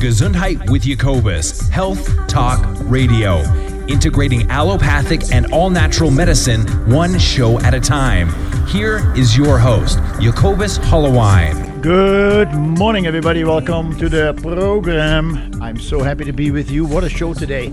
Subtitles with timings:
[0.00, 3.40] Gesundheit with Jacobus, Health Talk Radio,
[3.86, 8.30] integrating allopathic and all natural medicine one show at a time.
[8.66, 11.82] Here is your host, Jacobus Hollowine.
[11.82, 13.44] Good morning, everybody.
[13.44, 15.60] Welcome to the program.
[15.60, 16.86] I'm so happy to be with you.
[16.86, 17.68] What a show today!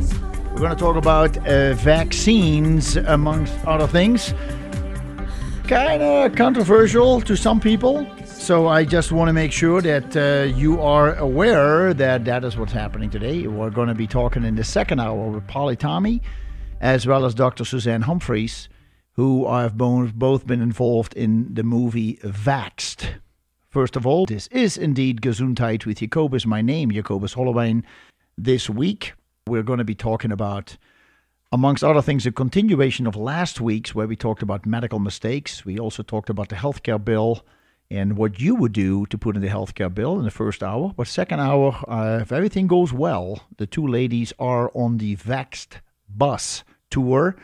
[0.51, 4.33] We're going to talk about uh, vaccines, amongst other things.
[5.65, 8.05] Kind of controversial to some people.
[8.47, 12.55] So I just want to make sure that uh, you are aware that that is
[12.55, 13.45] what's happening today.
[13.45, 16.21] We're going to be talking in the second hour with Polly Tommey,
[16.79, 17.65] as well as Dr.
[17.65, 18.69] Suzanne Humphries,
[19.15, 23.15] who have both been involved in the movie Vaxxed.
[23.67, 26.45] First of all, this is indeed Gesundheit with Jacobus.
[26.45, 27.83] My name, Jacobus Hollowijn.
[28.37, 29.11] This week,
[29.45, 30.77] we're going to be talking about,
[31.51, 35.65] amongst other things, a continuation of last week's where we talked about medical mistakes.
[35.65, 37.43] We also talked about the healthcare bill
[37.89, 40.93] and what you would do to put in the healthcare bill in the first hour.
[40.95, 45.79] But second hour, uh, if everything goes well, the two ladies are on the Vaxxed
[46.09, 47.35] bus tour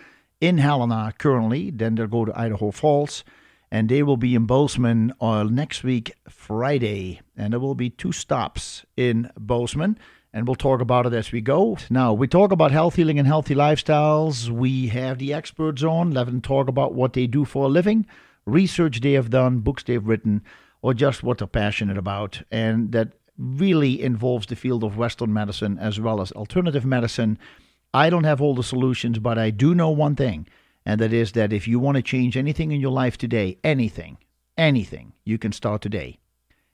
[0.41, 1.71] in Helena currently.
[1.71, 3.23] Then they'll go to Idaho Falls,
[3.71, 7.21] and they will be in Bozeman uh, next week, Friday.
[7.37, 9.97] And there will be two stops in Bozeman.
[10.35, 11.77] And we'll talk about it as we go.
[11.91, 14.49] Now, we talk about health healing and healthy lifestyles.
[14.49, 16.09] We have the experts on.
[16.09, 18.07] Let them talk about what they do for a living
[18.45, 20.43] research they have done, books they've written,
[20.81, 22.41] or just what they're passionate about.
[22.51, 27.37] And that really involves the field of Western medicine as well as alternative medicine.
[27.93, 30.47] I don't have all the solutions, but I do know one thing,
[30.85, 34.17] and that is that if you want to change anything in your life today, anything,
[34.57, 36.19] anything, you can start today.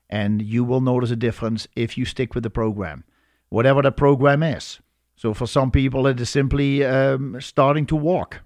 [0.10, 3.04] And you will notice a difference if you stick with the program,
[3.50, 4.80] whatever the program is.
[5.16, 8.42] So for some people, it is simply um, starting to walk,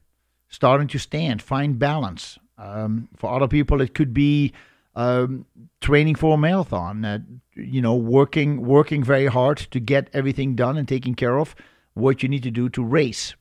[0.49, 4.53] starting to stand, find balance, um, for other people, it could be
[4.95, 5.45] um,
[5.81, 7.05] training for a marathon.
[7.05, 7.19] Uh,
[7.55, 11.55] you know, working working very hard to get everything done and taken care of.
[11.93, 13.35] What you need to do to race.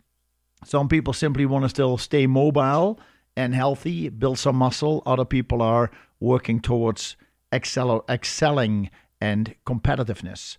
[0.64, 3.00] Some people simply want to still stay mobile
[3.36, 5.02] and healthy, build some muscle.
[5.06, 5.90] Other people are
[6.20, 7.16] working towards
[7.50, 8.90] excel- excelling
[9.20, 10.58] and competitiveness.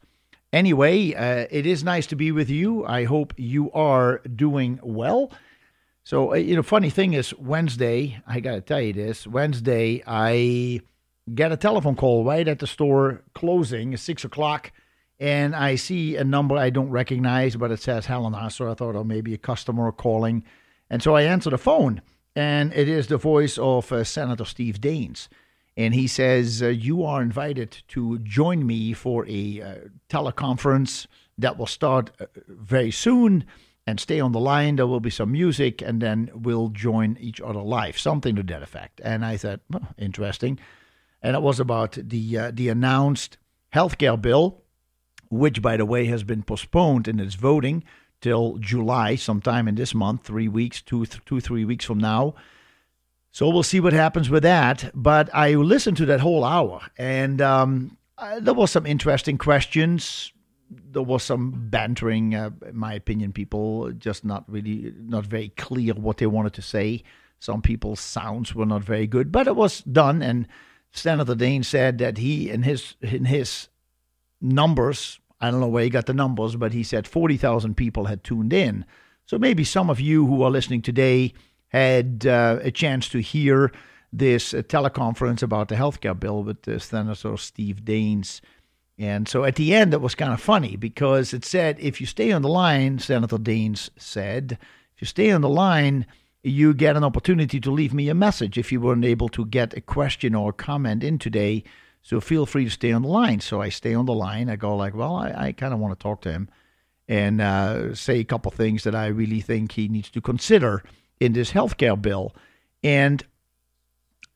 [0.51, 2.85] Anyway, uh, it is nice to be with you.
[2.85, 5.31] I hope you are doing well.
[6.05, 10.03] So, uh, you know, funny thing is, Wednesday, I got to tell you this Wednesday,
[10.05, 10.81] I
[11.33, 14.73] get a telephone call right at the store closing, six o'clock,
[15.17, 18.49] and I see a number I don't recognize, but it says Helena.
[18.49, 20.43] So I thought, oh, maybe a customer calling.
[20.89, 22.01] And so I answer the phone,
[22.35, 25.29] and it is the voice of uh, Senator Steve Daines.
[25.77, 29.75] And he says, uh, You are invited to join me for a uh,
[30.09, 33.45] teleconference that will start uh, very soon
[33.85, 34.75] and stay on the line.
[34.75, 38.63] There will be some music, and then we'll join each other live, something to that
[38.63, 39.01] effect.
[39.03, 40.59] And I thought, well, interesting.
[41.21, 43.37] And it was about the uh, the announced
[43.73, 44.63] healthcare bill,
[45.29, 47.83] which, by the way, has been postponed in its voting
[48.21, 52.35] till July, sometime in this month, three weeks, two, th- two, three weeks from now.
[53.31, 54.91] So we'll see what happens with that.
[54.93, 60.31] But I listened to that whole hour, and um, uh, there was some interesting questions
[60.91, 63.33] there was some bantering, uh, in my opinion.
[63.33, 67.03] People just not really, not very clear what they wanted to say.
[67.39, 70.21] Some people's sounds were not very good, but it was done.
[70.21, 70.47] And
[70.91, 73.69] Senator Daines said that he, in his in his
[74.39, 78.05] numbers, I don't know where he got the numbers, but he said forty thousand people
[78.05, 78.85] had tuned in.
[79.25, 81.33] So maybe some of you who are listening today
[81.67, 83.71] had uh, a chance to hear
[84.11, 88.41] this uh, teleconference about the healthcare bill with uh, Senator Steve Daines
[88.97, 92.07] and so at the end, it was kind of funny because it said, if you
[92.07, 94.57] stay on the line, Senator Daines said,
[94.95, 96.05] if you stay on the line,
[96.43, 99.75] you get an opportunity to leave me a message if you weren't able to get
[99.75, 101.63] a question or a comment in today.
[102.01, 103.39] So feel free to stay on the line.
[103.39, 104.49] So I stay on the line.
[104.49, 106.49] I go like, well, I, I kind of want to talk to him
[107.07, 110.83] and uh, say a couple things that I really think he needs to consider
[111.19, 112.35] in this health care bill.
[112.83, 113.23] And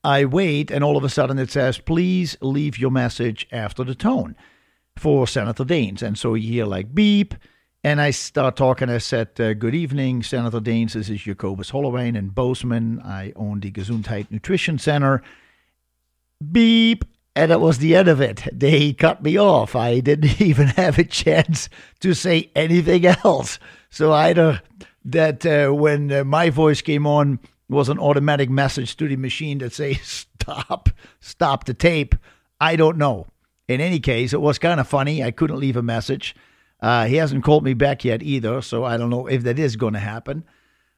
[0.03, 3.95] I wait, and all of a sudden it says, please leave your message after the
[3.95, 4.35] tone
[4.95, 6.01] for Senator Daines.
[6.01, 7.33] And so you hear like beep,
[7.83, 8.89] and I start talking.
[8.89, 10.93] I said, uh, Good evening, Senator Daines.
[10.93, 13.01] This is Jacobus Holloway in Bozeman.
[13.01, 15.21] I own the Gesundheit Nutrition Center.
[16.51, 17.05] Beep.
[17.35, 18.47] And that was the end of it.
[18.51, 19.75] They cut me off.
[19.75, 23.59] I didn't even have a chance to say anything else.
[23.91, 24.61] So either
[25.05, 29.57] that uh, when uh, my voice came on, was an automatic message to the machine
[29.59, 32.15] that say stop, stop the tape.
[32.59, 33.27] I don't know.
[33.67, 35.23] In any case, it was kind of funny.
[35.23, 36.35] I couldn't leave a message.
[36.79, 39.75] Uh, he hasn't called me back yet either, so I don't know if that is
[39.75, 40.45] going to happen.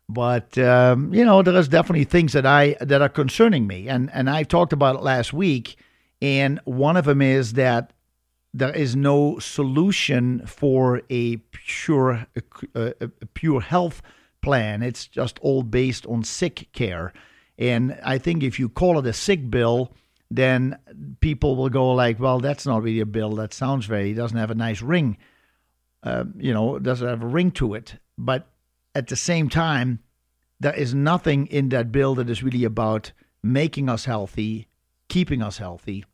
[0.07, 4.09] But um, you know, there is definitely things that I that are concerning me, and
[4.11, 5.77] and I talked about it last week.
[6.21, 7.93] And one of them is that
[8.53, 12.25] there is no solution for a pure
[12.75, 14.01] a, a, pure health
[14.41, 14.81] plan.
[14.81, 17.13] It's just all based on sick care.
[17.57, 19.93] And I think if you call it a sick bill,
[20.31, 20.77] then
[21.19, 23.31] people will go like, well, that's not really a bill.
[23.31, 25.17] That sounds very, doesn't have a nice ring.
[26.01, 27.95] Uh, you know, doesn't have a ring to it.
[28.17, 28.47] But
[28.95, 29.99] at the same time,
[30.59, 33.11] there is nothing in that bill that is really about
[33.43, 34.67] making us healthy,
[35.07, 36.05] keeping us healthy.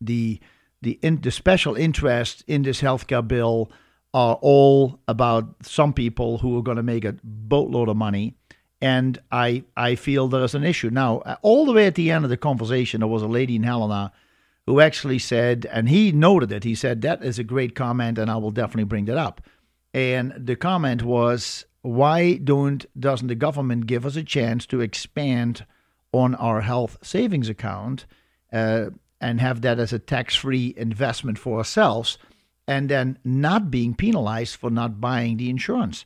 [0.00, 0.40] The
[0.80, 3.70] the in, the special interest in this healthcare bill
[4.14, 8.34] are all about some people who are going to make a boatload of money
[8.80, 11.18] and I I feel there is an issue now.
[11.42, 14.12] All the way at the end of the conversation, there was a lady in Helena
[14.66, 16.64] who actually said, and he noted it.
[16.64, 19.40] He said that is a great comment, and I will definitely bring that up.
[19.94, 25.64] And the comment was, why don't doesn't the government give us a chance to expand
[26.12, 28.06] on our health savings account
[28.52, 28.90] uh,
[29.20, 32.18] and have that as a tax-free investment for ourselves,
[32.68, 36.04] and then not being penalized for not buying the insurance?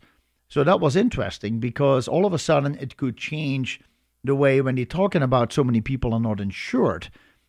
[0.49, 3.81] So that was interesting because all of a sudden it could change
[4.25, 7.09] the way when you're talking about so many people are not insured.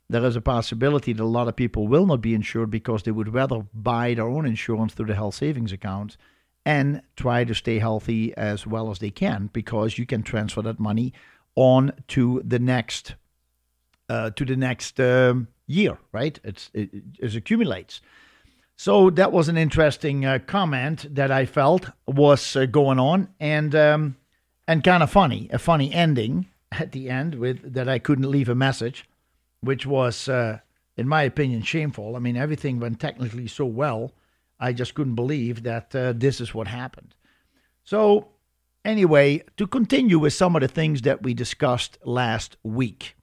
[0.10, 3.12] There is a possibility that a lot of people will not be insured because they
[3.12, 6.18] would rather buy their own insurance through the health savings account
[6.66, 10.80] and try to stay healthy as well as they can because you can transfer that
[10.80, 11.14] money
[11.56, 13.16] on to the next
[14.10, 16.40] uh, to the next um, year, right?
[16.44, 16.90] It's, it,
[17.20, 18.02] it accumulates.
[18.76, 23.74] So that was an interesting uh, comment that I felt was uh, going on, and
[23.76, 24.18] um,
[24.68, 28.50] and kind of funny, a funny ending at the end with that I couldn't leave
[28.50, 29.06] a message,
[29.62, 30.60] which was, uh,
[30.98, 32.16] in my opinion, shameful.
[32.16, 34.12] I mean, everything went technically so well,
[34.60, 37.16] I just couldn't believe that uh, this is what happened.
[37.84, 38.30] So
[38.84, 43.16] anyway, to continue with some of the things that we discussed last week.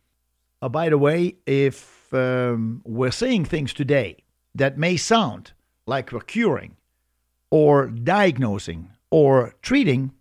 [0.62, 4.18] Uh, by the way, if um, we're saying things today
[4.54, 5.52] that may sound
[5.86, 6.76] like we're curing
[7.50, 10.12] or diagnosing or treating,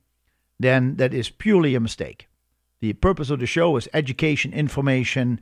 [0.59, 2.27] then that is purely a mistake.
[2.81, 5.41] The purpose of the show is education, information,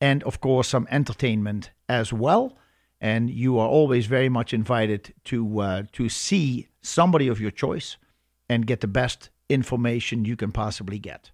[0.00, 2.56] and of course some entertainment as well.
[3.00, 7.96] And you are always very much invited to uh, to see somebody of your choice
[8.48, 11.30] and get the best information you can possibly get.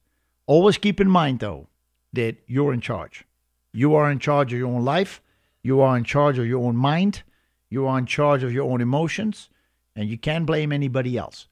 [0.46, 1.68] Always keep in mind though
[2.12, 3.24] that you're in charge.
[3.72, 5.22] You are in charge of your own life
[5.62, 7.22] you are in charge of your own mind.
[7.70, 9.48] You are in charge of your own emotions,
[9.96, 11.48] and you can't blame anybody else.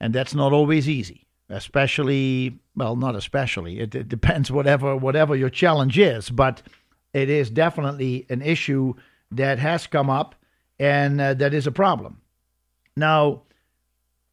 [0.00, 3.80] And that's not always easy, especially well, not especially.
[3.80, 6.62] It, it depends whatever whatever your challenge is, but
[7.14, 8.94] it is definitely an issue
[9.30, 10.34] that has come up
[10.78, 12.20] and uh, that is a problem.
[12.96, 13.42] Now,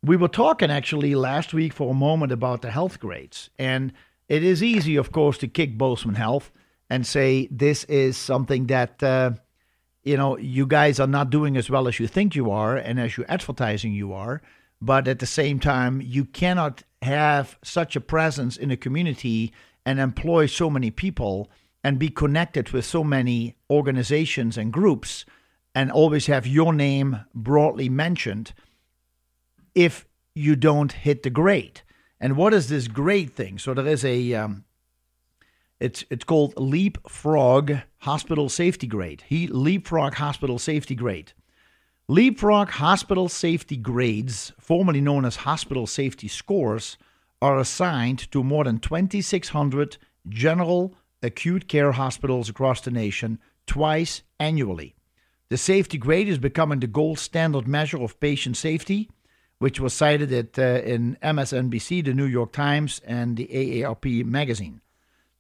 [0.04, 3.94] we were talking actually last week for a moment about the health grades, and
[4.28, 6.52] it is easy, of course, to kick Bozeman Health
[6.94, 9.32] and say this is something that uh,
[10.04, 13.00] you know you guys are not doing as well as you think you are and
[13.00, 14.44] as you're advertising you are
[14.80, 19.52] but at the same time you cannot have such a presence in a community
[19.88, 21.50] and employ so many people
[21.84, 25.26] and be connected with so many organizations and groups
[25.74, 28.54] and always have your name broadly mentioned
[29.74, 31.82] if you don't hit the grade.
[32.20, 33.58] And what is this grade thing?
[33.58, 34.64] So there is a um,
[35.80, 39.24] it's it's called Leapfrog Hospital Safety Grade.
[39.28, 41.34] He Leapfrog Hospital Safety Grade.
[42.08, 46.98] Leapfrog Hospital Safety Grades, formerly known as Hospital Safety Scores,
[47.42, 49.98] are assigned to more than 2,600
[50.30, 54.96] general acute care hospitals across the nation twice annually.
[55.50, 59.10] The safety grade is becoming the gold standard measure of patient safety,
[59.60, 64.82] which was cited at, uh, in MSNBC, the New York Times, and the AARP magazine.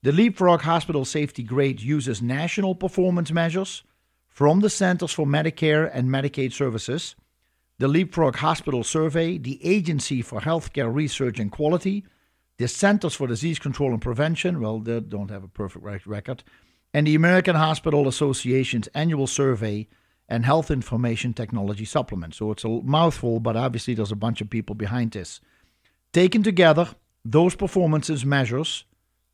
[0.03, 3.83] The Leapfrog Hospital Safety Grade uses national performance measures
[4.27, 7.15] from the Centers for Medicare and Medicaid Services,
[7.77, 12.03] the Leapfrog Hospital Survey, the Agency for Healthcare Research and Quality,
[12.57, 16.43] the Centers for Disease Control and Prevention, well, they don't have a perfect record,
[16.93, 19.87] and the American Hospital Association's annual survey
[20.27, 22.35] and health information technology supplement.
[22.35, 25.39] So it's a mouthful, but obviously there's a bunch of people behind this.
[26.11, 26.89] Taken together,
[27.23, 28.83] those performances measures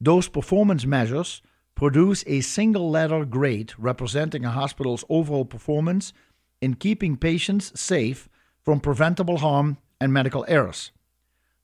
[0.02, 1.42] those performance measures
[1.76, 6.14] produce a single letter grade representing a hospital's overall performance
[6.62, 8.28] in keeping patients safe
[8.64, 10.92] from preventable harm and medical errors.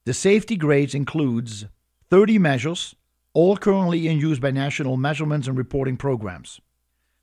[0.06, 1.66] The safety grades includes
[2.10, 2.96] 30 measures,
[3.34, 6.62] all currently in use by national measurements and reporting programs.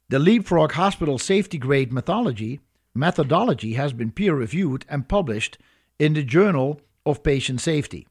[0.08, 2.60] The Leapfrog Hospital Safety Grade methodology,
[2.94, 5.56] methodology has been peer reviewed and published
[5.98, 8.06] in the Journal of Patient Safety.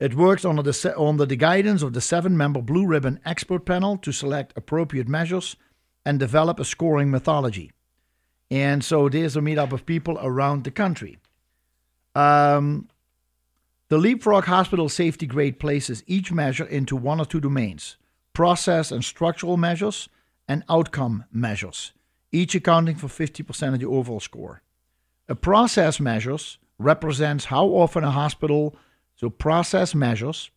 [0.00, 3.96] It works under the, under the guidance of the seven member Blue Ribbon expert panel
[3.98, 5.56] to select appropriate measures
[6.04, 7.72] and develop a scoring methodology.
[8.50, 11.18] And so there's a meetup of people around the country.
[12.14, 12.88] Um,
[13.88, 17.96] the Leapfrog Hospital Safety Grade places each measure into one or two domains
[18.32, 20.08] process and structural measures,
[20.46, 21.92] and outcome measures,
[22.32, 24.62] each accounting for 50% of the overall score.
[25.28, 28.76] A process measures represents how often a hospital,
[29.18, 30.50] so process measures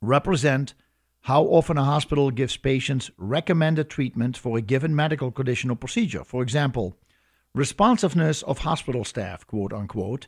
[0.00, 0.74] represent
[1.22, 6.24] how often a hospital gives patients recommended treatment for a given medical condition or procedure.
[6.24, 6.96] For example,
[7.54, 10.26] responsiveness of hospital staff, quote unquote,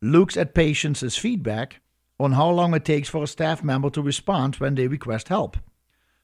[0.00, 1.80] looks at patients' feedback
[2.18, 5.56] on how long it takes for a staff member to respond when they request help.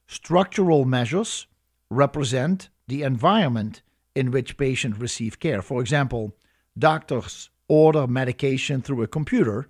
[0.07, 1.47] Structural measures
[1.89, 3.81] represent the environment
[4.15, 5.61] in which patients receive care.
[5.61, 6.35] For example,
[6.77, 9.67] doctors order medication through a computer,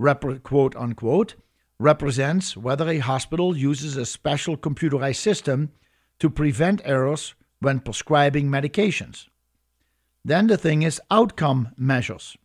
[0.00, 1.34] rep- quote unquote,
[1.78, 5.70] represents whether a hospital uses a special computerized system
[6.18, 9.28] to prevent errors when prescribing medications.
[10.24, 12.36] Then the thing is outcome measures.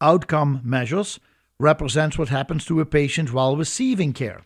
[0.00, 1.18] Outcome measures
[1.58, 4.42] represents what happens to a patient while receiving care.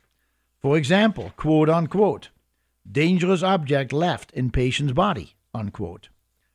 [0.60, 2.28] For example, quote unquote,
[2.90, 6.08] dangerous object left in patient's body, unquote,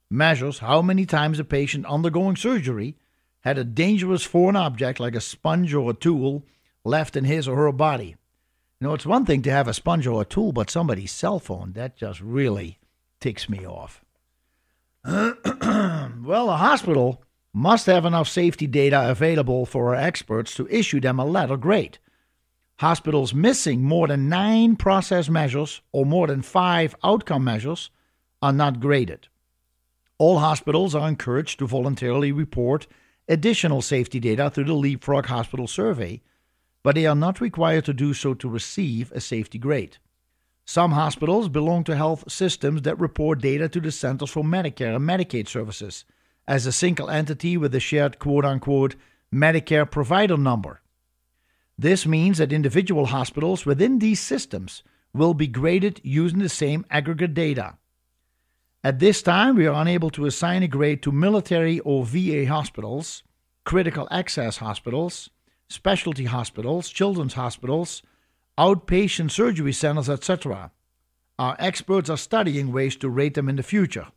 [0.10, 2.96] measures how many times a patient undergoing surgery
[3.44, 6.46] had a dangerous foreign object like a sponge or a tool
[6.86, 8.16] left in his or her body.
[8.80, 11.40] You know, it's one thing to have a sponge or a tool, but somebody's cell
[11.40, 12.80] phone, that just really
[13.20, 14.04] ticks me off.
[15.06, 17.24] well, a hospital
[17.54, 21.98] must have enough safety data available for our experts to issue them a letter grade.
[22.78, 27.90] Hospitals missing more than nine process measures or more than five outcome measures
[28.42, 29.28] are not graded.
[30.18, 32.88] All hospitals are encouraged to voluntarily report
[33.28, 36.22] additional safety data through the Leapfrog Hospital Survey,
[36.84, 39.98] but they are not required to do so to receive a safety grade.
[40.66, 45.08] Some hospitals belong to health systems that report data to the Centers for Medicare and
[45.08, 46.06] Medicaid Services
[46.48, 48.96] as a single entity with a shared quote unquote
[49.34, 50.82] Medicare provider number.
[51.78, 57.34] This means that individual hospitals within these systems will be graded using the same aggregate
[57.34, 57.78] data.
[58.86, 63.24] At this time, we are unable to assign a grade to military or VA hospitals,
[63.64, 65.30] critical access hospitals,
[65.70, 68.02] specialty hospitals, children's hospitals,
[68.58, 70.72] outpatient surgery centers, etc.
[71.40, 74.08] Our experts are studying ways to rate them in the future.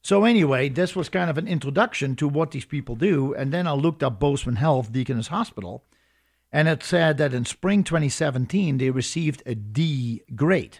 [0.00, 3.34] So, anyway, this was kind of an introduction to what these people do.
[3.34, 5.84] And then I looked up Bozeman Health Deaconess Hospital,
[6.50, 10.78] and it said that in spring 2017, they received a D grade.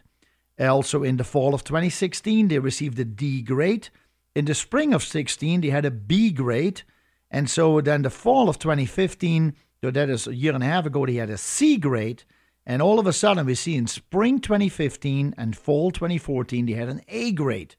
[0.59, 3.89] Also, in the fall of 2016, they received a D grade.
[4.35, 6.83] In the spring of 16, they had a B grade.
[7.31, 10.87] And so then the fall of 2015, so that is a year and a half
[10.87, 12.23] ago, they had a C grade.
[12.67, 16.89] And all of a sudden, we see in spring 2015 and fall 2014, they had
[16.89, 17.77] an A grade.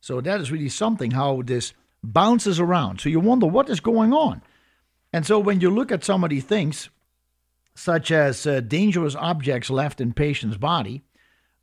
[0.00, 1.72] So that is really something how this
[2.02, 3.00] bounces around.
[3.00, 4.42] So you wonder what is going on.
[5.12, 6.88] And so when you look at some of these things,
[7.74, 11.02] such as uh, dangerous objects left in patient's body,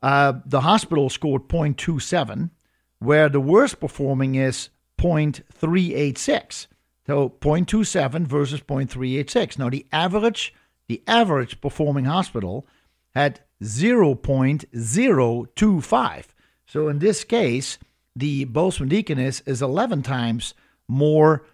[0.02, 2.50] uh, the hospital scored 0.27,
[2.98, 6.66] where the worst performing is 0.386.
[7.06, 9.58] So 0.27 versus 0.386.
[9.58, 10.52] Now the average,
[10.88, 12.66] the average performing hospital
[13.14, 16.24] had 0.025.
[16.66, 17.78] So in this case,
[18.14, 20.52] the Bozeman Deaconess is 11 times
[20.86, 21.46] more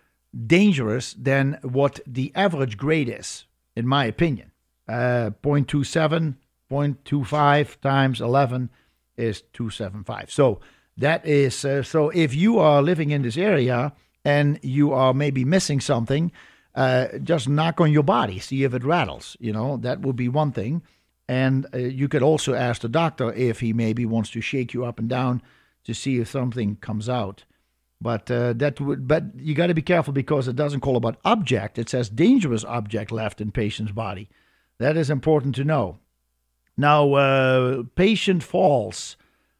[0.47, 3.47] dangerous than what the average grade is,
[3.77, 4.51] in my opinion.
[4.89, 6.35] Uh, 0.27
[6.71, 8.71] 0.25 times 11
[9.17, 10.31] is 275.
[10.31, 10.61] So
[10.97, 13.93] that is uh, so if you are living in this area
[14.25, 16.33] and you are maybe missing something,
[16.75, 19.37] uh, just knock on your body, see if it rattles.
[19.41, 20.83] You know, that would be one thing.
[21.29, 24.85] And uh, you could also ask the doctor if he maybe wants to shake you
[24.85, 25.43] up and down
[25.85, 27.45] to see if something comes out.
[28.01, 31.19] But uh, that would, but you got to be careful because it doesn't call about
[31.25, 31.79] object.
[31.79, 34.29] It says dangerous object left in patient's body.
[34.79, 35.99] That is important to know.
[36.77, 39.17] Now, uh, patient falls.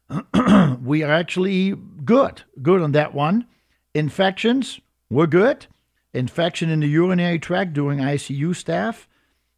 [0.81, 3.47] we are actually good, good on that one.
[3.93, 4.79] Infections,
[5.09, 5.67] we're good.
[6.13, 9.07] Infection in the urinary tract during ICU staff,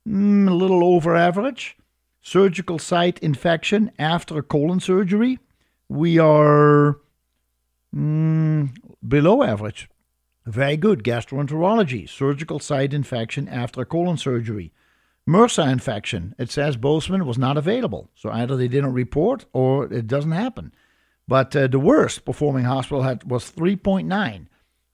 [0.08, 1.78] mm, a little over average.
[2.22, 5.40] Surgical site infection after a colon surgery,
[5.88, 6.98] we are
[7.96, 8.76] mm,
[9.08, 9.90] below average.
[10.46, 11.04] Very good.
[11.04, 14.72] Gastroenterology, surgical site infection after colon surgery.
[15.28, 18.10] MRSA infection, it says Bozeman was not available.
[18.16, 20.74] So either they didn't report or it doesn't happen.
[21.28, 24.48] But uh, the worst performing hospital had was 3.9.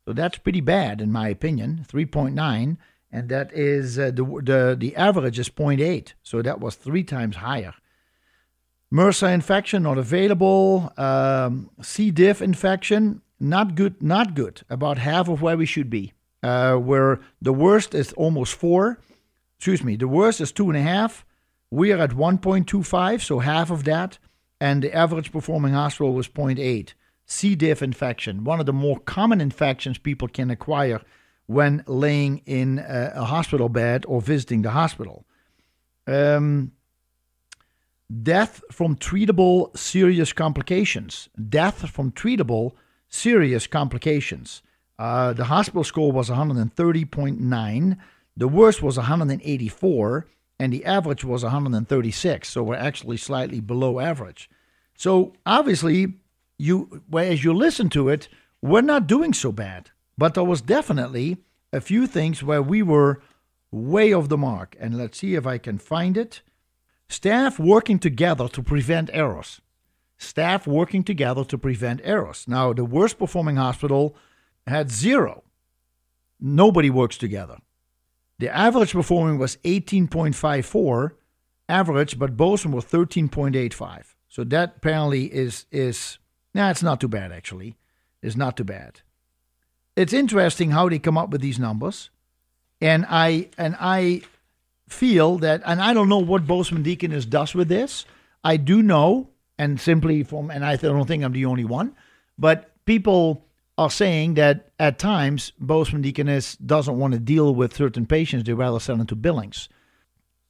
[0.05, 2.77] So that's pretty bad in my opinion, 3.9.
[3.11, 6.13] And that is uh, the, the, the average is 0.8.
[6.23, 7.75] So that was three times higher.
[8.91, 10.91] MRSA infection not available.
[10.97, 12.09] Um, C.
[12.09, 14.01] diff infection not good.
[14.01, 14.61] Not good.
[14.69, 16.13] About half of where we should be.
[16.41, 18.99] Uh, where the worst is almost four.
[19.57, 19.95] Excuse me.
[19.95, 21.25] The worst is two and a half.
[21.71, 24.19] We are at 1.25, so half of that.
[24.59, 26.93] And the average performing hospital was 0.8.
[27.25, 27.55] C.
[27.55, 31.01] diff infection, one of the more common infections people can acquire
[31.45, 35.25] when laying in a, a hospital bed or visiting the hospital.
[36.05, 36.73] Um,
[38.21, 41.29] death from treatable serious complications.
[41.49, 42.73] Death from treatable
[43.09, 44.61] serious complications.
[44.99, 47.97] Uh, the hospital score was 130.9.
[48.35, 50.27] The worst was 184,
[50.59, 52.49] and the average was 136.
[52.49, 54.49] So we're actually slightly below average.
[54.95, 56.13] So obviously,
[56.57, 58.27] you as you listen to it,
[58.61, 59.91] we're not doing so bad.
[60.17, 61.37] But there was definitely
[61.71, 63.21] a few things where we were
[63.71, 64.75] way off the mark.
[64.79, 66.41] And let's see if I can find it.
[67.09, 69.61] Staff working together to prevent errors.
[70.17, 72.45] Staff working together to prevent errors.
[72.47, 74.15] Now, the worst performing hospital
[74.65, 75.43] had zero.
[76.39, 77.57] Nobody works together.
[78.39, 81.11] The average performing was 18.54
[81.69, 84.13] average, but Bozeman was 13.85.
[84.29, 86.17] So that apparently is is
[86.53, 87.77] nah, it's not too bad actually.
[88.21, 89.01] It's not too bad.
[89.95, 92.09] It's interesting how they come up with these numbers,
[92.81, 94.23] and I and I
[94.89, 98.05] feel that, and I don't know what Bozeman Deaconess does with this.
[98.43, 101.95] I do know, and simply from, and I don't think I'm the only one,
[102.37, 103.45] but people
[103.77, 108.53] are saying that at times Bozeman Deaconess doesn't want to deal with certain patients; they
[108.53, 109.69] rather send them to Billings.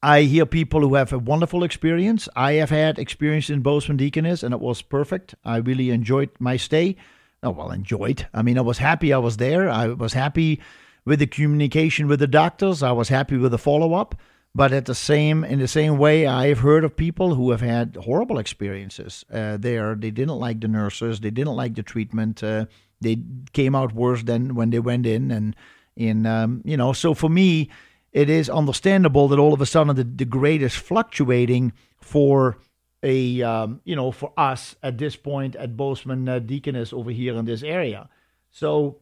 [0.01, 2.27] I hear people who have a wonderful experience.
[2.35, 5.33] I have had experience in Bozeman Deaconess, and it was perfect.
[5.45, 6.97] I really enjoyed my stay.
[7.41, 8.27] Oh, well, enjoyed.
[8.33, 9.69] I mean, I was happy I was there.
[9.69, 10.61] I was happy
[11.05, 12.83] with the communication with the doctors.
[12.83, 14.15] I was happy with the follow up.
[14.55, 17.97] But at the same, in the same way, I've heard of people who have had
[17.99, 19.95] horrible experiences uh, there.
[19.95, 21.21] They didn't like the nurses.
[21.21, 22.43] They didn't like the treatment.
[22.43, 22.65] Uh,
[23.03, 23.17] they
[23.53, 25.55] came out worse than when they went in, and
[25.95, 26.93] in um, you know.
[26.93, 27.69] So for me,
[28.11, 32.57] it is understandable that all of a sudden the, the grade is fluctuating for
[33.03, 37.35] a um, you know for us at this point at Bozeman uh, Deaconess over here
[37.35, 38.09] in this area.
[38.49, 38.99] So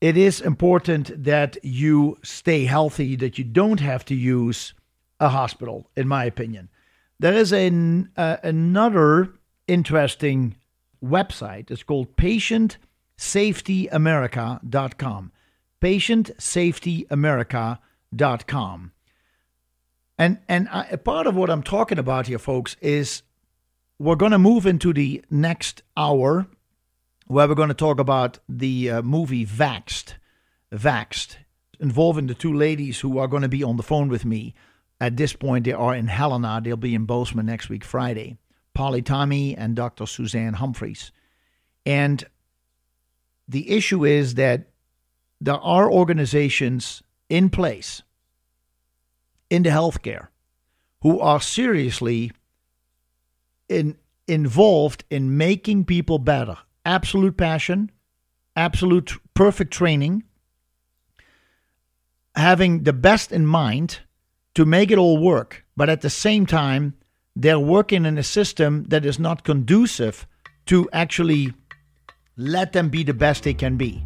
[0.00, 4.74] it is important that you stay healthy, that you don't have to use
[5.18, 6.68] a hospital, in my opinion.
[7.18, 9.32] There is an, uh, another
[9.66, 10.56] interesting
[11.02, 11.70] website.
[11.70, 12.16] It's called
[13.18, 15.32] PatientSafetyAmerica.com.
[15.80, 17.78] PatientSafetyAmerica.com
[18.46, 18.92] com.
[20.16, 23.22] And and I, part of what I'm talking about here, folks, is
[23.98, 26.46] we're going to move into the next hour
[27.26, 30.14] where we're going to talk about the uh, movie Vaxxed,
[30.72, 31.36] Vaxxed,
[31.80, 34.54] involving the two ladies who are going to be on the phone with me.
[35.00, 36.60] At this point, they are in Helena.
[36.62, 38.36] They'll be in Bozeman next week, Friday.
[38.74, 40.06] Polly Tommey and Dr.
[40.06, 41.10] Suzanne Humphries.
[41.84, 42.24] And
[43.48, 44.68] the issue is that
[45.40, 48.02] there are organizations in place
[49.50, 50.28] in the healthcare
[51.02, 52.32] who are seriously
[53.68, 56.56] in, involved in making people better.
[56.86, 57.90] Absolute passion,
[58.56, 60.24] absolute perfect training,
[62.34, 64.00] having the best in mind
[64.54, 66.94] to make it all work, but at the same time,
[67.36, 70.26] they're working in a system that is not conducive
[70.66, 71.52] to actually
[72.36, 74.04] let them be the best they can be.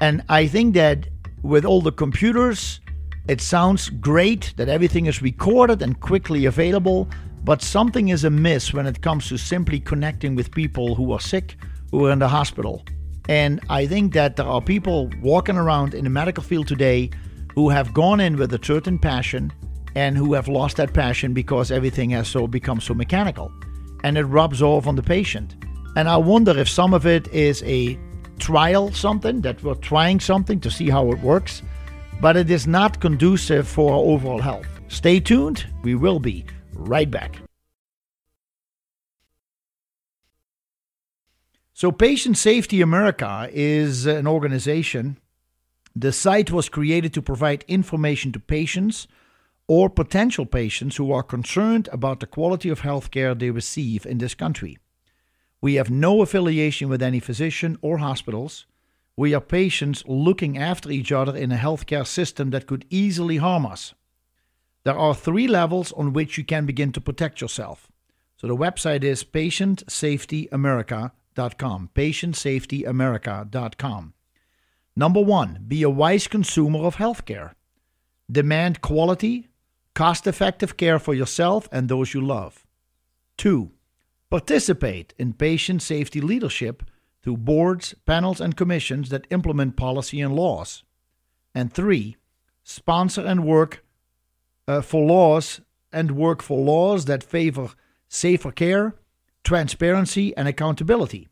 [0.00, 1.08] And I think that
[1.42, 2.80] with all the computers,
[3.28, 7.08] it sounds great that everything is recorded and quickly available,
[7.44, 11.56] but something is amiss when it comes to simply connecting with people who are sick,
[11.90, 12.84] who are in the hospital.
[13.28, 17.10] And I think that there are people walking around in the medical field today
[17.54, 19.52] who have gone in with a certain passion
[19.94, 23.50] and who have lost that passion because everything has so become so mechanical
[24.04, 25.56] and it rubs off on the patient.
[25.96, 27.98] And I wonder if some of it is a
[28.38, 31.62] trial something that we're trying something to see how it works
[32.20, 34.66] but it is not conducive for our overall health.
[34.88, 37.38] Stay tuned, we will be right back.
[41.74, 45.18] So, Patient Safety America is an organization.
[45.94, 49.06] The site was created to provide information to patients
[49.68, 54.34] or potential patients who are concerned about the quality of healthcare they receive in this
[54.34, 54.78] country.
[55.66, 58.66] We have no affiliation with any physician or hospitals.
[59.16, 63.66] We are patients looking after each other in a healthcare system that could easily harm
[63.66, 63.92] us.
[64.84, 67.90] There are three levels on which you can begin to protect yourself.
[68.36, 71.90] So the website is patientsafetyamerica.com.
[71.96, 74.14] Patientsafetyamerica.com.
[74.94, 77.54] Number one, be a wise consumer of healthcare.
[78.30, 79.48] Demand quality,
[79.94, 82.64] cost effective care for yourself and those you love.
[83.36, 83.72] Two,
[84.36, 86.82] participate in patient safety leadership
[87.22, 90.84] through boards, panels, and commissions that implement policy and laws.
[91.54, 92.18] And three,
[92.62, 93.82] sponsor and work
[94.68, 97.70] uh, for laws and work for laws that favor
[98.08, 98.94] safer care,
[99.42, 101.28] transparency, and accountability.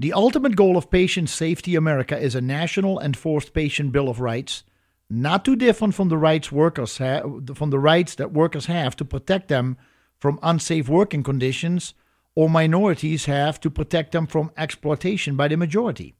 [0.00, 4.64] The ultimate goal of Patient Safety America is a national enforced patient bill of rights,
[5.08, 7.22] not too different from the rights workers have,
[7.54, 9.76] from the rights that workers have to protect them
[10.18, 11.94] from unsafe working conditions
[12.38, 16.14] or minorities have to protect them from exploitation by the majority.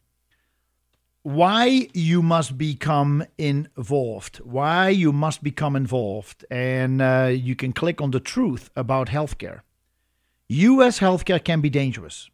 [1.22, 8.00] Why you must become involved, why you must become involved, and uh, you can click
[8.00, 9.60] on the truth about healthcare.
[10.48, 10.98] U.S.
[10.98, 12.28] healthcare can be dangerous.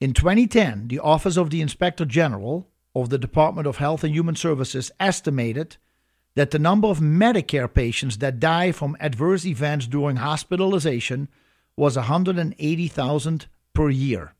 [0.00, 4.36] In 2010, the Office of the Inspector General of the Department of Health and Human
[4.36, 5.78] Services estimated
[6.36, 11.28] that the number of Medicare patients that die from adverse events during hospitalization
[11.80, 14.34] was 180,000 per year.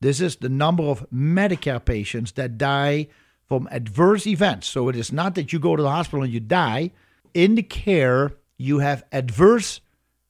[0.00, 3.08] This is the number of Medicare patients that die
[3.46, 4.66] from adverse events.
[4.66, 6.92] So it is not that you go to the hospital and you die.
[7.34, 9.82] In the care, you have adverse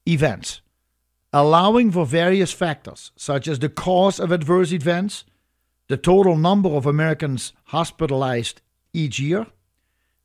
[0.09, 0.61] events,
[1.33, 5.25] allowing for various factors, such as the cause of adverse events,
[5.87, 8.61] the total number of Americans hospitalized
[8.93, 9.47] each year,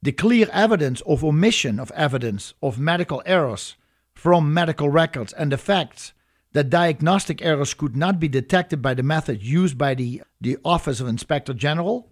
[0.01, 3.75] the clear evidence of omission of evidence of medical errors
[4.15, 6.13] from medical records, and the fact
[6.54, 11.00] that diagnostic errors could not be detected by the method used by the, the Office
[11.00, 12.12] of Inspector General.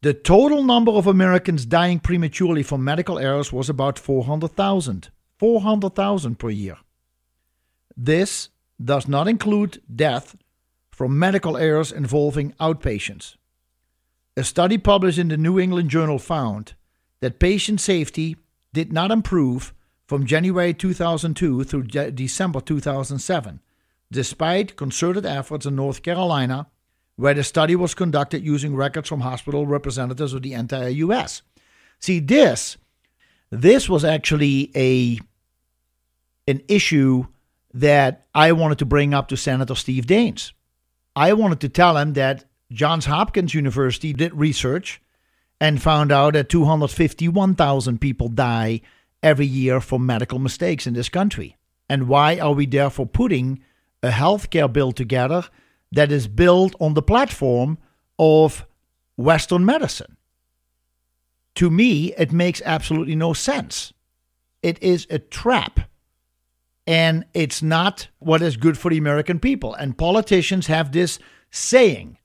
[0.00, 5.10] The total number of Americans dying prematurely from medical errors was about 400,000.
[5.38, 6.76] 400,000 per year.
[7.96, 8.48] This
[8.82, 10.36] does not include death
[10.90, 13.36] from medical errors involving outpatients.
[14.36, 16.74] A study published in the New England Journal found
[17.20, 18.36] that patient safety
[18.72, 19.74] did not improve
[20.12, 23.60] from January 2002 through de- December 2007,
[24.10, 26.66] despite concerted efforts in North Carolina,
[27.16, 31.40] where the study was conducted using records from hospital representatives of the entire U.S.
[31.98, 32.76] See, this
[33.48, 35.18] this was actually a
[36.46, 37.24] an issue
[37.72, 40.52] that I wanted to bring up to Senator Steve Daines.
[41.16, 45.00] I wanted to tell him that Johns Hopkins University did research
[45.58, 48.82] and found out that 251,000 people die
[49.22, 51.56] every year for medical mistakes in this country.
[51.88, 53.62] And why are we therefore putting
[54.02, 55.44] a healthcare bill together
[55.92, 57.78] that is built on the platform
[58.18, 58.66] of
[59.16, 60.16] Western medicine?
[61.56, 63.92] To me, it makes absolutely no sense.
[64.62, 65.80] It is a trap
[66.86, 69.74] and it's not what is good for the American people.
[69.74, 71.18] And politicians have this
[71.50, 72.18] saying,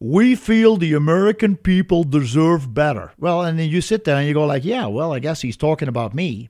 [0.00, 3.12] we feel the American people deserve better.
[3.18, 5.58] Well, and then you sit there and you go like, yeah, well, I guess he's
[5.58, 6.48] talking about me.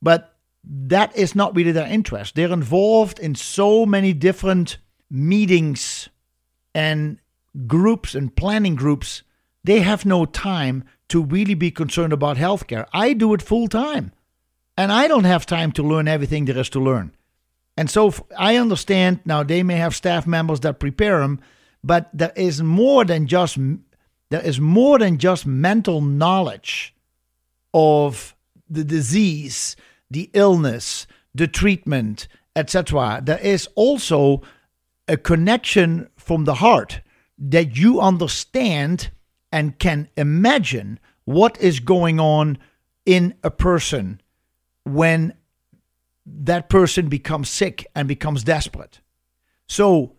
[0.00, 2.34] But that is not really their interest.
[2.34, 4.78] They're involved in so many different
[5.10, 6.08] meetings
[6.74, 7.18] and
[7.66, 9.22] groups and planning groups.
[9.62, 12.86] They have no time to really be concerned about healthcare.
[12.92, 14.12] I do it full time.
[14.78, 17.12] And I don't have time to learn everything there is to learn.
[17.76, 21.40] And so I understand now they may have staff members that prepare them,
[21.86, 23.56] but there is more than just
[24.30, 26.94] there is more than just mental knowledge
[27.72, 28.34] of
[28.68, 29.76] the disease,
[30.10, 33.20] the illness, the treatment, etc.
[33.22, 34.42] There is also
[35.06, 37.02] a connection from the heart
[37.38, 39.10] that you understand
[39.52, 42.58] and can imagine what is going on
[43.04, 44.20] in a person
[44.84, 45.34] when
[46.26, 49.00] that person becomes sick and becomes desperate.
[49.68, 50.15] So,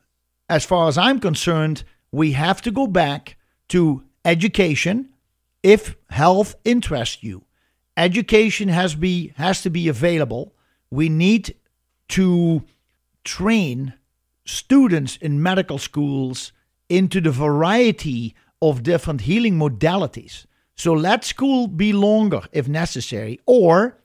[0.50, 3.38] as far as I'm concerned, we have to go back
[3.70, 5.10] to education
[5.64, 7.44] if health interests you.
[7.98, 10.54] Education has be has to be available.
[10.92, 11.56] We need
[12.10, 12.64] to
[13.24, 13.94] train
[14.46, 16.54] students in medical schools
[16.88, 20.46] into the variety of different healing modalities.
[20.76, 23.98] So let school be longer if necessary, or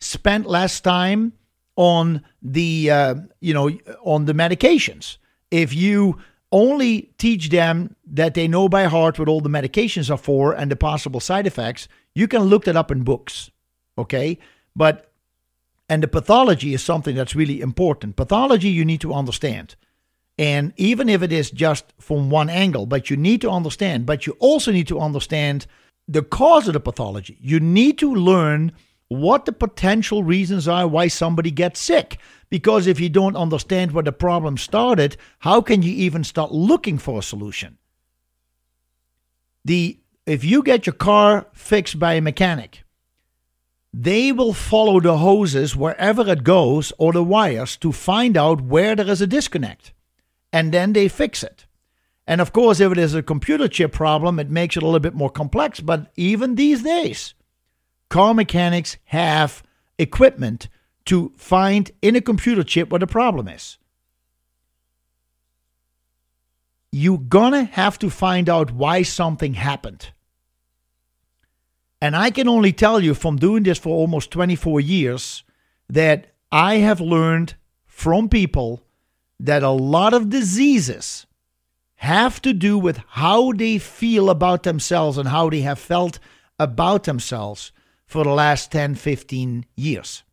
[0.00, 1.32] spend less time
[1.76, 3.70] on the uh, you know
[4.04, 5.18] on the medications.
[5.52, 6.18] If you
[6.50, 10.70] only teach them that they know by heart what all the medications are for and
[10.70, 13.50] the possible side effects, you can look that up in books.
[13.98, 14.38] Okay,
[14.74, 15.12] but
[15.88, 18.16] and the pathology is something that's really important.
[18.16, 19.76] Pathology you need to understand.
[20.38, 24.26] And even if it is just from one angle, but you need to understand, but
[24.26, 25.66] you also need to understand
[26.08, 27.36] the cause of the pathology.
[27.42, 28.72] You need to learn
[29.08, 32.18] what the potential reasons are why somebody gets sick.
[32.52, 36.98] Because if you don't understand where the problem started, how can you even start looking
[36.98, 37.78] for a solution?
[39.64, 42.84] The if you get your car fixed by a mechanic
[43.94, 48.96] they will follow the hoses wherever it goes or the wires to find out where
[48.96, 49.92] there is a disconnect.
[50.52, 51.66] And then they fix it.
[52.26, 55.00] And of course, if it is a computer chip problem, it makes it a little
[55.00, 55.80] bit more complex.
[55.80, 57.34] But even these days,
[58.08, 59.62] car mechanics have
[59.98, 60.68] equipment
[61.06, 63.78] to find in a computer chip what the problem is.
[66.90, 70.10] You're gonna have to find out why something happened.
[72.00, 75.44] And I can only tell you from doing this for almost 24 years
[75.88, 77.54] that I have learned
[77.86, 78.82] from people
[79.38, 81.26] that a lot of diseases
[81.96, 86.18] have to do with how they feel about themselves and how they have felt
[86.58, 87.70] about themselves
[88.06, 90.24] for the last 10, 15 years.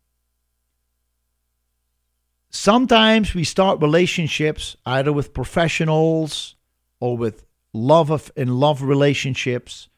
[2.50, 6.56] Sometimes we start relationships either with professionals
[6.98, 9.88] or with love of in love relationships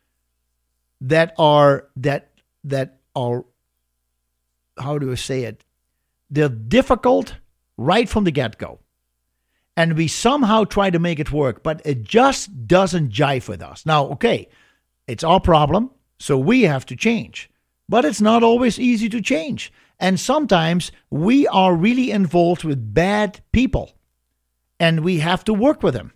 [1.01, 2.31] that are that
[2.65, 3.45] that are
[4.79, 5.65] how do I say it?
[6.31, 7.37] They're difficult
[7.77, 8.81] right from the get-go
[9.77, 13.87] and we somehow try to make it work, but it just doesn't jive with us.
[13.87, 14.49] Now, okay,
[15.07, 17.51] it's our problem, so we have to change.
[17.89, 19.73] But it's not always easy to change.
[19.99, 23.93] And sometimes we are really involved with bad people,
[24.81, 26.13] and we have to work with them.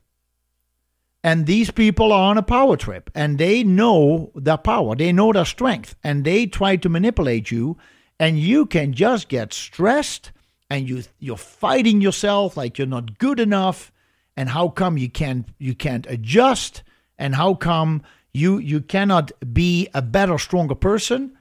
[1.23, 5.33] And these people are on a power trip, and they know their power, they know
[5.33, 7.77] their strength, and they try to manipulate you,
[8.19, 10.33] and you can just get stressed
[10.71, 13.93] and you you're fighting yourself like you're not good enough
[14.37, 16.83] and how come you can't you can't adjust
[17.19, 21.36] and how come you you cannot be a better stronger person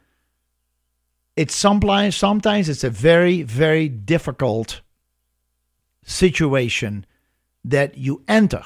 [1.35, 4.81] it's sometimes sometimes it's a very very difficult
[6.03, 7.05] situation
[7.63, 8.63] that you enter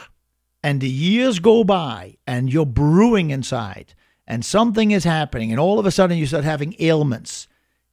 [0.61, 3.93] and the years go by and you're brewing inside
[4.27, 7.47] and something is happening and all of a sudden you start having ailments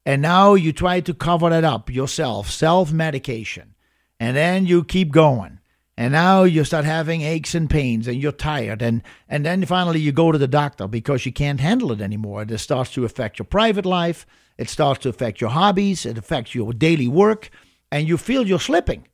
[0.07, 3.75] and now you try to cover that up yourself, self medication.
[4.21, 5.59] And then you keep going.
[5.99, 8.83] And now you start having aches and pains and you're tired.
[8.83, 12.43] And, and then finally you go to the doctor because you can't handle it anymore.
[12.43, 14.27] It starts to affect your private life.
[14.59, 16.07] It starts to affect your hobbies.
[16.07, 17.51] It affects your daily work.
[17.93, 19.07] And you feel you're slipping.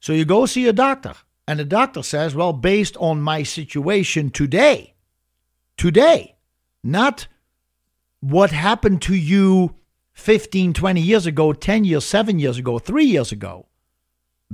[0.00, 1.14] So you go see a doctor.
[1.48, 4.94] And the doctor says, well, based on my situation today,
[5.76, 6.36] today,
[6.82, 7.28] not
[8.20, 9.76] what happened to you
[10.14, 13.66] 15, 20 years ago, 10 years, 7 years ago, 3 years ago,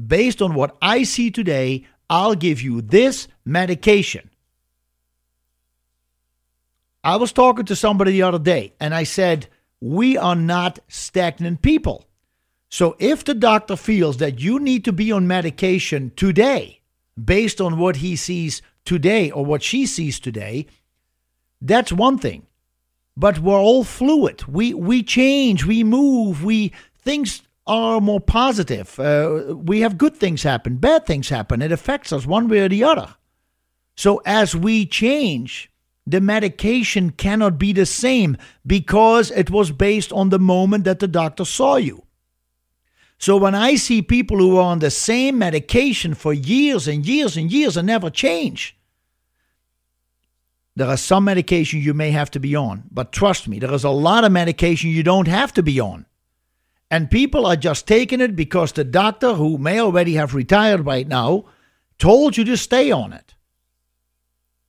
[0.06, 4.28] based on what I see today, I'll give you this medication.
[7.04, 9.48] I was talking to somebody the other day and I said,
[9.82, 12.06] We are not stagnant people.
[12.68, 16.80] So if the doctor feels that you need to be on medication today,
[17.22, 20.66] based on what he sees today or what she sees today,
[21.60, 22.46] that's one thing
[23.16, 24.44] but we're all fluid.
[24.46, 28.98] We we change, we move, we things are more positive.
[28.98, 31.62] Uh, we have good things happen, bad things happen.
[31.62, 33.14] It affects us one way or the other.
[33.96, 35.70] So as we change,
[36.06, 38.36] the medication cannot be the same
[38.66, 42.04] because it was based on the moment that the doctor saw you.
[43.18, 47.36] So when I see people who are on the same medication for years and years
[47.36, 48.76] and years and never change,
[50.74, 53.84] there are some medication you may have to be on, but trust me, there is
[53.84, 56.06] a lot of medication you don't have to be on.
[56.90, 61.06] And people are just taking it because the doctor, who may already have retired right
[61.06, 61.44] now,
[61.98, 63.34] told you to stay on it.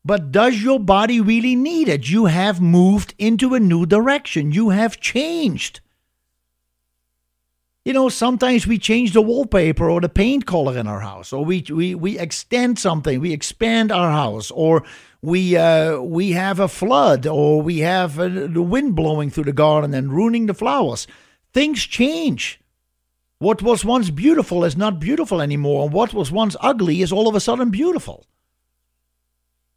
[0.06, 2.10] But does your body really need it?
[2.10, 4.52] You have moved into a new direction.
[4.52, 5.80] You have changed.
[7.86, 11.44] You know, sometimes we change the wallpaper or the paint color in our house, or
[11.44, 14.84] we, we, we extend something, we expand our house, or
[15.22, 19.54] we uh, we have a flood or we have uh, the wind blowing through the
[19.54, 21.08] garden and ruining the flowers.
[21.54, 22.60] Things change.
[23.40, 27.28] What was once beautiful is not beautiful anymore, and what was once ugly is all
[27.28, 28.26] of a sudden beautiful.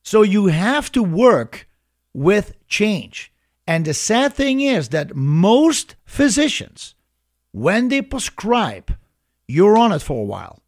[0.06, 1.66] So you have to work
[2.14, 3.32] with change.
[3.66, 6.94] And the sad thing is that most physicians,
[7.50, 8.96] when they prescribe,
[9.48, 10.62] you're on it for a while.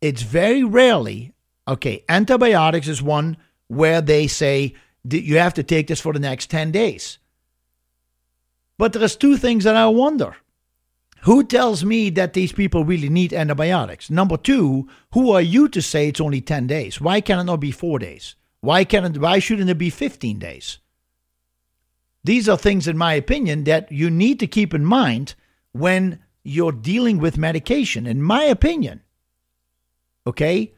[0.00, 1.34] It's very rarely,
[1.68, 3.36] okay, antibiotics is one
[3.68, 4.72] where they say
[5.04, 7.18] you have to take this for the next 10 days.
[8.78, 10.36] But there's two things that I wonder.
[11.24, 14.08] Who tells me that these people really need antibiotics?
[14.08, 16.98] Number two, who are you to say it's only 10 days?
[16.98, 18.36] Why can't it not be four days?
[18.60, 20.78] Why can't why shouldn't it be 15 days?
[22.22, 25.34] These are things, in my opinion, that you need to keep in mind
[25.72, 29.00] when you're dealing with medication, in my opinion.
[30.26, 30.74] Okay?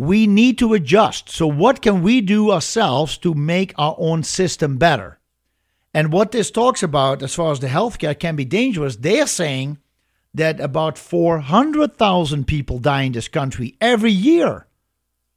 [0.00, 1.28] we need to adjust.
[1.28, 5.18] So, what can we do ourselves to make our own system better?
[5.92, 9.76] And what this talks about, as far as the healthcare can be dangerous, they're saying
[10.32, 14.66] that about 400,000 people die in this country every year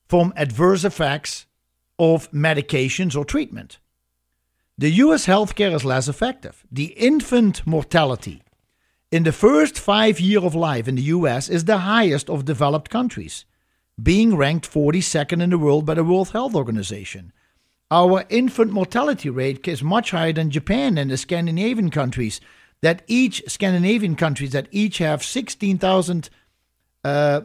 [0.07, 1.45] from adverse effects
[1.99, 3.79] of medications or treatment.
[4.77, 6.65] The US healthcare is less effective.
[6.71, 8.41] The infant mortality
[9.11, 12.89] in the first five years of life in the US is the highest of developed
[12.89, 13.45] countries,
[14.01, 17.31] being ranked 42nd in the world by the World Health Organization.
[17.91, 22.41] Our infant mortality rate is much higher than Japan and the Scandinavian countries.
[22.81, 26.31] That each Scandinavian countries that each have 16,000,
[27.05, 27.41] uh,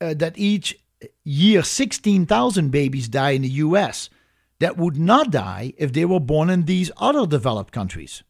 [0.00, 0.80] uh, that each
[1.24, 4.10] year 16,000 babies die in the U.S.
[4.58, 8.22] that would not die if they were born in these other developed countries.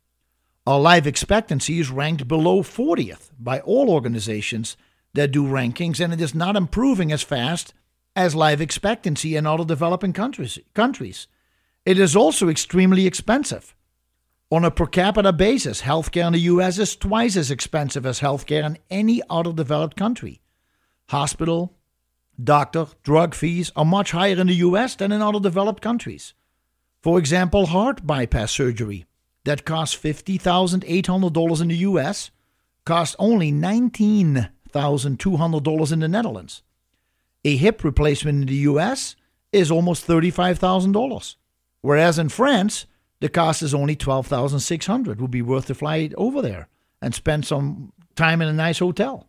[0.67, 4.77] Our life expectancy is ranked below 40th by all organizations
[5.15, 7.73] that do rankings, and it is not improving as fast
[8.15, 10.59] as life expectancy in other developing countries.
[10.75, 11.27] countries.
[11.87, 13.75] It is also extremely expensive.
[14.51, 18.65] On a per capita basis, healthcare in the US is twice as expensive as healthcare
[18.65, 20.41] in any other developed country.
[21.09, 21.78] Hospital,
[22.43, 26.35] doctor, drug fees are much higher in the US than in other developed countries.
[27.03, 29.05] For example, heart bypass surgery
[29.45, 32.31] that costs $50,800 in the US
[32.85, 36.63] costs only $19,200 in the Netherlands.
[37.45, 39.15] A hip replacement in the US
[39.53, 41.37] is almost $35,000.
[41.81, 42.87] Whereas in France,
[43.21, 46.69] the cost is only 12600 It would be worth to fly over there
[47.01, 49.29] and spend some time in a nice hotel.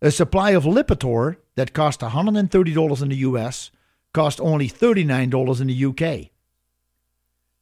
[0.00, 3.70] A supply of Lipitor that cost $130 in the US
[4.12, 6.30] cost only $39 in the UK.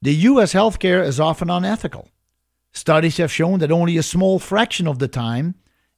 [0.03, 2.09] The US healthcare is often unethical.
[2.73, 5.55] Studies have shown that only a small fraction of the time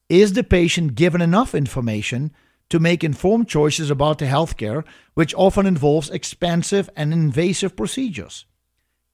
[0.08, 2.32] is the patient given enough information
[2.68, 8.46] to make informed choices about the healthcare, which often involves expensive and invasive procedures.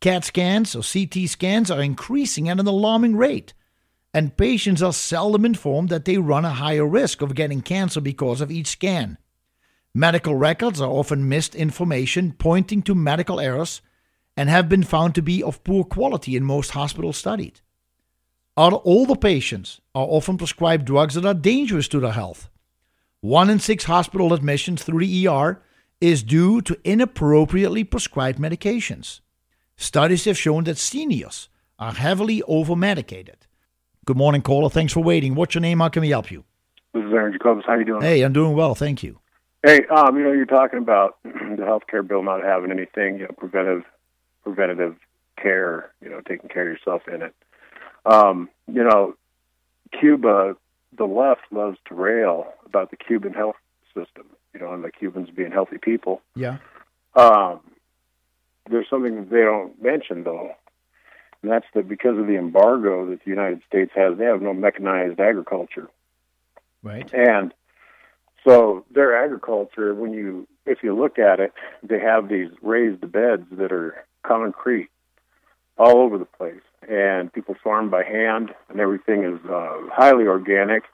[0.01, 3.53] CAT scans or CT scans are increasing at an alarming rate,
[4.12, 8.40] and patients are seldom informed that they run a higher risk of getting cancer because
[8.40, 9.18] of each scan.
[9.94, 13.83] Medical records are often missed information pointing to medical errors
[14.37, 17.61] and have been found to be of poor quality in most hospitals studied.
[18.57, 22.51] Older patients are often prescribed drugs that are dangerous to their health.
[23.20, 25.62] One in six hospital admissions through the ER
[26.01, 29.20] is due to inappropriately prescribed medications.
[29.77, 33.46] Studies have shown that seniors are heavily over medicated.
[34.11, 34.68] Good morning, caller.
[34.68, 35.37] Thanks for waiting.
[35.37, 35.79] What's your name?
[35.79, 36.42] How can we help you?
[36.92, 37.62] This is Aaron Jacobus.
[37.64, 38.03] How are you doing?
[38.03, 38.75] Hey, I'm doing well.
[38.75, 39.20] Thank you.
[39.64, 43.29] Hey, um, you know, you're talking about the health care bill not having anything, you
[43.29, 43.85] know, preventive
[44.42, 44.96] preventative
[45.40, 47.33] care, you know, taking care of yourself in it.
[48.05, 49.14] Um, you know,
[50.01, 50.57] Cuba
[50.99, 53.55] the left loves to rail about the Cuban health
[53.94, 56.20] system, you know, and the Cubans being healthy people.
[56.35, 56.57] Yeah.
[57.14, 57.61] Um,
[58.68, 60.51] there's something they don't mention though,
[61.42, 64.53] and that's that because of the embargo that the United States has, they have no
[64.53, 65.88] mechanized agriculture.
[66.83, 67.12] Right.
[67.12, 67.55] And
[68.44, 73.46] so their agriculture, when you if you look at it, they have these raised beds
[73.53, 74.90] that are concrete
[75.79, 80.85] all over the place and people farm by hand, and everything is uh, highly organic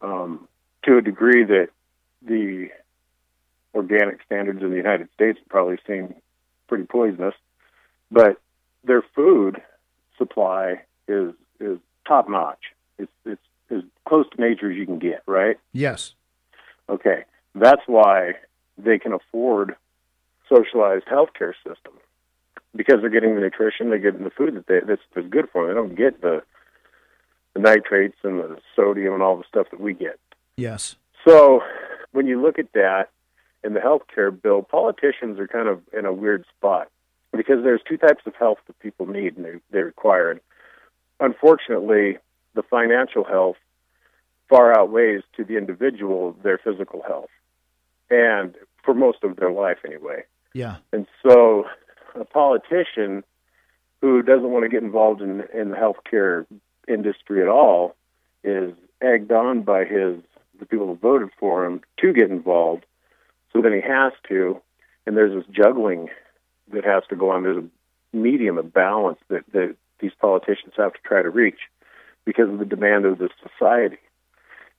[0.00, 0.48] um,
[0.84, 1.68] to a degree that
[2.22, 2.68] the
[3.74, 6.14] organic standards in the United States probably seem
[6.68, 7.34] pretty poisonous.
[8.10, 8.40] But
[8.84, 9.60] their food
[10.18, 12.72] supply is is top notch.
[12.98, 15.58] It's it's as close to nature as you can get, right?
[15.72, 16.14] Yes.
[16.88, 17.24] Okay,
[17.54, 18.34] that's why
[18.78, 19.76] they can afford
[20.48, 21.94] socialized healthcare system
[22.76, 25.66] because they're getting the nutrition, they're getting the food that they, that's, that's good for
[25.66, 25.74] them.
[25.74, 26.42] They don't get the
[27.54, 30.20] the nitrates and the sodium and all the stuff that we get.
[30.58, 30.96] Yes.
[31.26, 31.62] So
[32.12, 33.08] when you look at that
[33.64, 36.88] in the healthcare bill, politicians are kind of in a weird spot
[37.36, 40.30] because there's two types of health that people need and they, they require.
[40.30, 40.40] And
[41.20, 42.18] unfortunately,
[42.54, 43.56] the financial health
[44.48, 47.30] far outweighs to the individual their physical health,
[48.10, 50.22] and for most of their life anyway.
[50.54, 50.76] Yeah.
[50.92, 51.64] And so
[52.14, 53.24] a politician
[54.00, 56.46] who doesn't want to get involved in in the healthcare
[56.88, 57.96] industry at all
[58.44, 58.72] is
[59.02, 60.20] egged on by his
[60.58, 62.86] the people who voted for him to get involved.
[63.52, 64.60] So then he has to,
[65.06, 66.08] and there's this juggling
[66.72, 67.42] that has to go on.
[67.42, 71.60] There's a medium, of balance that, that these politicians have to try to reach
[72.24, 73.98] because of the demand of the society.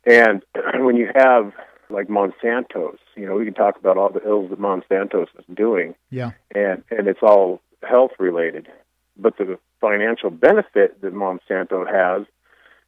[0.05, 0.43] And
[0.79, 1.53] when you have
[1.89, 2.99] like Monsanto's.
[3.15, 5.95] You know, we can talk about all the ills that Monsanto's is doing.
[6.09, 6.31] Yeah.
[6.53, 8.67] And and it's all health related.
[9.17, 12.25] But the financial benefit that Monsanto has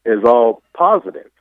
[0.06, 1.32] is all positive.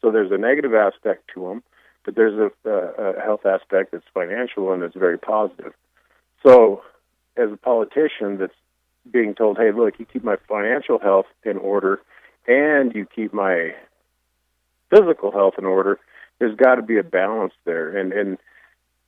[0.00, 1.62] So there's a negative aspect to them,
[2.04, 5.72] but there's a, a health aspect that's financial and it's very positive.
[6.46, 6.82] So
[7.36, 8.54] as a politician that's
[9.10, 12.00] being told, "Hey, look, you keep my financial health in order,
[12.46, 13.74] and you keep my
[14.90, 15.98] physical health in order."
[16.38, 18.38] There's got to be a balance there, and and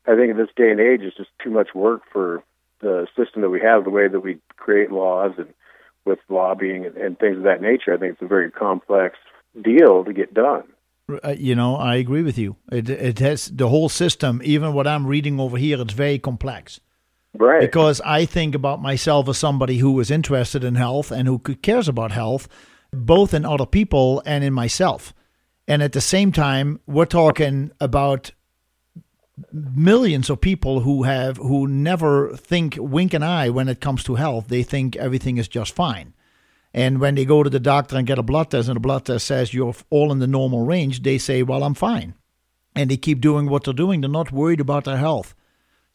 [0.07, 2.43] I think in this day and age, it's just too much work for
[2.81, 5.53] the system that we have, the way that we create laws and
[6.05, 7.95] with lobbying and, and things of that nature.
[7.95, 9.17] I think it's a very complex
[9.63, 10.65] deal to get done.
[11.23, 12.57] Uh, you know, I agree with you.
[12.71, 14.41] It it has the whole system.
[14.45, 16.81] Even what I'm reading over here, it's very complex.
[17.37, 17.61] Right.
[17.61, 21.89] Because I think about myself as somebody who is interested in health and who cares
[21.89, 22.49] about health,
[22.93, 25.13] both in other people and in myself.
[25.67, 28.31] And at the same time, we're talking about
[29.53, 34.15] millions of people who have who never think wink an eye when it comes to
[34.15, 34.49] health.
[34.49, 36.15] They think everything is just fine.
[36.73, 39.07] And when they go to the doctor and get a blood test and the blood
[39.07, 42.15] test says you're all in the normal range, they say, "Well, I'm fine."
[42.77, 44.01] And they keep doing what they're doing.
[44.01, 45.35] They're not worried about their health.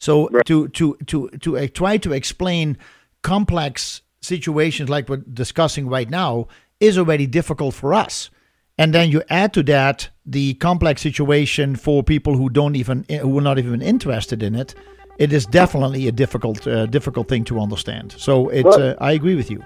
[0.00, 0.44] So Right.
[0.46, 2.76] to to to to uh, try to explain
[3.22, 6.46] complex situations like we're discussing right now
[6.80, 8.30] is already difficult for us.
[8.78, 13.38] And then you add to that the complex situation for people who don't even who
[13.38, 14.74] are not even interested in it.
[15.18, 18.14] It is definitely a difficult uh, difficult thing to understand.
[18.16, 19.62] So it's Well- uh, I agree with you.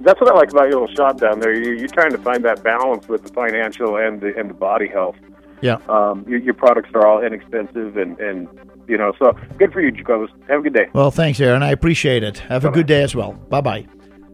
[0.00, 1.52] That's what I like about your little shop down there.
[1.54, 4.88] You, you're trying to find that balance with the financial and the and the body
[4.88, 5.16] health.
[5.62, 5.78] Yeah.
[5.88, 8.48] Um, your, your products are all inexpensive and and
[8.88, 10.30] you know so good for you, Jacobus.
[10.48, 10.88] Have a good day.
[10.92, 11.62] Well, thanks, Aaron.
[11.62, 12.38] I appreciate it.
[12.38, 13.32] Have a good day as well.
[13.32, 13.86] Bye bye.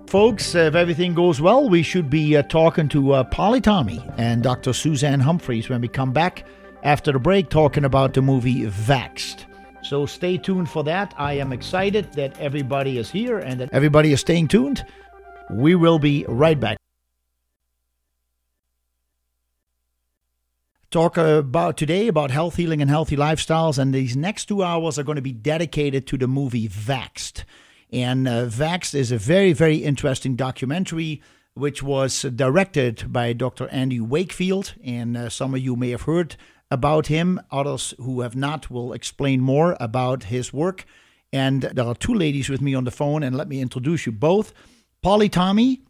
[0.07, 4.43] Folks, if everything goes well, we should be uh, talking to uh, Polly Tommey and
[4.43, 4.73] Dr.
[4.73, 6.45] Suzanne Humphries when we come back
[6.83, 9.45] after the break talking about the movie Vaxxed.
[9.83, 11.15] So stay tuned for that.
[11.17, 14.85] I am excited that everybody is here and that everybody is staying tuned.
[15.49, 16.80] We will be right back.
[20.91, 23.79] Talk about today about health healing and healthy lifestyles.
[23.79, 27.45] And these next two hours are going to be dedicated to the movie Vaxxed
[27.93, 31.23] and uh, Vaxxed is a very very interesting documentary
[31.55, 34.75] which was directed by dr andy wakefield.
[34.85, 36.37] And uh, some of you may have heard
[36.71, 37.41] about him.
[37.51, 40.85] Others who have not will explain more about his work.
[41.33, 44.13] And there are two ladies with me on the phone and let me introduce you
[44.13, 44.53] both.
[45.03, 45.81] Polly Tommey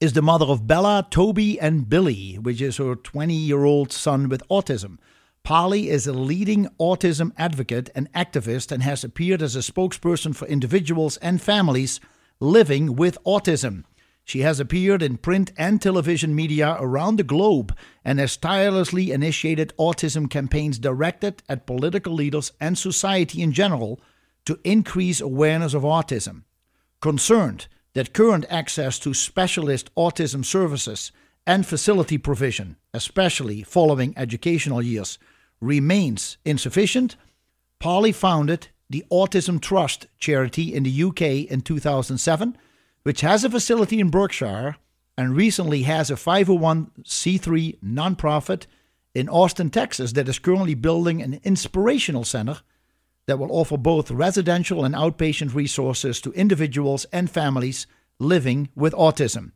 [0.00, 4.28] is the mother of Bella, Toby, and Billy, which is her 20 year old son
[4.28, 4.98] with autism.
[5.42, 10.46] Polly is a leading autism advocate and activist and has appeared as a spokesperson for
[10.48, 12.00] individuals and families
[12.40, 13.84] living with autism.
[14.24, 17.74] She has appeared in print and television media around the globe
[18.04, 24.00] and has tirelessly initiated autism campaigns directed at political leaders and society in general
[24.44, 26.42] to increase awareness of autism.
[27.00, 31.12] Concerned that current access to specialist autism services
[31.46, 35.18] and facility provision, especially following educational years,
[35.62, 37.16] remains insufficient,
[37.78, 42.58] Polly founded the Autism Trust charity in the UK in 2007,
[43.02, 44.76] which has a facility in Berkshire
[45.16, 48.66] and recently has a 501c3 nonprofit
[49.14, 52.60] in Austin, Texas, that is currently building an inspirational center
[53.26, 57.86] that will offer both residential and outpatient resources to individuals and families
[58.18, 59.52] living with autism.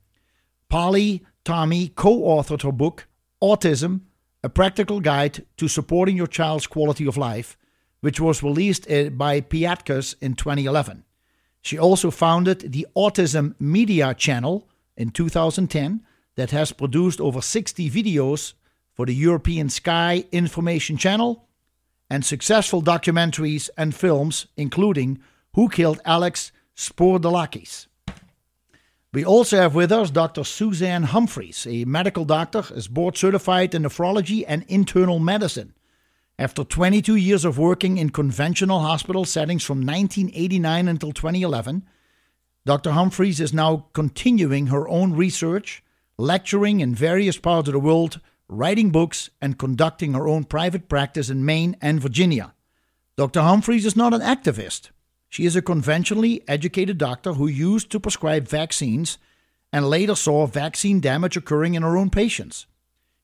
[0.68, 3.06] Polly Tommey co authored her book,
[3.42, 4.02] Autism
[4.42, 7.56] A Practical Guide to Supporting Your Child's Quality of Life,
[8.00, 11.04] which was released uh, by Piatkus in 2011.
[11.62, 16.02] She also founded the Autism Media Channel in 2010
[16.36, 18.54] that has produced over 60 videos
[18.94, 21.46] for the European Sky Information Channel
[22.10, 25.20] and successful documentaries and films, including
[25.54, 27.86] Who Killed Alex Spourdalakis.
[29.12, 30.44] We also have with us Dr.
[30.44, 35.74] Suzanne Humphries, a medical doctor, is board certified in nephrology and internal medicine.
[36.38, 41.84] After 22 years of working in conventional hospital settings from 1989 until 2011,
[42.64, 42.92] Dr.
[42.92, 45.82] Humphries is now continuing her own research,
[46.16, 48.20] lecturing in various parts of the world,
[48.50, 52.52] writing books, and conducting her own private practice in Maine and Virginia.
[53.16, 53.42] Dr.
[53.42, 54.90] Humphries is not an activist.
[55.28, 59.18] She is a conventionally educated doctor who used to prescribe vaccines
[59.72, 62.66] and later saw vaccine damage occurring in her own patients.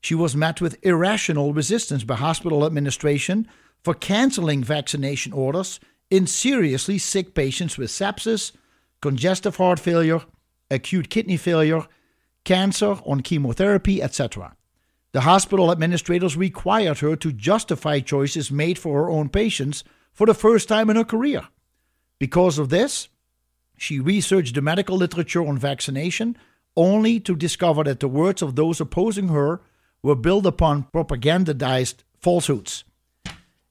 [0.01, 3.47] She was met with irrational resistance by hospital administration
[3.83, 8.53] for canceling vaccination orders in seriously sick patients with sepsis,
[9.01, 10.21] congestive heart failure,
[10.71, 11.85] acute kidney failure,
[12.45, 14.55] cancer on chemotherapy, etc.
[15.17, 20.35] The hospital administrators required her to justify choices made for her own patients for the
[20.35, 21.47] first time in her career.
[22.19, 23.09] Because of this,
[23.79, 26.37] she researched the medical literature on vaccination
[26.75, 29.59] only to discover that the words of those opposing her
[30.03, 32.83] were built upon propagandized falsehoods.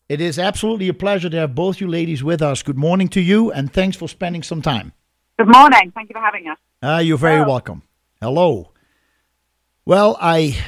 [0.09, 2.65] It is absolutely a pleasure to have both you ladies with us.
[2.65, 4.95] Good morning to you, and thanks for spending some time.
[5.39, 5.93] Good morning.
[5.95, 6.59] Thank you for having us.
[6.83, 7.51] Uh, you're very Hello.
[7.51, 7.83] welcome.
[8.21, 8.73] Hello.
[9.85, 10.59] Well, I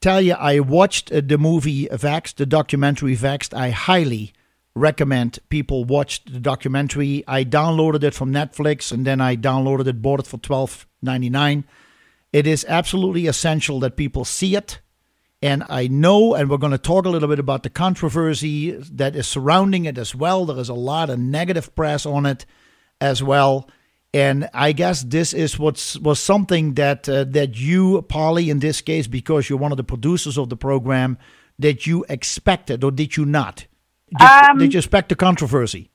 [0.00, 3.54] tell you, I watched uh, the movie Vaxxed, the documentary Vaxxed.
[3.54, 4.32] I highly
[4.74, 7.24] recommend people watch the documentary.
[7.26, 11.30] I downloaded it from Netflix and then I downloaded it, bought it for twelve ninety
[11.30, 11.64] nine.
[12.32, 14.80] It is absolutely essential that people see it.
[15.42, 19.16] And I know, and we're going to talk a little bit about the controversy that
[19.16, 20.44] is surrounding it as well.
[20.44, 22.44] There is a lot of negative press on it
[23.00, 23.68] as well.
[24.12, 28.80] And I guess this is what's was something that uh, that you, Polly, in this
[28.80, 31.16] case, because you're one of the producers of the program,
[31.60, 33.66] that you expected, or did you not?
[34.18, 35.90] Did, Um, did you expect the controversy?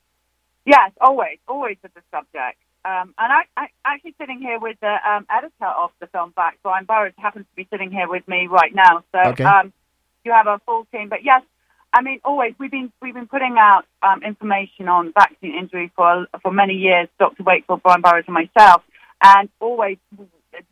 [0.66, 2.58] Yes, always, always with the subject.
[2.86, 6.58] Um, and I, I actually sitting here with the um, editor of the film back,
[6.64, 9.04] Brian Burrowes, happens to be sitting here with me right now.
[9.12, 9.44] So Okay.
[9.44, 9.74] um,
[10.24, 11.10] you have a full team.
[11.10, 11.42] But yes,
[11.96, 16.28] I mean, always we've been we've been putting out um, information on vaccine injury for
[16.42, 17.08] for many years.
[17.18, 17.44] Dr.
[17.44, 18.84] Wakefield, Brian Burrowes, and myself,
[19.24, 19.98] and always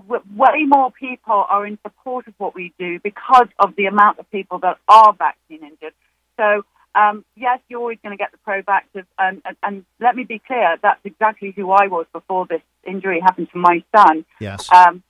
[0.10, 4.30] way more people are in support of what we do because of the amount of
[4.32, 5.94] people that are vaccine injured.
[6.36, 6.66] So
[6.96, 10.40] um, yes, you're always going to get the pro-vaxxers, and, and, and let me be
[10.40, 14.26] clear, that's exactly who I was before this injury happened to my son.
[14.40, 14.72] Yes.
[14.72, 15.04] Um,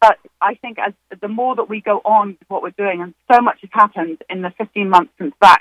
[0.00, 3.14] but I think as the more that we go on with what we're doing, and
[3.30, 5.60] so much has happened in the 15 months since Vax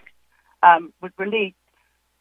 [0.64, 1.56] um, was released,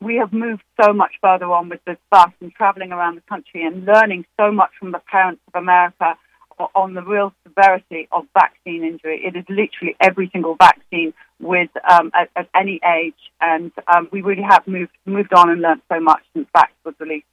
[0.00, 3.64] we have moved so much further on with this bus and traveling around the country
[3.64, 6.16] and learning so much from the parents of America
[6.74, 9.22] on the real severity of vaccine injury.
[9.24, 14.22] It is literally every single vaccine with um, at, at any age, and um, we
[14.22, 17.26] really have moved moved on and learned so much since Vax was released.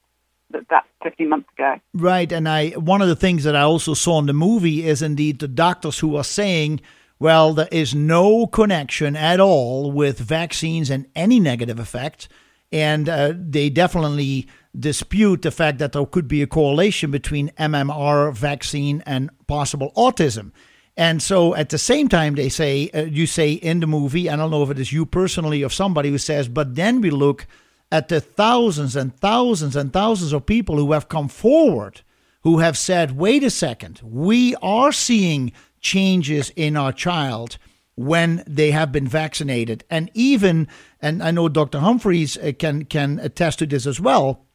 [0.52, 1.76] That, that 15 months ago.
[1.93, 5.02] Right, and I one of the things that I also saw in the movie is
[5.02, 6.82] indeed the doctors who are saying,
[7.20, 12.28] well, there is no connection at all with vaccines and any negative effect,
[12.72, 18.34] and uh, they definitely dispute the fact that there could be a correlation between MMR
[18.34, 20.52] vaccine and possible autism.
[20.98, 24.36] And so at the same time, they say, uh, you say in the movie, I
[24.36, 27.48] don't know if it is you personally or somebody who says, but then we look
[27.92, 32.02] at the thousands and thousands and thousands of people who have come forward
[32.46, 37.58] who have said, wait a second, we are seeing changes in our child
[37.96, 39.84] when they have been vaccinated.
[39.90, 40.68] And even,
[41.02, 41.80] and I know Dr.
[41.80, 44.46] Humphries uh, can, can attest to this as well,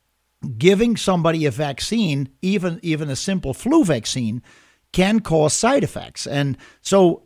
[0.56, 4.40] giving somebody a vaccine, even, even a simple flu vaccine,
[4.92, 6.28] can cause side effects.
[6.28, 7.24] And so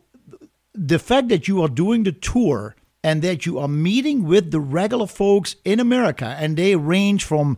[0.73, 2.75] the fact that you are doing the tour
[3.05, 7.55] and that you are meeting with the regular folks in America, and they range from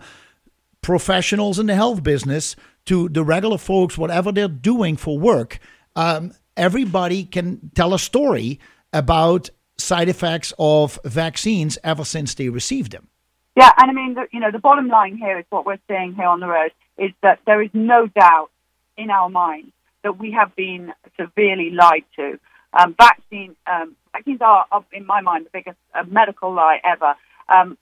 [0.81, 5.59] professionals in the health business to the regular folks, whatever they're doing for work,
[5.95, 8.59] um, everybody can tell a story
[8.91, 13.07] about side effects of vaccines ever since they received them.
[13.55, 16.13] Yeah, and I mean, the, you know, the bottom line here is what we're seeing
[16.13, 18.49] here on the road is that there is no doubt
[18.97, 19.71] in our minds
[20.03, 22.37] that we have been severely lied to.
[22.77, 27.15] Um, vaccine, um, vaccines are, are, in my mind, the biggest uh, medical lie ever.
[27.49, 27.77] Um,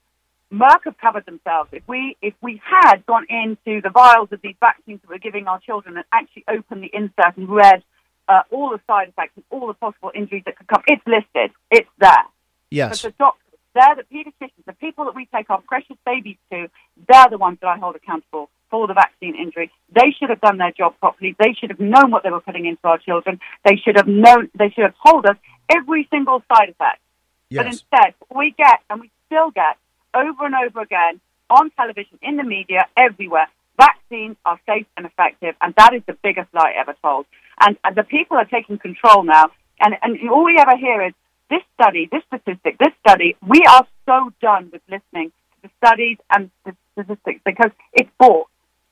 [0.52, 1.70] Merck have covered themselves.
[1.72, 5.48] If we if we had gone into the vials of these vaccines that we're giving
[5.48, 7.82] our children and actually opened the insert and read
[8.28, 11.50] uh, all the side effects and all the possible injuries that could come, it's listed.
[11.70, 12.26] It's there.
[12.70, 13.02] Yes.
[13.02, 16.68] But the doctors, they're the pediatricians, the people that we take our precious babies to,
[17.08, 19.70] they're the ones that I hold accountable for the vaccine injury.
[19.94, 21.36] They should have done their job properly.
[21.38, 23.38] They should have known what they were putting into our children.
[23.64, 25.36] They should have known, they should have told us
[25.68, 27.00] every single side effect.
[27.48, 27.58] Yes.
[27.58, 29.76] But instead, we get, and we still get,
[30.14, 33.48] over and over again, on television, in the media, everywhere,
[33.78, 37.26] vaccines are safe and effective, and that is the biggest lie ever told.
[37.60, 39.50] And, and the people are taking control now,
[39.80, 41.12] and, and all we ever hear is
[41.50, 43.36] this study, this statistic, this study.
[43.46, 48.48] We are so done with listening to the studies and the statistics because it's bought.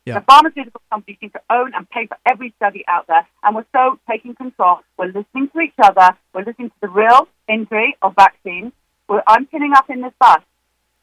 [0.07, 0.19] Yeah.
[0.19, 3.65] The pharmaceutical companies seem to own and pay for every study out there, and we're
[3.73, 4.81] so taking control.
[4.99, 6.17] We're listening to each other.
[6.35, 8.73] We're listening to the real injury of vaccines.
[9.09, 10.41] We're, I'm pinning up in this bus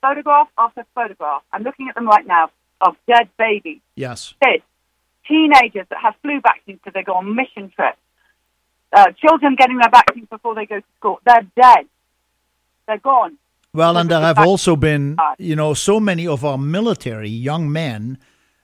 [0.01, 1.41] photograph after photograph.
[1.51, 4.33] I'm looking at them right now of dead babies, Yes.
[4.43, 4.63] kids,
[5.27, 7.97] teenagers that have flu vaccines because they go on mission trips,
[8.93, 11.19] uh, children getting their vaccines before they go to school.
[11.25, 11.85] They're dead.
[12.87, 13.37] They're gone.
[13.73, 18.17] Well, and there have also been, you know, so many of our military young men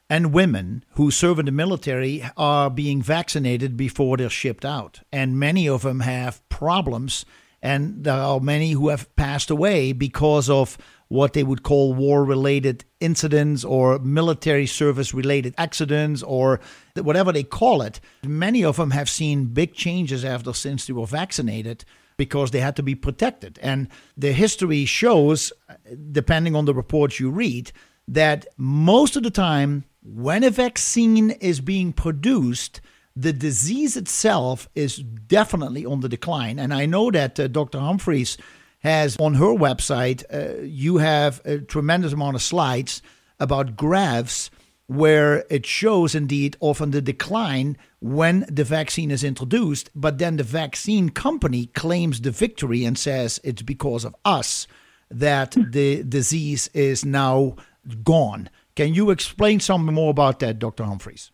[0.10, 5.01] and women who serve in the military are being vaccinated before they're shipped out.
[5.12, 7.26] And many of them have problems.
[7.62, 10.78] And there are many who have passed away because of
[11.10, 16.60] what they would call war related incidents or military service related accidents or
[16.95, 17.99] whatever they call it.
[18.24, 21.86] Many of them have seen big changes after since they were vaccinated
[22.18, 23.60] because they had to be protected.
[23.62, 23.88] And
[24.18, 25.76] the history shows, uh,
[26.12, 27.72] depending on the reports you read,
[28.08, 29.84] that most of the time
[30.14, 32.80] when a vaccine is being produced,
[33.16, 36.60] the disease itself is definitely on the decline.
[36.60, 37.80] And I know that uh, Dr.
[37.80, 38.38] Humphries
[38.80, 43.01] has on her website, uh, you have a tremendous amount of slides
[43.39, 44.49] about graphs
[44.86, 50.43] where it shows indeed often the decline when the vaccine is introduced, but then the
[50.43, 54.68] vaccine company claims the victory and says it's because of us
[55.12, 57.58] that the disease is now
[58.03, 58.49] gone.
[58.78, 60.84] Can you explain something more about that, Dr.
[60.84, 61.32] Humphries?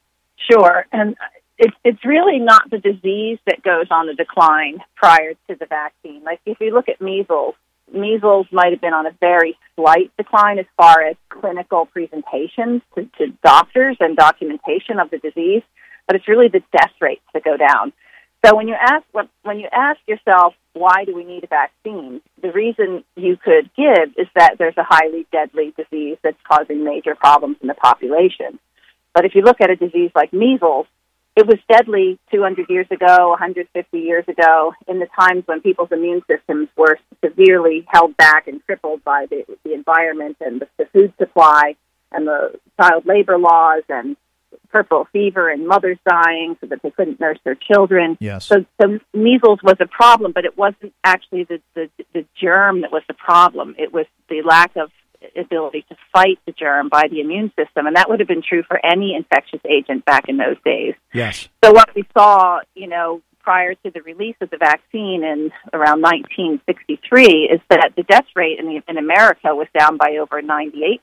[0.50, 0.86] Sure.
[0.94, 1.18] And
[1.58, 6.24] it's it's really not the disease that goes on the decline prior to the vaccine.
[6.24, 7.56] Like if you look at measles,
[7.94, 13.10] measles might have been on a very slight decline as far as clinical presentations to,
[13.18, 15.64] to doctors and documentation of the disease,
[16.08, 17.92] but it's really the death rates that go down.
[18.46, 19.04] So when you ask
[19.42, 24.10] when you ask yourself why do we need a vaccine, the reason you could give
[24.18, 28.60] is that there's a highly deadly disease that's causing major problems in the population.
[29.14, 30.88] But if you look at a disease like measles,
[31.36, 36.22] it was deadly 200 years ago, 150 years ago, in the times when people's immune
[36.28, 41.14] systems were severely held back and crippled by the, the environment and the, the food
[41.18, 41.76] supply
[42.12, 44.16] and the child labor laws and
[44.74, 48.18] puerperal fever and mothers dying so that they couldn't nurse their children.
[48.20, 48.46] Yes.
[48.46, 52.92] So, so measles was a problem, but it wasn't actually the, the, the germ that
[52.92, 53.76] was the problem.
[53.78, 54.92] It was the lack of
[55.38, 58.64] ability to fight the germ by the immune system, and that would have been true
[58.64, 60.96] for any infectious agent back in those days.
[61.14, 61.48] Yes.
[61.64, 66.02] So what we saw, you know, prior to the release of the vaccine in around
[66.02, 71.00] 1963 is that the death rate in, the, in America was down by over 98%,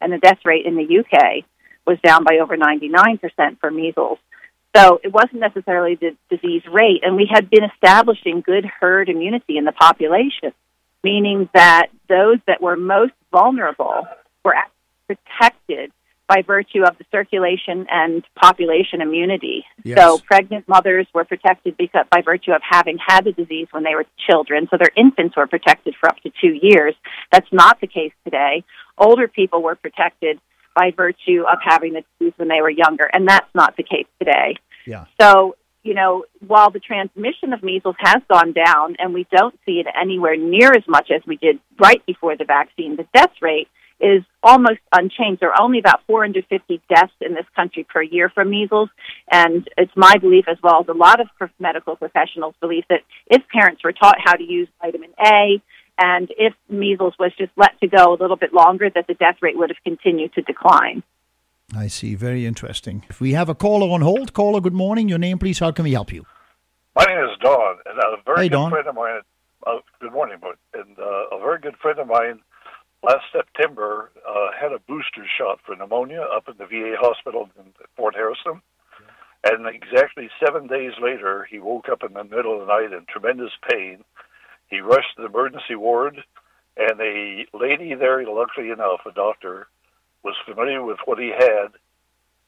[0.00, 1.44] and the death rate in the UK
[1.86, 3.20] was down by over 99%
[3.60, 4.18] for measles.
[4.76, 9.56] So it wasn't necessarily the disease rate, and we had been establishing good herd immunity
[9.56, 10.52] in the population
[11.04, 14.08] meaning that those that were most vulnerable
[14.44, 14.54] were
[15.06, 15.92] protected
[16.26, 19.62] by virtue of the circulation and population immunity.
[19.84, 19.98] Yes.
[19.98, 23.94] So pregnant mothers were protected because by virtue of having had the disease when they
[23.94, 24.66] were children.
[24.70, 26.94] So their infants were protected for up to two years.
[27.30, 28.64] That's not the case today.
[28.96, 30.40] Older people were protected
[30.74, 34.06] by virtue of having the disease when they were younger, and that's not the case
[34.18, 34.56] today.
[34.86, 35.06] Yeah.
[35.20, 39.80] So you know, while the transmission of measles has gone down and we don't see
[39.80, 43.68] it anywhere near as much as we did right before the vaccine, the death rate
[44.00, 45.40] is almost unchanged.
[45.40, 48.88] There are only about 450 deaths in this country per year from measles,
[49.30, 51.28] and it's my belief, as well as a lot of
[51.60, 55.62] medical professionals' belief, that if parents were taught how to use vitamin A,
[55.98, 59.36] and if measles was just let to go a little bit longer, that the death
[59.40, 61.02] rate would have continued to decline.
[61.74, 62.14] I see.
[62.14, 63.04] Very interesting.
[63.08, 65.08] If we have a caller on hold, caller, good morning.
[65.08, 65.58] Your name, please.
[65.58, 66.26] How can we help you?
[66.94, 68.70] My name is Don, and a very hey, good Don.
[68.70, 69.20] friend of mine.
[69.66, 72.40] Uh, good morning, but and uh, a very good friend of mine
[73.02, 77.72] last September uh, had a booster shot for pneumonia up in the VA hospital in
[77.96, 78.62] Fort Harrison.
[79.44, 83.04] And exactly seven days later, he woke up in the middle of the night in
[83.06, 84.02] tremendous pain.
[84.68, 86.22] He rushed to the emergency ward,
[86.76, 89.68] and a lady there, luckily enough, a doctor,
[90.22, 91.68] was familiar with what he had,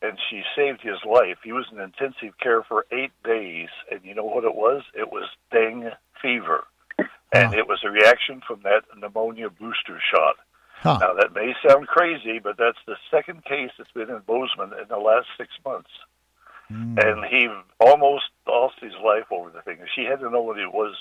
[0.02, 1.38] and she saved his life.
[1.44, 4.82] He was in intensive care for eight days, and you know what it was?
[4.94, 6.64] It was dengue fever,
[6.98, 7.58] and Huh.
[7.58, 10.36] it was a reaction from that pneumonia booster shot.
[10.80, 10.98] Huh.
[11.00, 14.88] Now that may sound crazy, but that's the second case that's been in Bozeman in
[14.88, 15.90] the last six months,
[16.72, 16.98] Mm.
[17.02, 17.48] and he
[17.78, 19.78] almost lost his life over the thing.
[19.94, 20.96] She had to know what it was,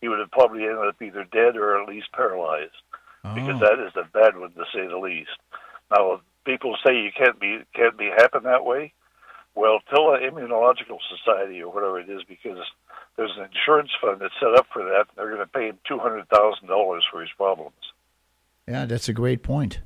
[0.00, 2.72] he would have probably ended up either dead or at least paralyzed
[3.34, 3.66] because Oh.
[3.66, 5.30] that is a bad one to say the least.
[5.90, 8.92] Now, people say you can't be can't be happen that way.
[9.54, 12.58] Well, tell an immunological society or whatever it is, because
[13.16, 15.06] there's an insurance fund that's set up for that.
[15.16, 17.74] They're going to pay him two hundred thousand dollars for his problems.
[18.68, 19.80] Yeah, that's a great point.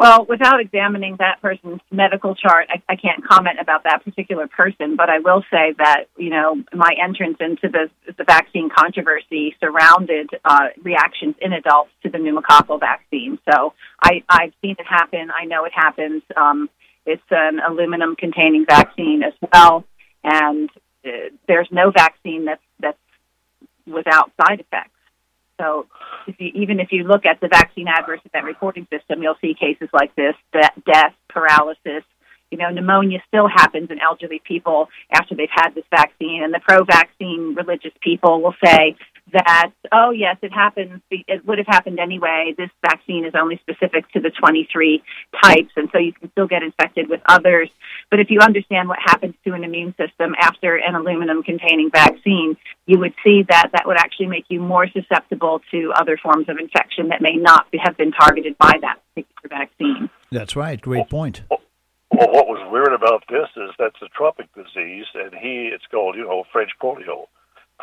[0.00, 4.96] Well, without examining that person's medical chart, I, I can't comment about that particular person.
[4.96, 10.30] But I will say that you know my entrance into the the vaccine controversy surrounded
[10.42, 13.38] uh, reactions in adults to the pneumococcal vaccine.
[13.44, 15.28] So I, I've seen it happen.
[15.38, 16.22] I know it happens.
[16.34, 16.70] Um,
[17.04, 19.84] it's an aluminum containing vaccine as well,
[20.24, 20.70] and
[21.04, 21.10] uh,
[21.46, 22.96] there's no vaccine that's that's
[23.86, 24.96] without side effects.
[25.60, 25.86] So
[26.26, 29.54] if you, even if you look at the vaccine adverse event reporting system, you'll see
[29.54, 32.04] cases like this: de- death, paralysis.
[32.50, 36.58] You know, pneumonia still happens in elderly people after they've had this vaccine, and the
[36.58, 38.96] pro-vaccine religious people will say
[39.32, 41.00] that, oh yes, it happens.
[41.10, 42.54] It would have happened anyway.
[42.56, 45.02] This vaccine is only specific to the 23
[45.42, 47.70] types, and so you can still get infected with others.
[48.10, 52.56] But if you understand what happens to an immune system after an aluminum-containing vaccine,
[52.86, 56.58] you would see that that would actually make you more susceptible to other forms of
[56.58, 60.10] infection that may not have been targeted by that particular vaccine.
[60.30, 60.80] That's right.
[60.80, 61.42] Great point.
[61.50, 66.16] Well, what was weird about this is that's a tropic disease, and he it's called
[66.16, 67.26] you know French polio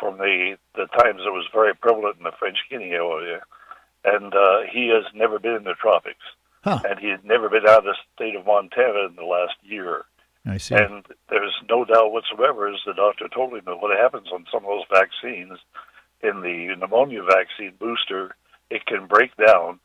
[0.00, 3.40] from the the times it was very prevalent in the French Guiana area,
[4.04, 6.24] and uh, he has never been in the tropics,
[6.64, 6.80] Huh.
[6.88, 10.04] and he had never been out of the state of Montana in the last year.
[10.46, 10.74] I see.
[10.74, 14.64] And there's no doubt whatsoever, as the doctor told him, that what happens on some
[14.64, 15.58] of those vaccines,
[16.22, 18.34] in the pneumonia vaccine booster,
[18.70, 19.78] it can break down.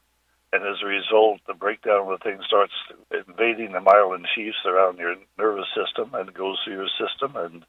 [0.52, 2.74] And as a result, the breakdown of the thing starts
[3.12, 7.36] invading the myelin sheaths around your nervous system and goes through your system.
[7.36, 7.66] And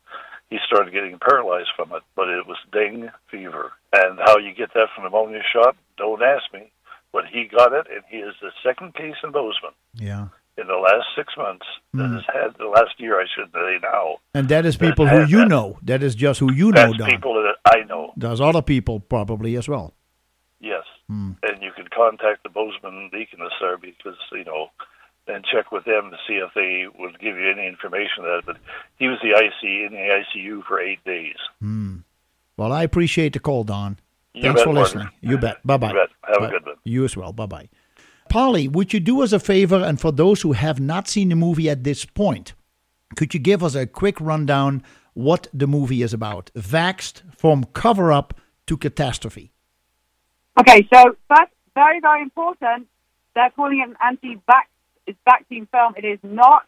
[0.51, 2.03] he started getting paralyzed from it.
[2.17, 3.73] But it was dengue fever.
[3.93, 6.71] And how you get that from a pneumonia shot, don't ask me.
[7.13, 10.27] But he got it, and he is the second case in Bozeman yeah.
[10.59, 12.15] in the last six months that mm.
[12.15, 14.17] has had the last year, I should say now.
[14.35, 15.79] And that is people who you that- know.
[15.83, 18.13] That is just who you know, That's people that I know.
[18.17, 19.95] There's other people probably as well.
[20.59, 21.37] Yes, mm.
[21.43, 24.71] and you can contact the Bozeman Deaconess there because you know,
[25.27, 28.43] and check with them to see if they would give you any information on that.
[28.47, 28.57] But
[28.99, 31.37] he was the IC in the ICU for eight days.
[31.61, 31.99] Hmm.
[32.57, 33.99] Well, I appreciate the call, Don.
[34.33, 34.81] You Thanks bet, for partner.
[34.83, 35.09] listening.
[35.21, 35.67] You bet.
[35.67, 35.89] Bye bye.
[35.89, 36.09] You bet.
[36.41, 36.77] Have a good one.
[36.85, 37.33] You as well.
[37.33, 37.69] Bye bye.
[38.29, 39.77] Polly, would you do us a favor?
[39.77, 42.55] And for those who have not seen the movie at this point,
[43.17, 44.83] could you give us a quick rundown
[45.15, 46.51] what the movie is about?
[46.57, 48.35] Vaxxed from cover up
[48.67, 49.53] to catastrophe.
[50.59, 52.89] Okay, so first, very, very important.
[53.35, 54.65] They're calling it an anti-vax
[55.07, 55.95] it's vaccine film.
[55.97, 56.67] It is not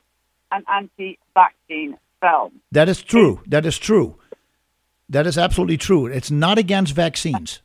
[0.53, 2.61] an anti-vaccine film.
[2.73, 3.41] That is true.
[3.47, 4.17] That is true.
[5.09, 6.07] That is absolutely true.
[6.07, 7.63] It's not against vaccines.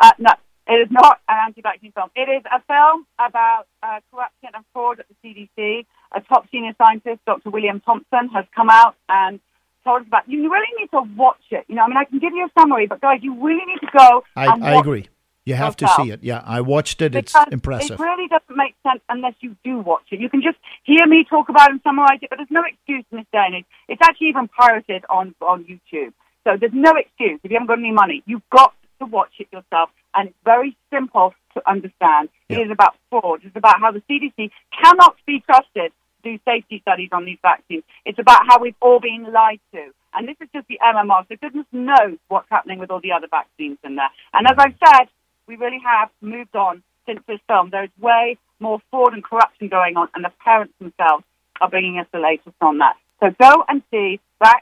[0.00, 0.30] Uh, no,
[0.66, 2.10] it is not an anti-vaccine film.
[2.16, 5.86] It is a film about uh, corruption and fraud at the CDC.
[6.12, 7.50] A top senior scientist, Dr.
[7.50, 9.40] William Thompson, has come out and
[9.84, 10.28] told us about.
[10.28, 11.64] You really need to watch it.
[11.68, 13.80] You know, I mean, I can give you a summary, but guys, you really need
[13.80, 14.24] to go.
[14.34, 15.08] I, I agree.
[15.46, 16.24] You have oh, to see it.
[16.24, 17.14] Yeah, I watched it.
[17.14, 18.00] It's impressive.
[18.00, 20.18] It really doesn't make sense unless you do watch it.
[20.18, 23.04] You can just hear me talk about it and summarize it, but there's no excuse
[23.12, 23.64] this day.
[23.88, 27.78] It's actually even pirated on on YouTube, so there's no excuse if you haven't got
[27.78, 28.24] any money.
[28.26, 32.28] You've got to watch it yourself, and it's very simple to understand.
[32.48, 32.58] Yeah.
[32.58, 33.42] It is about fraud.
[33.44, 34.50] It's about how the CDC
[34.82, 35.92] cannot be trusted
[36.24, 37.84] to do safety studies on these vaccines.
[38.04, 39.92] It's about how we've all been lied to.
[40.12, 43.28] And this is just the MMR, so goodness knows what's happening with all the other
[43.30, 44.08] vaccines in there.
[44.32, 45.08] And as I've said,
[45.46, 47.70] we really have moved on since this film.
[47.70, 51.24] There's way more fraud and corruption going on, and the parents themselves
[51.60, 52.96] are bringing us the latest on that.
[53.20, 54.60] So go and see Vax.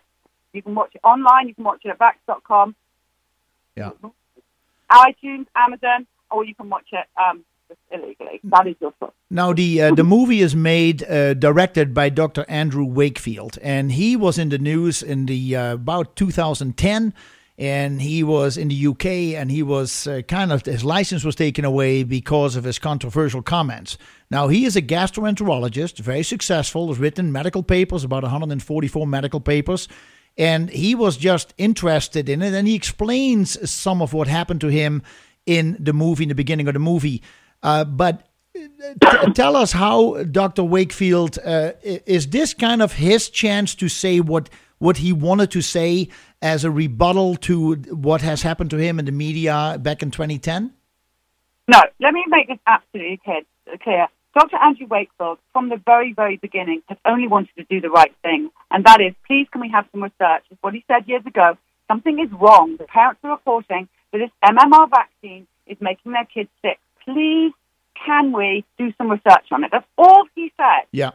[0.52, 1.48] You can watch it online.
[1.48, 2.74] You can watch it at Vax.com,
[3.76, 3.90] Yeah.
[4.90, 7.44] iTunes, Amazon, or you can watch it um,
[7.90, 8.40] illegally.
[8.44, 9.10] That is your choice.
[9.30, 12.44] Now, the uh, the movie is made uh, directed by Dr.
[12.48, 17.12] Andrew Wakefield, and he was in the news in the uh, about 2010,
[17.56, 19.06] and he was in the UK,
[19.38, 23.42] and he was uh, kind of his license was taken away because of his controversial
[23.42, 23.96] comments.
[24.30, 29.88] Now, he is a gastroenterologist, very successful, has written medical papers, about 144 medical papers.
[30.36, 34.68] And he was just interested in it, and he explains some of what happened to
[34.68, 35.02] him
[35.46, 37.22] in the movie, in the beginning of the movie.
[37.62, 40.64] Uh, but t- tell us how Dr.
[40.64, 44.50] Wakefield uh, is this kind of his chance to say what
[44.84, 46.08] what he wanted to say
[46.42, 47.74] as a rebuttal to
[48.06, 50.74] what has happened to him in the media back in 2010?
[51.66, 53.18] No, let me make this absolutely
[53.82, 54.08] clear.
[54.34, 54.56] Dr.
[54.56, 58.50] Andrew Wakefield, from the very, very beginning, has only wanted to do the right thing,
[58.70, 60.42] and that is, please, can we have some research?
[60.50, 61.56] It's what he said years ago.
[61.88, 62.76] Something is wrong.
[62.76, 66.78] The parents are reporting that this MMR vaccine is making their kids sick.
[67.04, 67.52] Please,
[68.04, 69.70] can we do some research on it?
[69.72, 70.88] That's all he said.
[70.92, 71.12] Yeah.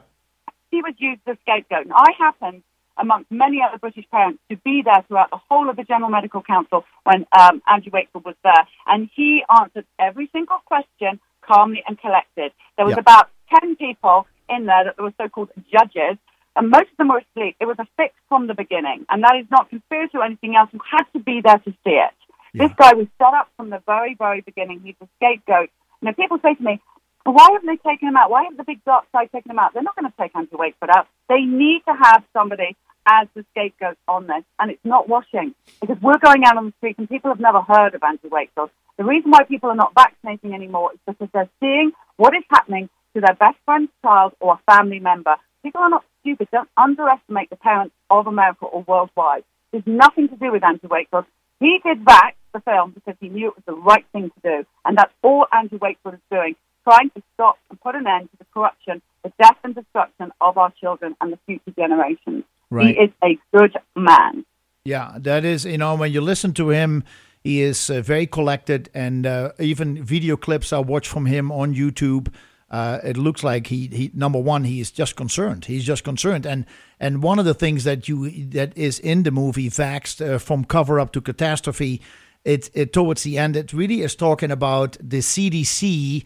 [0.72, 1.86] he was used as a scapegoat.
[1.86, 2.64] And I happened,
[3.00, 6.42] amongst many other British parents, to be there throughout the whole of the General Medical
[6.42, 8.68] Council when um, Andrew Wakefield was there.
[8.88, 12.52] And he answered every single question calmly and collected.
[12.78, 13.02] There was Yeah.
[13.02, 13.30] about
[13.62, 16.18] 10 people in there that were so-called judges,
[16.56, 17.56] and most of them were asleep.
[17.60, 20.70] It was a fix from the beginning, and that is not conspiracy or anything else.
[20.74, 22.14] You had to be there to see it.
[22.54, 24.82] This guy was set up from the very, very beginning.
[24.84, 25.70] He's a scapegoat.
[26.02, 26.82] Now, people say to me,
[27.24, 28.32] why haven't they taken him out?
[28.32, 29.74] Why haven't the big dark side taken him out?
[29.74, 31.08] They're not going to take Andrew Wakefield out.
[31.28, 32.76] They need to have somebody
[33.06, 36.74] as the scapegoat on this, and it's not washing because we're going out on the
[36.78, 38.70] streets and people have never heard of Andrew Wakefield.
[38.98, 42.90] The reason why people are not vaccinating anymore is because they're seeing what is happening
[43.16, 45.36] to their best friend's child or a family member.
[45.64, 46.48] People are not stupid.
[46.52, 49.44] Don't underestimate the parents of America or worldwide.
[49.72, 51.26] There's nothing to do with Andrew Wakefield.
[51.60, 54.66] He did that, the film, because he knew it was the right thing to do.
[54.86, 58.38] And that's all Andrew Wakefield is doing, trying to stop and put an end to
[58.38, 62.44] the corruption, the death and destruction of our children and the future generations.
[62.70, 62.96] Right.
[62.96, 64.46] He is a good man.
[64.86, 67.04] Yeah, that is, you know, when you listen to him,
[67.44, 71.74] he is uh, very collected, and uh, even video clips I watch from him on
[71.74, 72.34] YouTube
[72.72, 75.66] uh, it looks like he, he number one he is just concerned.
[75.66, 76.66] He's just concerned, and
[77.00, 80.66] and one of the things that you that is in the movie Vaxxed uh, from
[80.66, 82.02] cover up to catastrophe,
[82.46, 86.24] it, it towards the end it really is talking about the CDC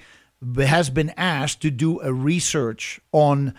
[0.58, 3.54] has been asked to do a research on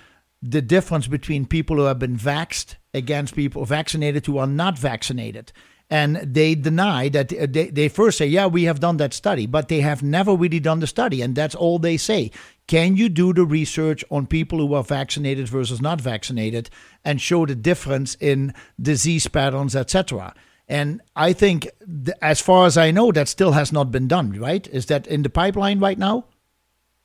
[0.46, 5.52] the difference between people who have been vaxxed against people vaccinated who are not vaccinated.
[5.88, 9.46] And they deny that uh, they, they first say yeah we have done that study
[9.46, 12.30] but they have never really done the study and that's all they say.
[12.66, 16.68] Can you do the research on people who are vaccinated versus not vaccinated
[17.04, 20.34] and show the difference in disease patterns etc
[20.66, 21.68] and i think
[22.04, 24.66] th- as far as i know that still has not been done right?
[24.68, 26.24] Is that in the pipeline right now?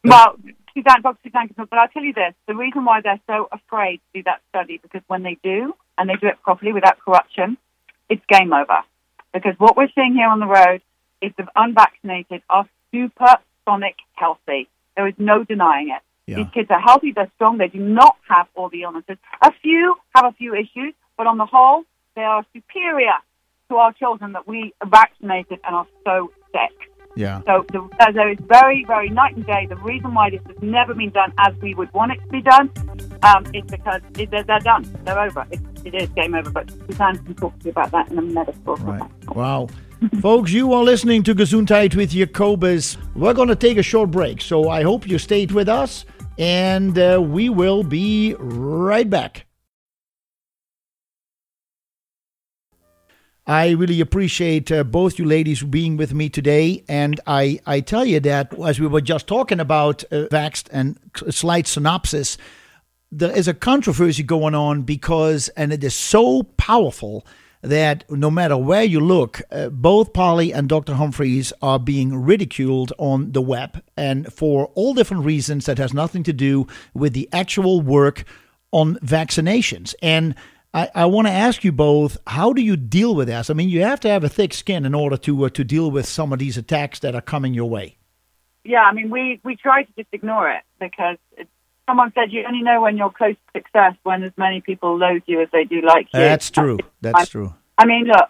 [0.05, 0.37] Well
[0.83, 1.19] Suzanne, Dr.
[1.23, 4.41] Suzanne, but I'll tell you this: the reason why they're so afraid to do that
[4.49, 7.57] study because when they do, and they do it properly without corruption,
[8.09, 8.79] it's game over.
[9.33, 10.81] Because what we're seeing here on the road
[11.21, 14.67] is the unvaccinated are supersonic healthy.
[14.95, 16.01] There is no denying it.
[16.25, 16.37] Yeah.
[16.37, 19.17] These kids are healthy, they're strong, they do not have all the illnesses.
[19.41, 21.83] A few have a few issues, but on the whole,
[22.15, 23.13] they are superior
[23.69, 26.89] to our children that we vaccinated and are so sick.
[27.19, 27.41] Yeah.
[27.47, 29.65] So the, there is very, very night and day.
[29.67, 32.41] The reason why this has never been done as we would want it to be
[32.41, 32.71] done
[33.23, 34.89] um, is because it, they're, they're done.
[35.03, 35.45] They're over.
[35.51, 36.49] It, it is game over.
[36.49, 38.77] But Suzanne can talk to you about that in a medical.
[38.77, 39.03] Right.
[39.35, 39.67] Wow.
[40.21, 42.95] Folks, you are listening to Gesundheit with Jacobus.
[43.15, 46.05] We're going to take a short break, so I hope you stayed with us,
[46.37, 49.45] and uh, we will be right back.
[53.49, 56.83] I really appreciate uh, both you ladies being with me today.
[56.87, 60.99] And I, I tell you that as we were just talking about uh, Vaxxed and
[61.31, 62.37] slight synopsis,
[63.11, 67.25] there is a controversy going on because, and it is so powerful
[67.63, 70.93] that no matter where you look, uh, both Polly and Dr.
[70.93, 76.21] Humphries are being ridiculed on the web, and for all different reasons that has nothing
[76.21, 78.25] to do with the actual work
[78.71, 79.95] on vaccinations.
[80.03, 80.35] And
[80.73, 83.49] I, I want to ask you both: How do you deal with this?
[83.49, 85.89] I mean, you have to have a thick skin in order to uh, to deal
[85.89, 87.97] with some of these attacks that are coming your way.
[88.63, 91.47] Yeah, I mean, we we try to just ignore it because it,
[91.87, 95.23] someone said you only know when you're close to success when as many people loathe
[95.25, 96.19] you as they do like you.
[96.19, 96.77] That's true.
[97.01, 97.53] That's true.
[97.77, 98.29] I mean, look,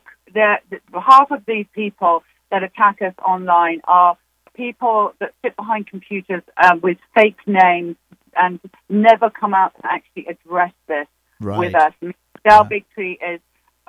[0.94, 4.18] half of these people that attack us online are
[4.54, 7.98] people that sit behind computers um, with fake names
[8.36, 11.08] and never come out to actually address this
[11.42, 11.60] Right.
[11.60, 11.94] with us.
[12.44, 13.40] Del Bigtree is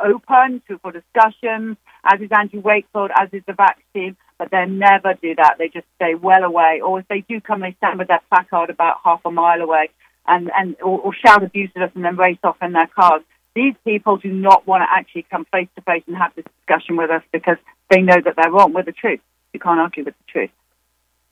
[0.02, 5.14] open to for discussions, as is Andrew Wakefield, as is the vaccine, but they never
[5.20, 5.56] do that.
[5.58, 6.80] They just stay well away.
[6.84, 9.90] Or if they do come, they stand with their placard about half a mile away
[10.26, 13.22] and, and or, or shout abuse at us and then race off in their cars.
[13.54, 16.96] These people do not want to actually come face to face and have this discussion
[16.96, 17.56] with us because
[17.90, 19.20] they know that they're wrong with the truth.
[19.52, 20.50] You can't argue with the truth.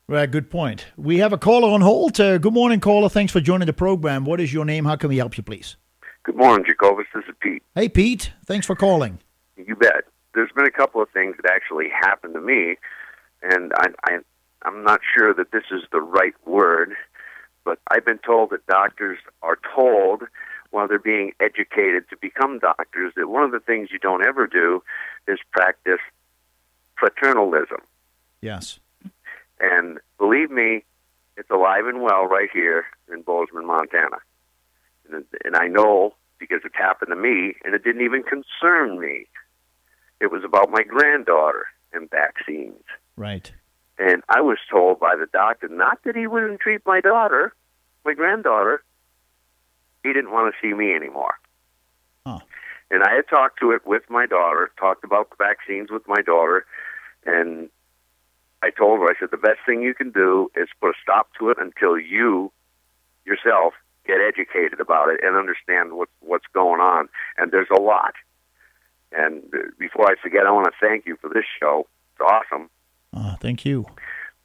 [0.07, 0.87] Right, good point.
[0.97, 2.19] We have a caller on hold.
[2.19, 3.09] Uh, good morning, caller.
[3.09, 4.25] Thanks for joining the program.
[4.25, 4.85] What is your name?
[4.85, 5.77] How can we help you, please?
[6.29, 7.07] Good morning, Jacobus.
[7.11, 7.63] This is Pete.
[7.73, 8.33] Hey, Pete.
[8.45, 9.17] Thanks for calling.
[9.57, 10.03] You bet.
[10.35, 12.75] There's been a couple of things that actually happened to me,
[13.41, 14.17] and I, I,
[14.61, 16.93] I'm not sure that this is the right word,
[17.65, 20.21] but I've been told that doctors are told
[20.69, 24.45] while they're being educated to become doctors that one of the things you don't ever
[24.45, 24.83] do
[25.27, 25.97] is practice
[26.95, 27.79] fraternalism.
[28.39, 28.79] Yes.
[29.59, 30.83] And believe me,
[31.37, 34.17] it's alive and well right here in Bozeman, Montana.
[35.11, 39.25] And, and I know because it happened to me, and it didn't even concern me.
[40.19, 42.83] It was about my granddaughter and vaccines.
[43.15, 43.51] Right.
[43.97, 47.53] And I was told by the doctor not that he wouldn't treat my daughter,
[48.05, 48.83] my granddaughter,
[50.03, 51.33] he didn't want to see me anymore.
[52.25, 52.39] Huh.
[52.89, 56.21] And I had talked to it with my daughter, talked about the vaccines with my
[56.21, 56.65] daughter,
[57.25, 57.69] and
[58.61, 61.29] I told her, I said, the best thing you can do is put a stop
[61.39, 62.51] to it until you
[63.25, 63.73] yourself
[64.09, 67.09] get educated about it and understand what, what's going on.
[67.37, 68.13] And there's a lot.
[69.11, 71.87] And uh, before I forget, I want to thank you for this show.
[72.13, 72.69] It's awesome.
[73.15, 73.85] Uh, thank you.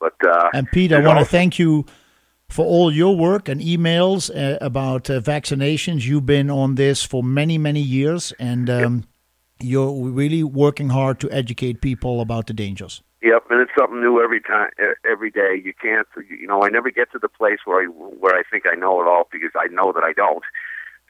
[0.01, 1.87] But uh, And Pete, I want to thank you
[2.49, 6.05] for all your work and emails uh, about uh, vaccinations.
[6.05, 9.05] You've been on this for many, many years, and um,
[9.61, 13.03] you're really working hard to educate people about the dangers.
[13.25, 14.69] Yep, and it's something new every time,
[15.11, 15.59] every day.
[15.65, 18.65] You can't, you know, I never get to the place where I where I think
[18.71, 20.45] I know it all because I know that I don't.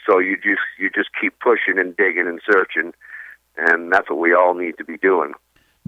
[0.07, 2.93] So you just you just keep pushing and digging and searching,
[3.57, 5.33] and that's what we all need to be doing.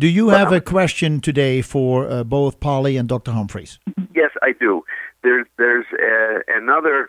[0.01, 3.31] Do you have a question today for uh, both Polly and Dr.
[3.31, 3.79] Humphries?
[4.13, 4.85] Yes, I do.
[5.23, 7.09] There's there's a, another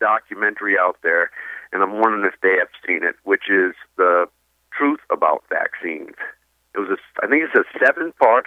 [0.00, 1.30] documentary out there,
[1.74, 4.24] and I'm wondering if they have seen it, which is the
[4.72, 6.16] truth about vaccines.
[6.74, 8.46] It was a, I think it's a seven part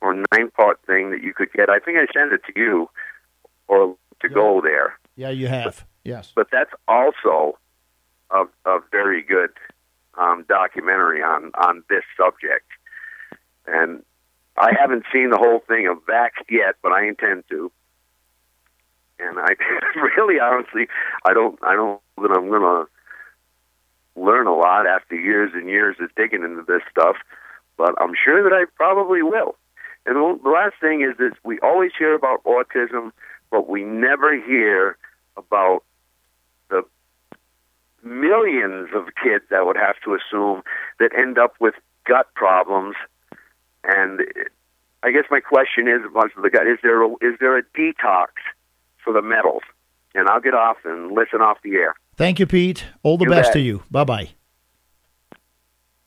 [0.00, 1.68] or nine part thing that you could get.
[1.68, 2.90] I think I sent it to you
[3.68, 4.98] or to go there.
[5.16, 5.84] Yeah, you have.
[6.04, 6.32] Yes.
[6.34, 7.58] But that's also
[8.30, 9.50] a, a very good
[10.18, 12.66] um, documentary on on this subject.
[13.66, 14.02] And
[14.56, 17.70] I haven't seen the whole thing of Vax yet, but I intend to.
[19.18, 19.54] And I
[20.16, 20.88] really, honestly,
[21.24, 22.86] I don't, I don't that I'm going to
[24.20, 27.16] learn a lot after years and years of digging into this stuff,
[27.80, 29.56] but I'm sure that I probably will.
[30.04, 33.12] And the last thing is that we always hear about autism,
[33.50, 34.98] but we never hear
[35.36, 35.82] about
[36.68, 36.82] the
[38.02, 40.62] millions of kids that would have to assume
[40.98, 41.74] that end up with
[42.06, 42.96] gut problems.
[43.84, 44.20] And
[45.02, 48.28] I guess my question is, the gut, is there a, is there a detox
[49.02, 49.62] for the metals?
[50.14, 51.94] And I'll get off and listen off the air.
[52.16, 52.84] Thank you, Pete.
[53.02, 53.52] All the You best bet.
[53.54, 53.82] to you.
[53.90, 54.30] Bye bye.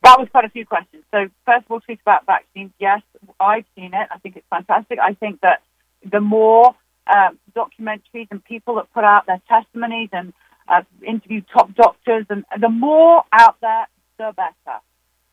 [0.04, 1.04] That was quite a few questions.
[1.12, 2.72] So first of all, speak about vaccines.
[2.80, 3.02] Yes,
[3.40, 4.08] I've seen it.
[4.12, 5.00] I think it's fantastic.
[5.00, 5.62] I think that
[6.10, 6.76] the more
[7.08, 10.34] um, documentaries and people that put out their testimonies and
[10.68, 13.88] uh, interview top doctors, and the more out there,
[14.18, 14.80] the better.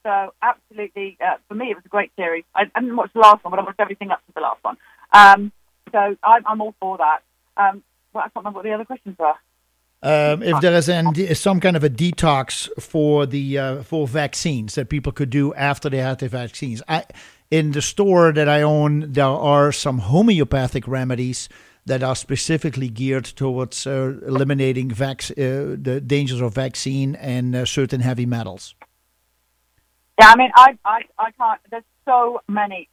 [0.03, 2.45] So absolutely, uh, for me, it was a great series.
[2.55, 4.63] I, I didn't watch the last one, but I watched everything up to the last
[4.63, 4.77] one.
[5.13, 5.53] Um,
[5.93, 7.21] so I'm, I'm all for that.
[7.57, 9.35] Um, well, I can't remember what the other questions were.
[10.03, 14.75] Um, if there is an, some kind of a detox for the uh, for vaccines
[14.77, 16.83] that people could do after they had the vaccines.
[16.89, 17.05] I,
[17.51, 21.49] in the store that I own, there are some homeopathic remedies
[21.85, 27.65] that are specifically geared towards uh, eliminating vac- uh, the dangers of vaccine and uh,
[27.65, 28.75] certain heavy metals.
[30.19, 31.61] Yeah, I mean, I, I, I can't.
[31.71, 32.89] There's so many.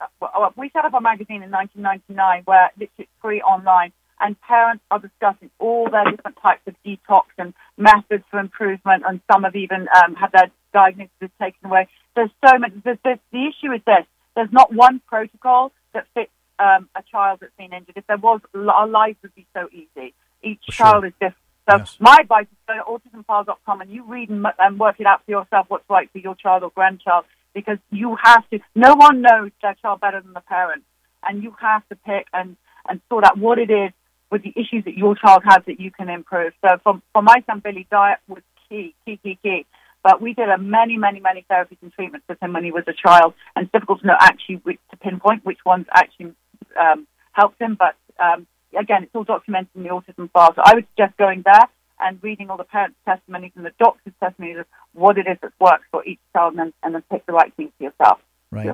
[0.55, 4.99] We set up a magazine in 1999 where literally it's free online, and parents are
[4.99, 9.87] discussing all their different types of detox and methods for improvement, and some have even
[10.03, 11.87] um, had their diagnosis taken away.
[12.15, 12.75] There's so many.
[12.83, 14.05] The, the, the issue is this:
[14.35, 17.97] there's not one protocol that fits um, a child that's been injured.
[17.97, 20.13] If there was, our lives would be so easy.
[20.43, 20.85] Each Sure.
[20.85, 21.35] child is different.
[21.69, 21.97] So Yes.
[21.99, 25.31] my advice is go to autismfile.com and you read and, and work it out for
[25.31, 28.59] yourself what's right for your child or grandchild because you have to.
[28.73, 30.83] No one knows their child better than the parent,
[31.23, 32.55] and you have to pick and
[32.87, 33.91] and sort out what it is
[34.31, 36.53] with the issues that your child has that you can improve.
[36.61, 39.65] So for for my son Billy, diet was key, key, key, key.
[40.03, 42.83] But we did a many, many, many therapies and treatments with him when he was
[42.87, 46.33] a child, and it's difficult to know actually which, to pinpoint which ones actually
[46.79, 47.75] um, helped him.
[47.77, 48.47] But um,
[48.77, 50.53] again, it's all documented in the autism file.
[50.55, 51.67] So I would suggest going there
[51.99, 55.51] and reading all the parents' testimonies and the doctors' testimonies of what it is that
[55.59, 58.19] works for each child, and then, and then pick the right thing for yourself.
[58.51, 58.67] Right.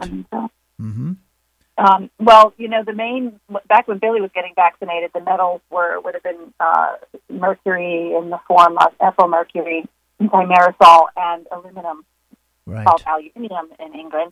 [0.81, 1.13] Mm-hmm.
[1.77, 5.99] Um, well, you know, the main back when Billy was getting vaccinated, the metals were
[6.01, 6.95] would have been uh,
[7.29, 9.85] mercury in the form of ethyl mercury,
[10.21, 12.05] thimerosal, and aluminum
[12.65, 12.85] Right.
[12.85, 14.31] called aluminium in England.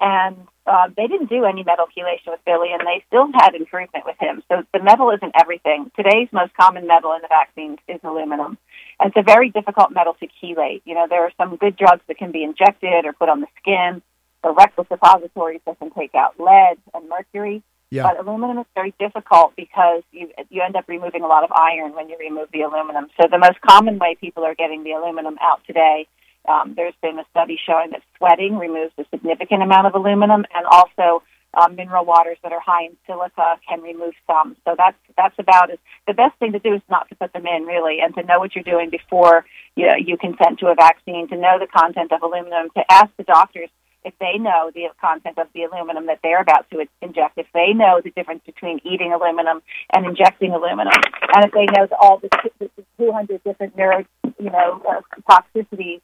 [0.00, 4.06] And uh, they didn't do any metal chelation with Billy, and they still had improvement
[4.06, 4.42] with him.
[4.48, 5.90] So the metal isn't everything.
[5.96, 8.56] Today's most common metal in the vaccines is aluminum.
[9.00, 10.82] And it's a very difficult metal to chelate.
[10.84, 13.48] You know, there are some good drugs that can be injected or put on the
[13.60, 14.00] skin,
[14.44, 17.62] rectal suppositories that can take out lead and mercury.
[17.90, 18.02] Yeah.
[18.02, 21.94] But aluminum is very difficult because you you end up removing a lot of iron
[21.94, 23.08] when you remove the aluminum.
[23.18, 26.06] So the most common way people are getting the aluminum out today,
[26.46, 30.66] um, there's been a study showing that sweating removes a significant amount of aluminum, and
[30.70, 31.22] also
[31.54, 34.54] uh, mineral waters that are high in silica can remove some.
[34.66, 35.80] So that's that's about it.
[36.06, 38.38] The best thing to do is not to put them in really, and to know
[38.38, 41.26] what you're doing before you, you consent to a vaccine.
[41.28, 42.68] To know the content of aluminum.
[42.76, 43.70] To ask the doctors
[44.04, 47.72] if they know the content of the aluminum that they're about to inject, if they
[47.74, 50.94] know the difference between eating aluminum and injecting aluminum,
[51.34, 52.28] and if they know all the,
[52.58, 54.04] the 200 different neuro,
[54.38, 56.00] you know, uh, toxicities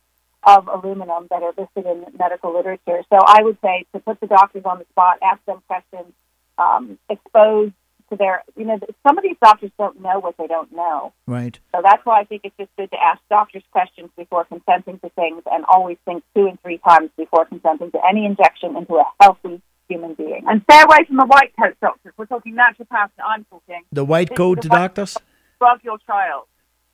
[0.46, 3.02] of aluminum that are listed in medical literature.
[3.10, 6.12] So I would say to put the doctors on the spot, ask them questions,
[6.58, 7.72] um, expose
[8.10, 11.12] to their, you know, some of these doctors don't know what they don't know.
[11.26, 11.58] Right.
[11.74, 15.10] So that's why I think it's just good to ask doctors questions before consenting to
[15.10, 19.04] things and always think two and three times before consenting to any injection into a
[19.20, 20.44] healthy human being.
[20.46, 22.12] And stay away from the white coat doctors.
[22.16, 23.10] We're talking naturopaths.
[23.24, 23.82] I'm talking.
[23.92, 25.16] The white coat the doctors.
[25.58, 26.44] Drug your child.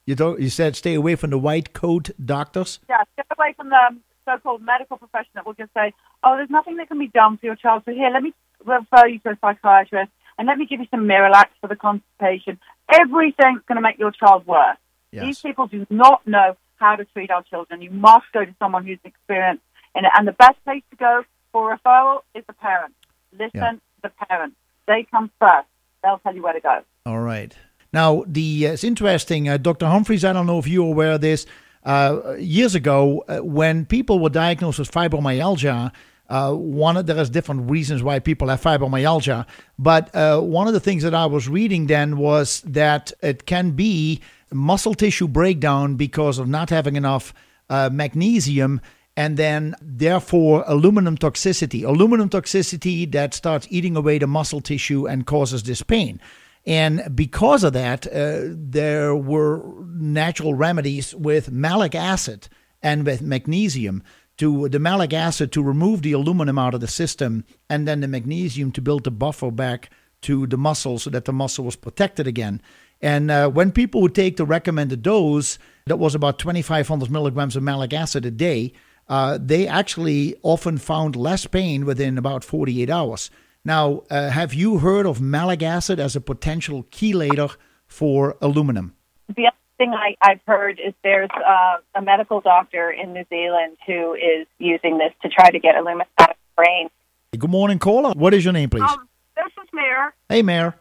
[0.06, 0.40] You don't.
[0.40, 2.80] You said stay away from the white coat doctors.
[2.88, 5.92] Yeah, step away from the so-called medical profession that will just say,
[6.24, 7.82] "Oh, there's nothing that can be done for your child.
[7.84, 8.32] So here, let me
[8.64, 10.11] refer you to a psychiatrist,
[10.41, 12.59] and let me give you some Miralax for the constipation.
[12.91, 14.78] Everything's going to make your child worse."
[15.12, 17.82] These people do not know how to treat our children.
[17.82, 19.62] You must go to someone who's experienced
[19.95, 20.11] in it.
[20.16, 22.95] And the best place to go for referral is the parent.
[23.32, 23.70] Listen Yeah.
[23.72, 24.55] to the parent.
[24.86, 25.66] They come first.
[26.03, 26.80] They'll tell you where to go.
[27.07, 27.55] All right.
[27.93, 29.86] Now, the uh, it's interesting, uh, Dr.
[29.86, 30.24] Humphries.
[30.24, 31.45] I don't know if you're aware of this.
[31.84, 35.93] Uh, years ago, uh, when people were diagnosed with fibromyalgia,
[36.30, 39.44] Uh, one of, there is different reasons why people have fibromyalgia,
[39.78, 43.72] but uh, one of the things that I was reading then was that it can
[43.72, 44.20] be
[44.52, 47.34] muscle tissue breakdown because of not having enough
[47.68, 48.80] uh, magnesium
[49.16, 51.84] and then therefore aluminum toxicity.
[51.84, 56.20] Aluminum toxicity that starts eating away the muscle tissue and causes this pain.
[56.64, 62.48] And because of that, uh, there were natural remedies with malic acid
[62.82, 64.02] and with magnesium
[64.41, 68.09] to the malic acid to remove the aluminum out of the system, and then the
[68.09, 69.91] magnesium to build the buffer back
[70.22, 72.62] to the muscle so that the muscle was protected again.
[73.03, 77.62] And uh, when people would take the recommended dose, that was about 2,500 milligrams of
[77.62, 78.72] malic acid a day,
[79.11, 83.30] uh, they actually often found less pain within about 48 hours.
[83.62, 88.95] Now, uh, have you heard of malic acid as a potential chelator for aluminum?
[89.36, 89.49] The
[89.80, 94.46] thing I, have heard is there's uh, a medical doctor in New Zealand who is
[94.58, 96.90] using this to try to get aluminum out of the brain.
[97.38, 98.12] Good morning, caller.
[98.14, 98.82] What is your name, please?
[98.82, 100.12] Um, this is Mayor.
[100.28, 100.76] Hey, Mayor.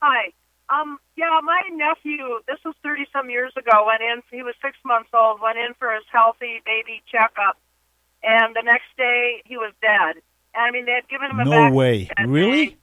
[0.00, 0.32] Hi.
[0.70, 4.78] Um, yeah, my nephew, this was 30 some years ago, went in, he was six
[4.86, 7.58] months old, went in for his healthy baby checkup,
[8.22, 10.22] and the next day he was dead.
[10.54, 12.66] I mean, they had given him a no way, really?
[12.66, 12.76] Day.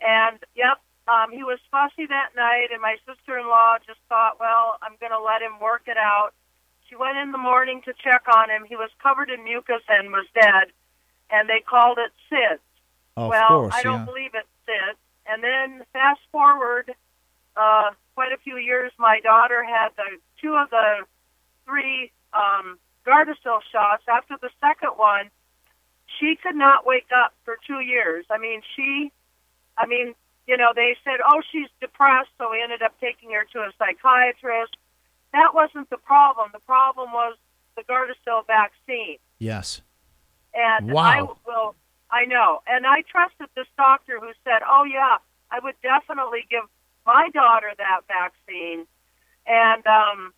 [0.00, 0.78] And yep,
[1.08, 5.20] um, he was fussy that night, and my sister-in-law just thought, well, I'm going to
[5.20, 6.32] let him work it out.
[6.88, 8.64] She went in the morning to check on him.
[8.68, 10.68] He was covered in mucus and was dead,
[11.30, 12.60] and they called it SIDS.
[13.16, 14.04] Oh, well, course, I don't yeah.
[14.04, 14.96] believe it's SIDS.
[15.26, 16.94] And then fast forward
[17.56, 21.04] uh, quite a few years, my daughter had the two of the
[21.66, 24.04] three um, Gardasil shots.
[24.08, 25.30] After the second one,
[26.18, 28.24] she could not wake up for two years.
[28.30, 29.12] I mean, she,
[29.76, 30.14] I mean,
[30.48, 33.70] you know, they said, oh, she's depressed, so we ended up taking her to a
[33.78, 34.76] psychiatrist.
[35.32, 36.48] That wasn't the problem.
[36.54, 37.36] The problem was
[37.76, 39.18] the Gardasil vaccine.
[39.38, 39.82] Yes.
[40.54, 41.04] And wow.
[41.04, 41.74] I will,
[42.10, 42.62] I know.
[42.66, 45.18] And I trusted this doctor who said, oh, yeah,
[45.50, 46.64] I would definitely give
[47.04, 48.86] my daughter that vaccine.
[49.46, 50.32] And um,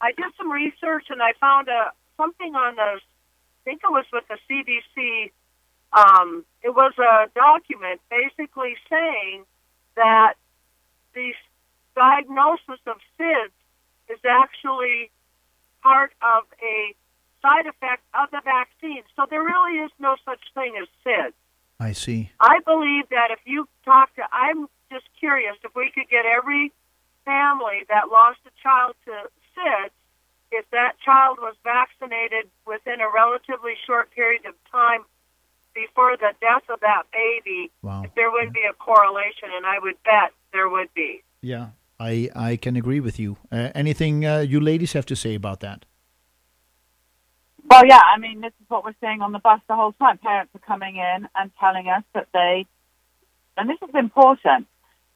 [0.00, 3.00] I did some research and I found a something on the
[3.64, 5.30] think it was with the CDC.
[5.92, 9.44] Um, it was a document basically saying
[9.96, 10.34] that
[11.14, 11.32] the
[11.94, 13.50] diagnosis of SIDS
[14.08, 15.10] is actually
[15.82, 16.94] part of a
[17.42, 19.02] side effect of the vaccine.
[19.16, 21.32] So there really is no such thing as SIDS.
[21.80, 22.30] I see.
[22.40, 26.72] I believe that if you talk to, I'm just curious if we could get every
[27.24, 29.12] family that lost a child to
[29.56, 29.90] SIDS
[30.50, 35.04] if that child was vaccinated within a relatively short period of time
[35.82, 38.02] before the death of that baby, wow.
[38.04, 41.22] if there would be a correlation, and I would bet there would be.
[41.40, 41.66] Yeah,
[42.00, 43.36] I I can agree with you.
[43.52, 45.84] Uh, anything uh, you ladies have to say about that?
[47.70, 50.18] Well, yeah, I mean, this is what we're seeing on the bus the whole time.
[50.18, 52.66] Parents are coming in and telling us that they,
[53.58, 54.66] and this is important,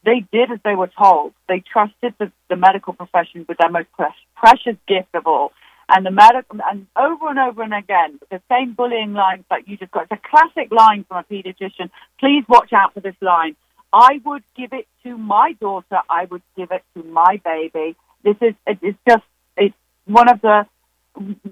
[0.05, 1.33] they did as they were told.
[1.49, 3.89] They trusted the, the medical profession with their most
[4.37, 5.53] precious gift of all.
[5.89, 9.77] And the medical, and over and over and again, the same bullying lines that you
[9.77, 10.05] just got.
[10.11, 11.90] It's a classic line from a pediatrician.
[12.19, 13.57] Please watch out for this line.
[13.93, 15.98] I would give it to my daughter.
[16.09, 17.97] I would give it to my baby.
[18.24, 19.24] This is, it's just,
[19.57, 19.74] it's
[20.07, 20.66] one of the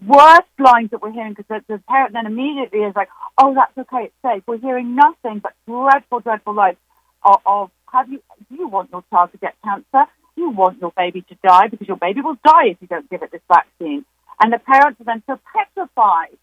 [0.07, 3.77] worst lines that we're hearing because the, the parent then immediately is like, oh, that's
[3.77, 4.43] okay, it's safe.
[4.47, 6.79] We're hearing nothing but dreadful, dreadful lines
[7.25, 10.11] of, of have you, do you want your child to get cancer?
[10.37, 11.69] Do you want your baby to die?
[11.69, 14.05] Because your baby will die if you don't give it this vaccine.
[14.41, 16.37] And the parents are then so petrified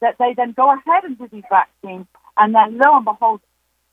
[0.00, 2.06] that they then go ahead and do these vaccines.
[2.36, 3.40] And then lo and behold,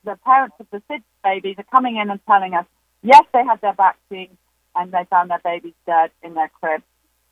[0.03, 2.65] the parents of the SIDS babies are coming in and telling us,
[3.03, 4.37] yes, they had their vaccine
[4.75, 6.81] and they found their babies dead in their crib.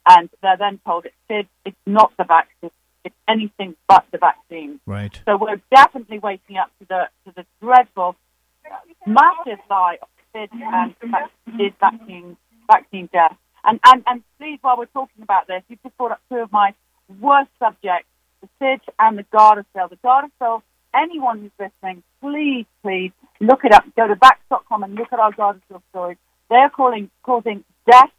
[0.08, 2.72] And they're then told it's SIDS, it's not the vaccine,
[3.04, 4.80] it's anything but the vaccine.
[4.86, 5.20] Right.
[5.26, 8.16] So we're definitely waking up to the to the dreadful
[9.06, 10.96] massive lie of SID and
[11.80, 12.38] vaccine,
[12.68, 13.36] vaccine death.
[13.64, 16.52] And, and, and please, while we're talking about this, you've just brought up two of
[16.52, 16.74] my
[17.20, 18.08] worst subjects,
[18.42, 19.90] the SID and the Gardasil.
[19.90, 20.62] The Gardasil,
[20.94, 23.84] anyone who's listening, please, please look it up.
[23.96, 26.18] Go to vaxxed.com and look at our Gardasil stories.
[26.50, 28.12] They're calling, causing death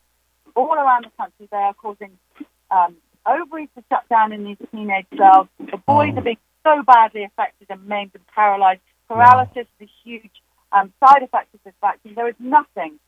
[0.55, 1.49] all around the country.
[1.51, 2.19] They are causing
[2.71, 2.97] um,
[3.27, 5.49] ovaries to shut down in these teenage girls.
[5.59, 8.81] The boys are being so badly affected and maimed and paralyzed.
[9.09, 10.31] Paralysis is a huge
[10.73, 12.15] um, side effect of this vaccine.
[12.15, 12.99] There is nothing,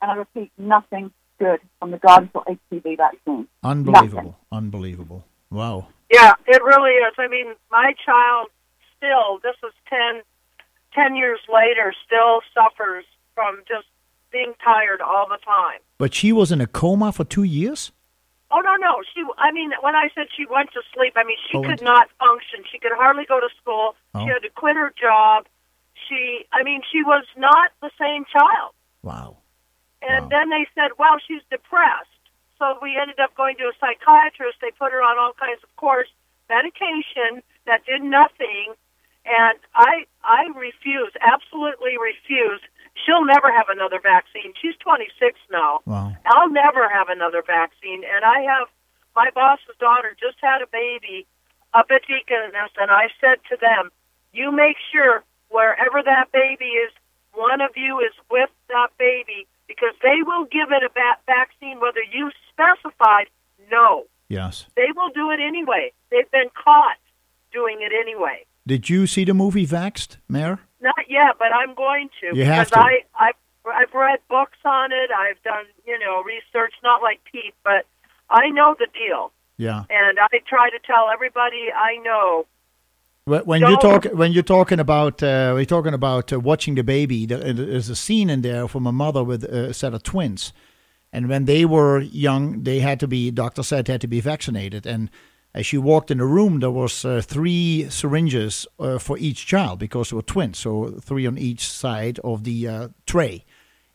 [0.00, 1.12] and I repeat, nothing
[1.42, 3.48] good from the Gardasil HPV vaccine.
[3.64, 4.36] Unbelievable.
[4.52, 5.24] Unbelievable.
[5.50, 5.88] Wow.
[6.10, 7.14] Yeah, it really is.
[7.18, 8.48] I mean, my child
[8.96, 10.22] still, this is 10,
[10.94, 13.04] 10 years later, still suffers
[13.34, 13.86] from just
[14.30, 15.80] being tired all the time.
[15.98, 17.92] But she was in a coma for two years?
[18.50, 19.02] Oh no, no.
[19.14, 19.22] She.
[19.38, 22.08] I mean, when I said she went to sleep, I mean she Oh, could not
[22.18, 22.64] function.
[22.70, 23.94] She could hardly go to school.
[24.14, 24.20] Oh.
[24.20, 25.46] She had to quit her job.
[26.06, 26.44] She.
[26.52, 28.74] I mean, she was not the same child.
[29.02, 29.38] Wow.
[30.02, 30.28] And Wow.
[30.30, 32.10] then they said, well, she's depressed.
[32.58, 34.58] So we ended up going to a psychiatrist.
[34.60, 36.08] They put her on all kinds of course
[36.48, 38.74] medication that did nothing.
[39.24, 42.60] And I, I refuse, absolutely refuse.
[42.94, 44.52] She'll never have another vaccine.
[44.60, 45.80] She's 26 now.
[45.86, 46.14] Wow.
[46.26, 48.02] I'll never have another vaccine.
[48.04, 48.68] And I have
[49.16, 51.26] my boss's daughter just had a baby
[51.74, 53.90] up at Deaconess, and I said to them,
[54.32, 56.92] "You make sure wherever that baby is,
[57.32, 59.46] one of you is with that baby
[59.76, 63.26] because they will give it a va- vaccine whether you specified
[63.70, 64.04] no.
[64.28, 64.66] Yes.
[64.76, 65.92] They will do it anyway.
[66.10, 66.96] They've been caught
[67.52, 68.44] doing it anyway.
[68.66, 70.60] Did you see the movie Vaxxed, Mayor?
[70.80, 72.78] Not yet, but I'm going to You have because to.
[72.80, 73.30] I I
[73.64, 75.10] I've read books on it.
[75.10, 77.86] I've done you know research, not like Pete, but
[78.30, 79.84] I know the deal, Yeah.
[79.90, 82.46] and I try to tell everybody I know.
[83.24, 86.82] When when you talk, when you're talking about, uh, we're talking about uh, watching the
[86.82, 87.24] baby.
[87.24, 90.52] There's a scene in there from a mother with a set of twins,
[91.12, 93.30] and when they were young, they had to be.
[93.30, 95.08] Doctor said had to be vaccinated, and
[95.54, 99.78] as she walked in the room, there was uh, three syringes uh, for each child
[99.78, 103.44] because they were twins, so three on each side of the uh, tray.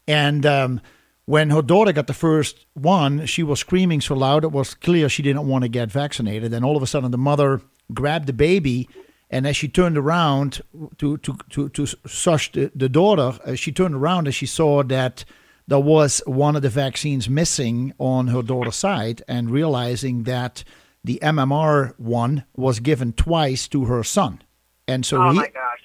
[0.08, 0.80] And um,
[1.26, 5.10] when her daughter got the first one, she was screaming so loud it was clear
[5.10, 6.54] she didn't want to get vaccinated.
[6.54, 7.62] And all of a sudden, the mother
[7.94, 8.88] grabbed the baby,
[9.30, 10.62] and as she turned around
[10.98, 14.84] to to to to sush the, the daughter, uh, she turned around and she saw
[14.84, 15.26] that
[15.68, 20.64] there was one of the vaccines missing on her daughter's side, and realizing that
[21.04, 24.42] the MMR one was given twice to her son,
[24.88, 25.42] and so Oh he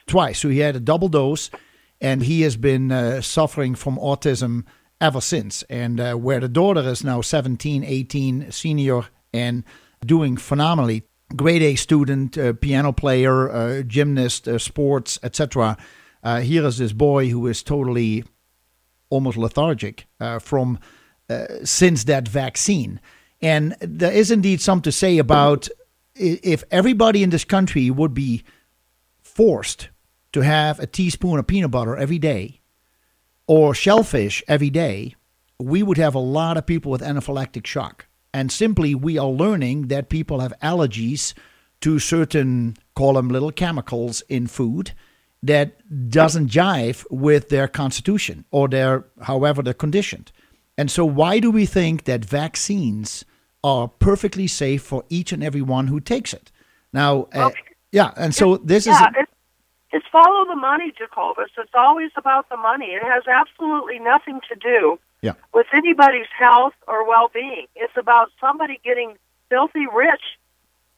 [0.06, 0.38] twice.
[0.38, 1.50] So he had a double dose,
[2.00, 4.64] and he has been uh, suffering from autism
[5.00, 5.62] ever since.
[5.64, 9.02] And uh, where the daughter is now 17, 18, senior,
[9.34, 9.64] and
[10.04, 11.02] doing phenomenally.
[11.36, 15.76] Grade A student, uh, piano player, uh, gymnast, uh, sports, etc.
[16.22, 18.24] Uh, here is this boy who is totally
[19.10, 20.78] almost lethargic uh, from
[21.28, 23.00] uh, since that vaccine.
[23.40, 25.68] And there is indeed some to say about
[26.14, 28.44] if everybody in this country would be
[29.20, 29.88] forced
[30.32, 32.60] to have a teaspoon of peanut butter every day
[33.46, 35.14] or shellfish every day,
[35.58, 38.06] we would have a lot of people with anaphylactic shock.
[38.34, 41.34] And simply, we are learning that people have allergies
[41.82, 44.92] to certain, call them little chemicals in food
[45.42, 50.32] that doesn't jive with their constitution or their, however they're conditioned.
[50.78, 53.24] And so, why do we think that vaccines
[53.62, 56.50] are perfectly safe for each and every one who takes it?
[56.92, 57.60] Now, uh, Okay.
[57.90, 59.32] yeah, and so this is yeah, it's,
[59.92, 61.50] it's follow the money, Jacobus.
[61.58, 62.86] It's always about the money.
[62.86, 65.34] It has absolutely nothing to do Yeah.
[65.54, 67.66] with anybody's health or well-being.
[67.76, 69.16] It's about somebody getting
[69.48, 70.22] filthy rich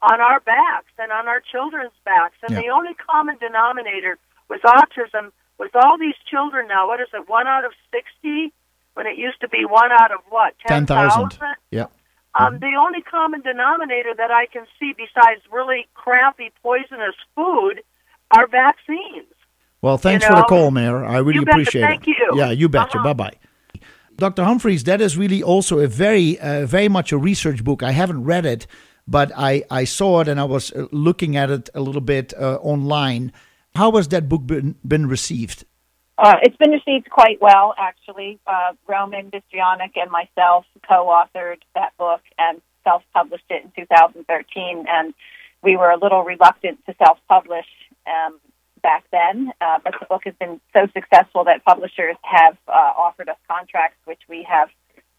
[0.02, 2.36] on our backs and on our children's backs.
[2.42, 2.62] And Yeah.
[2.62, 4.18] the only common denominator
[4.48, 8.52] with autism, with all these children now, what is it, one out of 60?
[8.94, 11.30] When it used to be one out of what, 10,000.
[11.30, 11.56] 10,000?
[11.70, 11.86] yeah.
[12.36, 17.82] Um, the only common denominator that I can see, besides really crappy, poisonous food,
[18.30, 19.26] are vaccines.
[19.82, 21.04] Well, thanks You for the call, Mayor.
[21.04, 22.16] I really appreciate Thank it.
[22.18, 22.30] you.
[22.34, 22.98] Yeah, you betcha.
[22.98, 23.12] Uh-huh.
[23.14, 23.36] Bye bye.
[24.16, 24.44] Dr.
[24.44, 27.82] Humphries, that is really also a very, uh, very much a research book.
[27.82, 28.66] I haven't read it,
[29.06, 32.32] but I, I saw it and I was uh, looking at it a little bit
[32.34, 33.32] uh, online.
[33.74, 35.64] How has that book been, been received?
[36.16, 38.38] Uh, it's been received quite well, actually.
[38.46, 45.12] Uh, Roman Bystrianyk and myself co-authored that book and self-published it in 2013, and
[45.62, 47.66] we were a little reluctant to self-publish
[48.06, 48.38] um,
[48.84, 53.28] back then, uh, but the book has been so successful that publishers have uh, offered
[53.28, 54.68] us contracts, which we have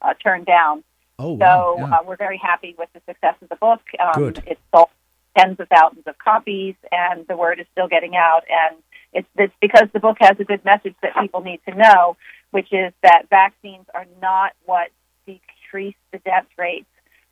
[0.01, 0.83] uh, turned down.
[1.17, 1.75] Oh, So wow.
[1.77, 1.95] yeah.
[1.95, 3.81] uh, we're very happy with the success of the book.
[3.99, 4.43] Um, Good.
[4.45, 4.89] It's sold
[5.37, 8.43] tens of thousands of copies, and the word is still getting out.
[8.49, 8.77] And
[9.11, 12.17] it's, it's because the book has a good message that people need to know,
[12.51, 14.89] which is that vaccines are not what
[15.25, 16.85] decrease the death rates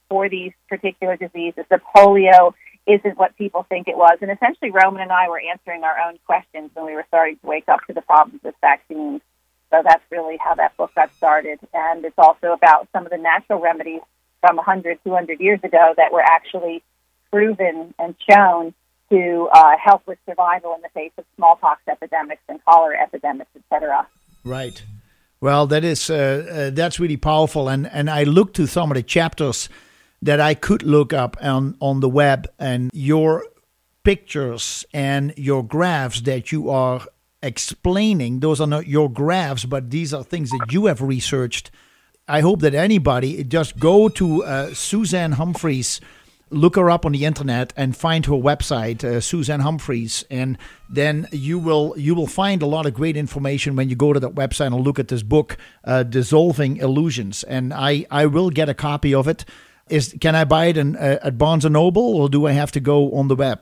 [0.10, 1.66] for these particular diseases.
[1.70, 2.54] The polio
[2.86, 4.18] isn't what people think it was.
[4.22, 7.48] And essentially, Roman and I were answering our own questions when we were starting to
[7.48, 9.22] wake up to the problems with vaccines.
[9.72, 11.60] So that's really how that book got started.
[11.74, 14.02] And it's also about some of the natural remedies
[14.42, 16.84] from 100, 200 years ago that were actually
[17.32, 18.74] proven and shown
[19.10, 23.62] to uh, help with survival in the face of smallpox epidemics and cholera epidemics, et
[23.70, 24.06] cetera.
[24.44, 24.84] Right.
[25.40, 28.96] Well, that is uh, uh, that's really powerful, and and I looked to some of
[28.96, 29.68] the chapters
[30.24, 33.46] that I could look up on on the web, and your
[34.04, 37.02] pictures and your graphs that you are
[37.42, 38.40] explaining.
[38.40, 41.72] Those are not your graphs, but these are things that you have researched.
[42.28, 46.00] I hope that anybody just go to uh, Suzanne Humphries
[46.54, 50.58] look her up on the internet and find her website, uh, Suzanne Humphries, and
[50.90, 54.20] then you will you will find a lot of great information when you go to
[54.20, 57.44] that website and look at this book, uh, Dissolving Illusions.
[57.44, 59.46] And I I will get a copy of it.
[59.90, 62.72] Is can I buy it in, uh, at Barnes and Noble, or do I have
[62.74, 63.62] to go on the web?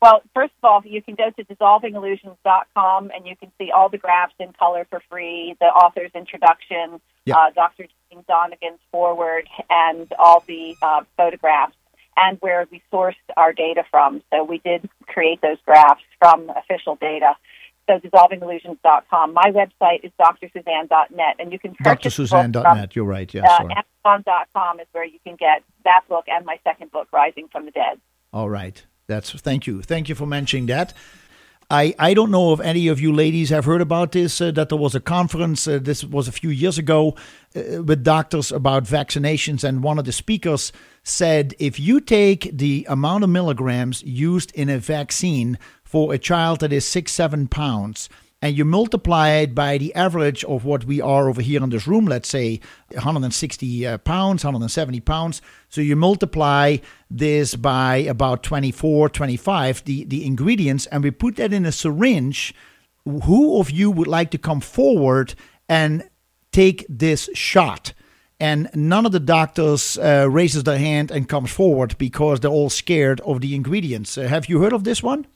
[0.00, 3.98] Well, first of all, you can go to dissolvingillusions.com and you can see all the
[3.98, 7.36] graphs in color for free, the author's introduction, Yep.
[7.36, 7.86] uh, Dr.
[8.10, 11.74] Jayne Donegan's forward, and all the uh, photographs
[12.16, 14.22] and where we sourced our data from.
[14.32, 17.34] So we did create those graphs from official data.
[17.88, 19.32] So dissolvingillusions.com.
[19.32, 22.94] My website is drsuzanne.net, and you can purchase DrSuzanne.net.
[22.94, 23.32] You're right.
[23.32, 23.48] Yes.
[23.48, 23.66] uh.
[24.04, 27.70] Amazon.com is where you can get that book and my second book, Rising from the
[27.70, 27.98] Dead.
[28.32, 28.84] All right.
[29.06, 29.80] That's thank you.
[29.80, 30.92] Thank you for mentioning that.
[31.70, 34.70] I, I don't know if any of you ladies have heard about this, uh, that
[34.70, 37.14] there was a conference, uh, this was a few years ago,
[37.54, 39.64] uh, with doctors about vaccinations.
[39.64, 40.72] And one of the speakers
[41.08, 46.60] said if you take the amount of milligrams used in a vaccine for a child
[46.60, 48.08] that is six, seven pounds,
[48.40, 51.88] and you multiply it by the average of what we are over here in this
[51.88, 52.60] room, let's say
[52.92, 55.42] 160 uh, pounds, 170 pounds.
[55.68, 56.76] So you multiply
[57.10, 62.54] this by about 24, 25, the, the ingredients, and we put that in a syringe.
[63.04, 65.34] Who of you would like to come forward
[65.68, 66.08] and
[66.52, 67.92] take this shot?
[68.40, 72.70] And none of the doctors uh, raises their hand and comes forward because they're all
[72.70, 74.16] scared of the ingredients.
[74.16, 75.26] Uh, have you heard of this one?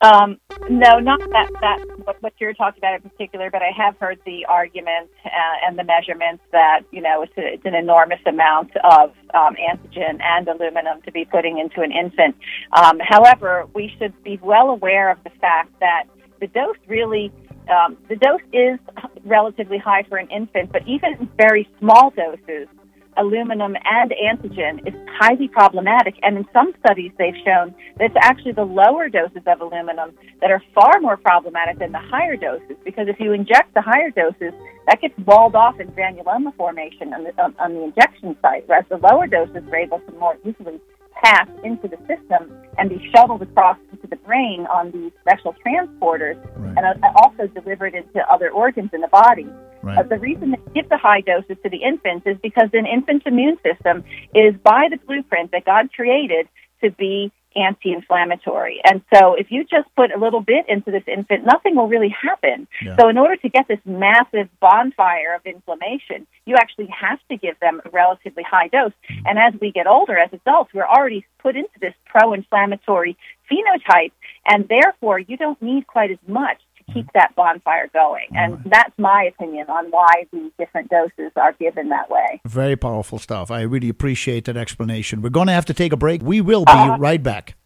[0.00, 0.38] Um,
[0.70, 4.20] no, not that that what, what you're talking about in particular, but I have heard
[4.24, 8.70] the argument uh, and the measurements that you know it's, a, it's an enormous amount
[8.84, 12.36] of um, antigen and aluminum to be putting into an infant.
[12.72, 16.04] Um, however, we should be well aware of the fact that
[16.40, 17.32] the dose really
[17.68, 18.78] um, the dose is
[19.24, 22.68] relatively high for an infant, but even very small doses,
[23.16, 26.14] aluminum and antigen is highly problematic.
[26.22, 30.50] And in some studies, they've shown that it's actually the lower doses of aluminum that
[30.50, 32.76] are far more problematic than the higher doses.
[32.84, 34.52] Because if you inject the higher doses,
[34.86, 38.86] that gets walled off in granuloma formation on the, on, on the injection site, whereas
[38.88, 40.80] the lower doses are able to more easily
[41.22, 46.38] pass into the system and be shuttled across into the brain on these special transporters
[46.56, 46.76] Right.
[46.76, 49.46] and uh, also delivered into other organs in the body.
[49.82, 49.98] Right.
[49.98, 53.26] Uh, the reason they give the high doses to the infants is because an infant's
[53.26, 54.04] immune system
[54.34, 56.48] is by the blueprint that God created
[56.82, 58.80] to be anti-inflammatory.
[58.84, 62.14] And so if you just put a little bit into this infant, nothing will really
[62.22, 62.66] happen.
[62.82, 62.96] Yeah.
[62.98, 67.58] So in order to get this massive bonfire of inflammation, you actually have to give
[67.60, 68.92] them a relatively high dose.
[69.10, 69.22] Mm.
[69.26, 73.16] And as we get older, as adults, we're already put into this pro-inflammatory
[73.50, 74.12] phenotype,
[74.46, 76.60] and therefore you don't need quite as much
[76.92, 78.26] keep that bonfire going.
[78.32, 82.40] And that's my opinion on why the different doses are given that way.
[82.44, 83.50] Very powerful stuff.
[83.50, 85.22] I really appreciate that explanation.
[85.22, 86.22] We're going to have to take a break.
[86.22, 86.96] We will be uh-huh.
[86.98, 87.56] right back.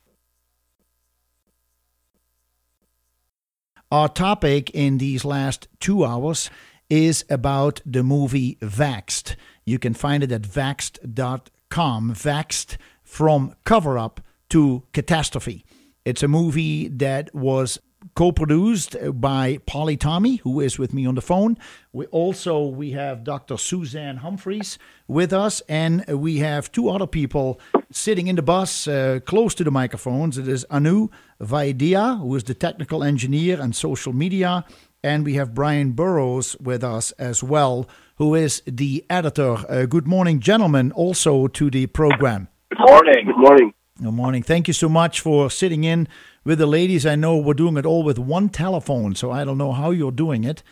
[3.90, 6.48] Our topic in these last two hours
[6.88, 9.36] is about the movie Vaxxed.
[9.64, 12.14] You can find it at vaxxed.com.
[12.14, 15.64] Vaxxed from cover up to catastrophe.
[16.04, 17.78] It's a movie that was
[18.14, 21.58] co-produced by Polly Tommey, who is with me on the phone.
[21.92, 23.56] We also we have Dr.
[23.56, 27.60] Suzanne Humphries with us, and we have two other people
[27.90, 30.38] sitting in the bus uh, close to the microphones.
[30.38, 31.08] It is Anu
[31.40, 34.64] Vaidia, who is the technical engineer and social media,
[35.02, 39.56] and we have Brian Burrowes with us as well, who is the editor.
[39.68, 42.48] Uh, good morning, gentlemen, also to the program.
[42.70, 43.26] Good morning.
[43.26, 43.74] Good morning.
[44.02, 44.42] Good morning.
[44.42, 46.08] Thank you so much for sitting in
[46.44, 47.06] with the ladies.
[47.06, 50.10] I know we're doing it all with one telephone, so I don't know how you're
[50.10, 50.64] doing it,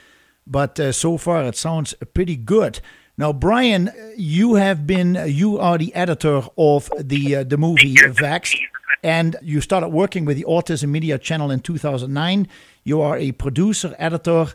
[0.49, 2.81] but uh, so far it sounds pretty good.
[3.17, 8.59] Now, Brian, you have been you are the editor of the uh, the movie Vaxxed,
[9.05, 12.49] and you started working with the Autism Media Channel in 2009.
[12.83, 14.47] You are a producer, editor,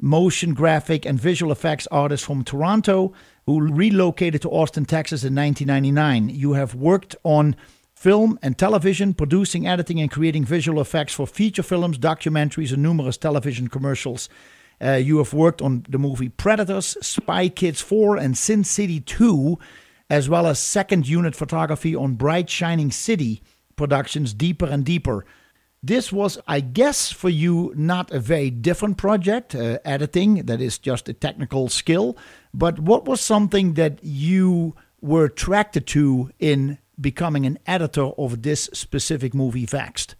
[0.00, 3.12] motion graphic, and visual effects artist from Toronto
[3.46, 6.30] who relocated to Austin, Texas in 1999.
[6.30, 7.54] You have worked on
[8.04, 13.16] film and television, producing, editing, and creating visual effects for feature films, documentaries, and numerous
[13.16, 14.28] television commercials.
[14.78, 19.58] Uh, you have worked on the movie Predators, Spy Kids 4, and Sin City 2,
[20.10, 23.42] as well as second unit photography on Bright Shining City
[23.74, 25.24] productions, Deeper and Deeper.
[25.82, 30.76] This was, I guess, for you not a very different project, uh, editing, that is
[30.76, 32.18] just a technical skill.
[32.52, 38.64] But what was something that you were attracted to in becoming an editor of this
[38.72, 40.14] specific movie, Vaxxed?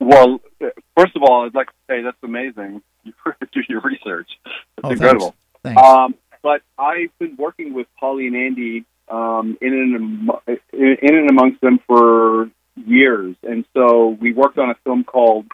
[0.00, 0.66] Well, uh,
[0.96, 2.82] first of all, I'd like to say that's amazing.
[3.04, 3.12] You
[3.52, 4.28] do your research.
[4.76, 5.34] That's Oh, incredible.
[5.62, 5.80] Thanks.
[5.82, 11.30] Um, but I've been working with Polly and Andy um, in and am- in and
[11.30, 12.50] amongst them for
[12.86, 15.46] years, and so we worked on a film called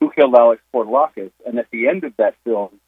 [0.00, 2.78] Who Killed Alex Spourdalakis, and at the end of that film,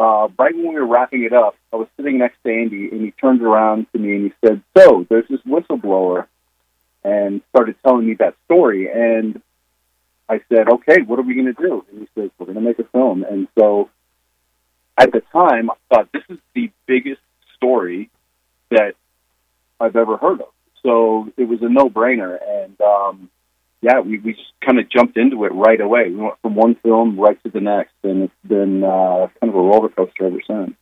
[0.00, 3.02] uh, right when we were wrapping it up, I was sitting next to Andy, and
[3.02, 6.26] he turned around to me and he said, "So there's this whistleblower,"
[7.04, 9.42] and started telling me that story, and
[10.26, 12.62] I said, "Okay, what are we going to do?" And he says, "We're going to
[12.62, 13.90] make a film," and so
[14.96, 17.20] at the time, I thought this is the biggest
[17.56, 18.08] story
[18.70, 18.94] that
[19.78, 20.48] I've ever heard of.
[20.82, 23.30] So it was a no-brainer, and um,
[23.82, 26.10] yeah, we, we just kind of jumped into it right away.
[26.10, 29.54] We went from one film right to the next, and it's been uh, kind of
[29.54, 30.74] a roller coaster ever since.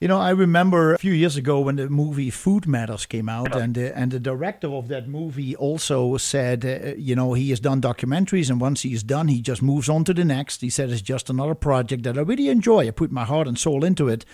[0.00, 3.56] You know, I remember a few years ago when the movie Food Matters came out,
[3.56, 7.60] and the, and the director of that movie also said, uh, you know, he has
[7.60, 10.60] done documentaries, and once he's done, he just moves on to the next.
[10.60, 12.88] He said it's just another project that I really enjoy.
[12.88, 14.24] I put my heart and soul into it.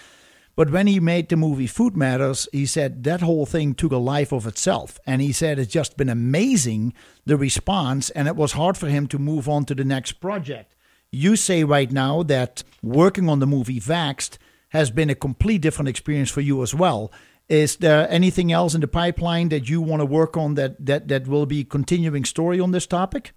[0.60, 3.96] But when he made the movie Food Matters, he said that whole thing took a
[3.96, 5.00] life of itself.
[5.06, 6.92] And he said it's just been amazing,
[7.24, 10.74] the response, and it was hard for him to move on to the next project.
[11.10, 14.36] You say right now that working on the movie Vaxxed
[14.68, 17.10] has been a complete different experience for you as well.
[17.48, 21.08] Is there anything else in the pipeline that you want to work on that that
[21.08, 23.32] that will be continuing story on this topic?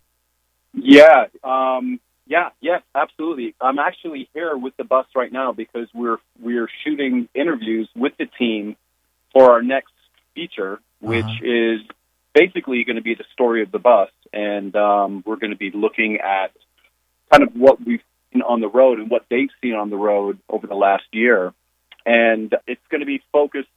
[0.73, 3.55] Yeah, um, yeah, yes, absolutely.
[3.59, 8.25] I'm actually here with the bus right now because we're we're shooting interviews with the
[8.25, 8.75] team
[9.33, 9.93] for our next
[10.33, 11.43] feature, which uh-huh.
[11.43, 11.81] is
[12.33, 15.71] basically going to be the story of the bus, and um, we're going to be
[15.71, 16.51] looking at
[17.31, 18.01] kind of what we've
[18.31, 21.53] seen on the road and what they've seen on the road over the last year.
[22.05, 23.69] And it's going to be focused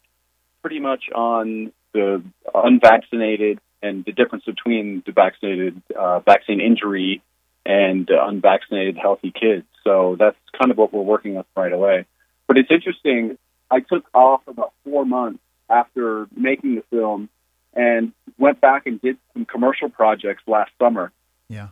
[0.62, 2.22] pretty much on the
[2.54, 7.22] unvaccinated and the difference between the vaccinated uh, vaccine injury
[7.66, 9.66] and uh, unvaccinated healthy kids.
[9.84, 12.06] So that's kind of what we're working on right away.
[12.46, 13.38] But it's interesting.
[13.70, 17.28] I took off about four months after making the film
[17.74, 21.12] and went back and did some commercial projects last summer.
[21.48, 21.68] Yeah.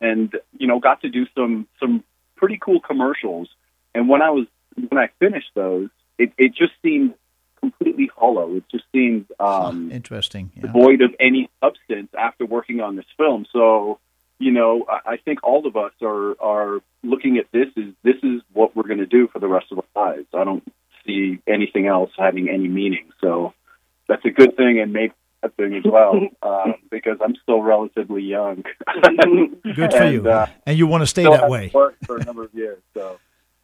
[0.00, 2.04] And you know, got to do some some
[2.36, 3.48] pretty cool commercials.
[3.94, 4.46] And when I was
[4.88, 5.88] when I finished those,
[6.18, 7.14] it, it just seemed
[7.60, 8.56] completely hollow.
[8.56, 10.62] It just seemed um, interesting, yeah.
[10.62, 13.46] devoid of any substance after working on this film.
[13.52, 13.98] So,
[14.38, 18.16] you know, I, I think all of us are are looking at this as this
[18.22, 20.26] is what we're going to do for the rest of our lives.
[20.34, 20.64] I don't
[21.06, 23.10] see anything else having any meaning.
[23.20, 23.54] So
[24.08, 25.12] that's a good thing, and maybe
[25.42, 28.64] that thing as well uh, because I'm still relatively young.
[29.76, 31.68] Good for and, you, uh, and you want to stay that way.
[31.68, 33.18] for a number of years, so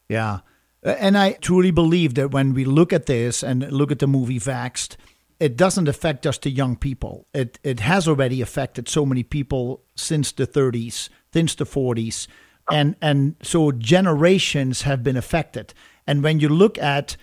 [0.09, 0.41] yeah.
[0.83, 4.39] And I truly believe that when we look at this and look at the movie
[4.39, 4.97] Vaxxed,
[5.40, 7.27] it doesn't affect just the young people.
[7.35, 12.27] It it has already affected so many people since the 30s, since the 40s,
[12.70, 15.74] and and so generations have been affected.
[16.06, 17.16] And when you look at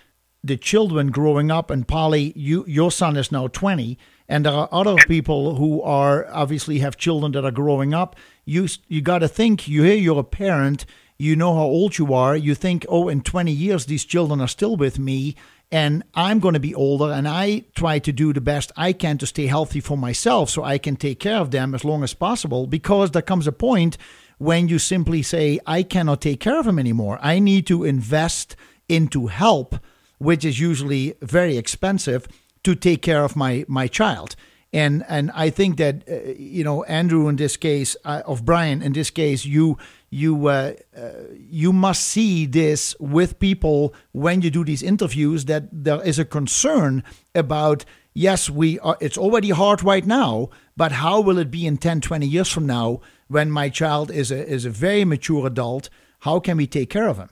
[0.44, 3.98] the children growing up, and Polly, you your son is now 20
[4.32, 8.16] and there are other people who are obviously have children that are growing up.
[8.46, 9.68] You you got to think.
[9.68, 10.86] You hear you're a parent.
[11.18, 12.34] You know how old you are.
[12.34, 15.36] You think, oh, in 20 years these children are still with me,
[15.72, 17.10] and I'm going to be older.
[17.10, 20.62] And I try to do the best I can to stay healthy for myself, so
[20.62, 22.66] I can take care of them as long as possible.
[22.66, 23.96] Because there comes a point
[24.38, 27.18] when you simply say, I cannot take care of them anymore.
[27.22, 28.54] I need to invest
[28.88, 29.76] into help,
[30.18, 32.28] which is usually very expensive
[32.64, 34.36] to take care of my my child.
[34.72, 38.80] And and I think that uh, you know Andrew in this case uh, of Brian
[38.80, 39.76] in this case you
[40.08, 45.64] you uh, uh, you must see this with people when you do these interviews that
[45.70, 47.04] there is a concern
[47.34, 47.84] about
[48.14, 52.00] yes we are it's already hard right now but how will it be in 10
[52.00, 55.90] 20 years from now when my child is a is a very mature adult?
[56.20, 57.28] How can we take care of him?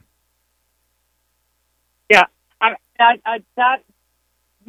[2.10, 2.26] Yeah
[2.60, 3.82] I, I, I that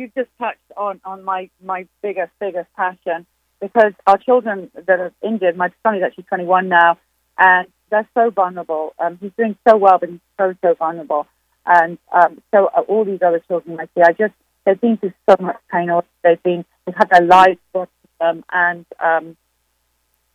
[0.02, 3.26] you've just touched on, on my, my biggest, biggest passion
[3.60, 6.98] because our children that are injured, my son is actually 21 now,
[7.38, 8.94] and they're so vulnerable.
[8.98, 11.28] Um, he's doing so well, but he's so, so vulnerable.
[11.66, 14.34] And um, so uh, all these other children I see, I just,
[14.66, 15.92] they've been through so much pain.
[15.92, 19.38] Or they've been, they've had their lives brought to them, and, um,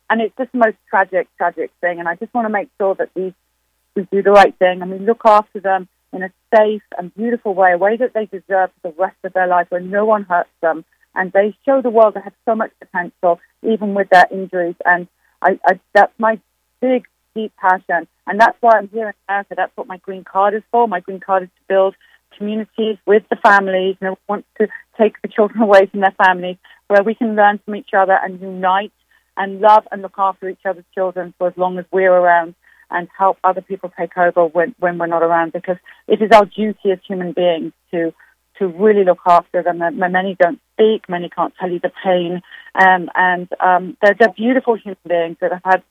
[0.08, 1.98] and it's just the most tragic, tragic thing.
[1.98, 3.32] And I just want to make sure that these,
[3.96, 7.54] we do the right thing and we look after them in a safe and beautiful
[7.54, 10.24] way, a way that they deserve for the rest of their life, where no one
[10.24, 10.84] hurts them,
[11.14, 14.76] and they show the world they have so much potential, even with their injuries.
[14.84, 15.06] And
[15.42, 16.40] I, I, that's my
[16.80, 19.54] big, deep passion, and that's why I'm here in America.
[19.56, 20.88] That's what my green card is for.
[20.88, 21.94] My green card is to build
[22.36, 24.68] communities with the families, and I want to
[24.98, 26.56] take the children away from their families,
[26.88, 28.92] where we can learn from each other and unite
[29.36, 32.54] and love and look after each other's children for as long as we're around.
[32.90, 35.76] And help other people take over when, when we're not around because
[36.06, 38.12] it is our duty as human beings to
[38.58, 39.78] to really look after them.
[39.78, 42.40] Many don't speak, many can't tell you the pain,
[42.74, 45.82] um, and um, they're, they're beautiful human beings that have had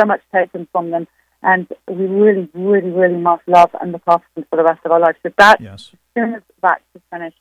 [0.00, 1.06] so much taken from them,
[1.42, 4.92] and we really, really, really must love and look after them for the rest of
[4.92, 5.18] our lives.
[5.22, 5.90] So that, yes.
[5.92, 7.36] as soon as that is finished,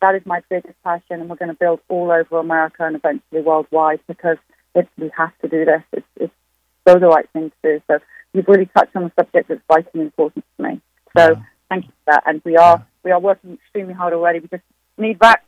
[0.00, 3.42] that is my biggest passion, and we're going to build all over America and eventually
[3.42, 4.38] worldwide because
[4.74, 5.82] it, we have to do this.
[5.92, 6.34] It's, it's
[6.88, 7.82] so the right thing to do.
[7.86, 7.98] So
[8.32, 10.80] you've really touched on a subject that's vitally important to me.
[11.16, 11.42] So yeah.
[11.68, 12.22] thank you for that.
[12.26, 12.84] And we are yeah.
[13.04, 14.40] we are working extremely hard already.
[14.40, 14.64] We just
[14.98, 15.44] need back.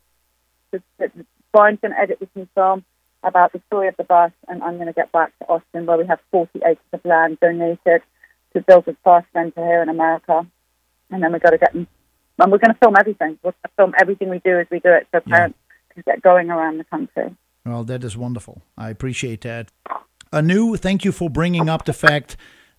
[1.53, 2.85] Brian's going to edit this new film
[3.23, 5.97] about the story of the bus, and I'm going to get back to Austin where
[5.97, 8.03] we have 40 acres of land donated
[8.55, 10.47] to build a bus center here in America.
[11.11, 11.87] And then we've got to get them,
[12.39, 13.39] and we're going to film everything.
[13.43, 15.95] We're going to film everything we do as we do it so parents yeah.
[15.95, 17.35] can get going around the country.
[17.65, 18.63] Well, that is wonderful.
[18.77, 19.71] I appreciate that.
[20.33, 22.37] Anu, thank you for bringing up the fact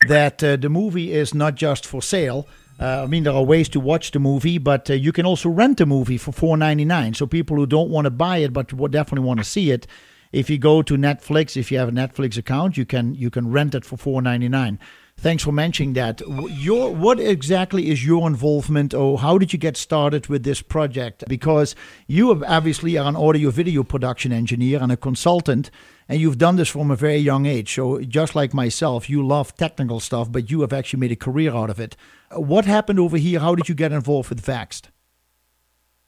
[0.08, 2.48] that uh, the movie is not just for sale.
[2.80, 5.50] Uh, I mean, there are ways to watch the movie, but uh, you can also
[5.50, 7.14] rent the movie for four ninety nine.
[7.14, 9.88] So people who don't want to buy it but definitely want to see it,
[10.32, 13.50] if you go to Netflix, if you have a Netflix account, you can you can
[13.50, 14.78] rent it for four ninety nine.
[15.18, 16.22] Thanks for mentioning that.
[16.52, 21.24] Your what exactly is your involvement, or how did you get started with this project?
[21.28, 21.74] Because
[22.06, 25.72] you obviously are an audio video production engineer and a consultant,
[26.08, 27.74] and you've done this from a very young age.
[27.74, 31.56] So just like myself, you love technical stuff, but you have actually made a career
[31.56, 31.96] out of it.
[32.32, 33.40] What happened over here?
[33.40, 34.90] How did you get involved with Vaxxed?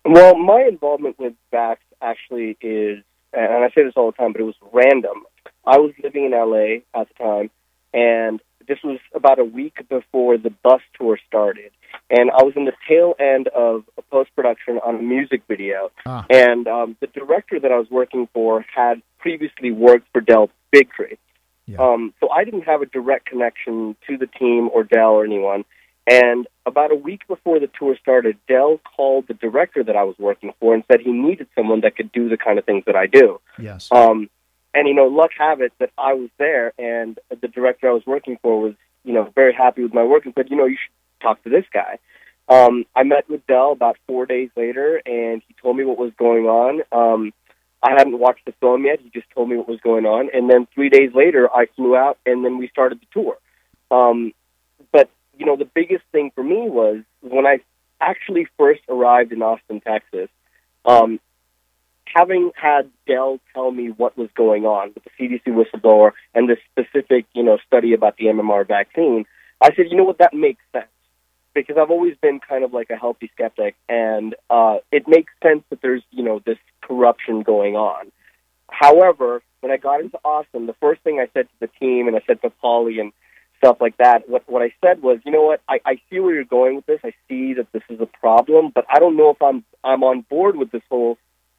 [0.06, 3.04] Well, my involvement with Vaxxed actually is,
[3.34, 5.24] and I say this all the time, but it was random.
[5.66, 7.50] I was living in LA at the time,
[7.94, 11.72] and this was about a week before the bus tour started,
[12.10, 15.92] and I was in the tail end of a post production on a music video.
[16.06, 16.26] Ah.
[16.30, 21.18] And um, the director that I was working for had previously worked for Del Bigtree.
[21.66, 21.80] Yeah.
[21.80, 25.66] Um, so I didn't have a direct connection to the team or Del or anyone.
[26.10, 30.16] And about a week before the tour started, Del called the director that I was
[30.18, 32.96] working for and said he needed someone that could do the kind of things that
[32.96, 33.42] I do.
[33.60, 33.90] Yes.
[33.92, 34.30] Um,
[34.78, 38.06] and you know, luck have it that I was there, and the director I was
[38.06, 40.78] working for was, you know, very happy with my work and said, you know, you
[40.78, 41.98] should talk to this guy.
[42.48, 46.12] Um, I met with Del about four days later, and he told me what was
[46.20, 46.82] going on.
[46.92, 47.34] Um,
[47.82, 49.00] I hadn't watched the film yet.
[49.02, 51.96] He just told me what was going on, and then three days later, I flew
[51.96, 53.38] out, and then we started the tour.
[53.90, 54.32] Um,
[54.92, 55.10] but
[55.40, 57.62] you know, the biggest thing for me was when I
[58.00, 60.30] actually first arrived in Austin, Texas.
[60.86, 61.20] Um,
[62.14, 66.60] having had Del tell me what was going on with the CDC whistleblower and this
[66.72, 69.26] specific, you know, study about the MMR vaccine,
[69.62, 70.88] I said, you know what, that makes sense
[71.54, 75.64] because I've always been kind of like a healthy skeptic, and uh, it makes sense
[75.72, 78.12] that there's, you know, this corruption going on.
[78.70, 82.16] However, when I got into Austin, the first thing I said to the team, and
[82.16, 83.12] I said to Polly and
[83.58, 86.36] stuff like that, what what I said was, you know what, I, I see where
[86.36, 87.00] you're going with this.
[87.04, 90.22] I see that this is a problem, but I don't know if I'm I'm on
[90.22, 91.18] board with this whole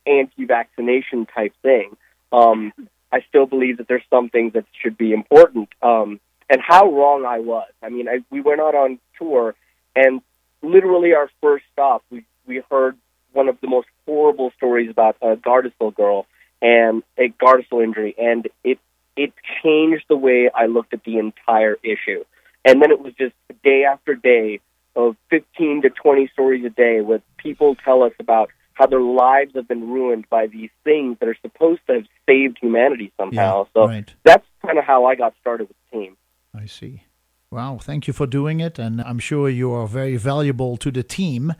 [0.09, 1.97] anti-vaccination type thing.
[2.33, 2.73] Um,
[3.13, 5.69] I still believe that there's some things that should be important.
[5.83, 6.21] Um,
[6.51, 7.71] and how wrong I was.
[7.83, 9.55] I mean, I, we went out on tour,
[9.95, 10.21] and
[10.63, 12.97] literally our first stop, we we heard
[13.33, 16.27] one of the most horrible stories about a Gardasil girl
[16.63, 18.79] and a Gardasil injury, and it
[19.17, 19.33] it
[19.63, 22.25] changed the way I looked at the entire issue.
[22.65, 24.61] And then it was just day after day
[24.95, 29.53] of 15 to 20 stories a day with people tell us about how their lives
[29.57, 33.65] have been ruined by these things that are supposed to have saved humanity somehow.
[33.65, 34.15] Yeah, so right.
[34.25, 36.17] that's kind of how I got started with the team.
[36.55, 37.03] I see.
[37.51, 41.03] Wow, thank you for doing it, and I'm sure you are very valuable to the
[41.03, 41.55] team.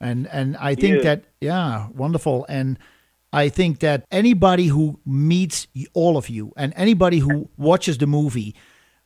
[0.00, 1.02] And and I think yeah.
[1.02, 2.46] that yeah, wonderful.
[2.48, 2.78] And
[3.32, 8.54] I think that anybody who meets all of you and anybody who watches the movie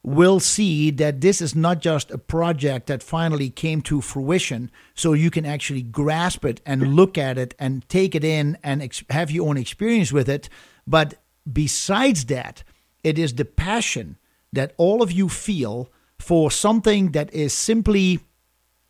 [0.07, 5.13] will see that this is not just a project that finally came to fruition so
[5.13, 9.03] you can actually grasp it and look at it and take it in and ex-
[9.11, 10.49] have your own experience with it.
[10.87, 11.15] But
[11.53, 12.63] besides that
[13.03, 14.17] it is the passion
[14.53, 18.21] that all of you feel for something that is simply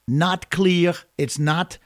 [0.06, 1.78] not clear it's not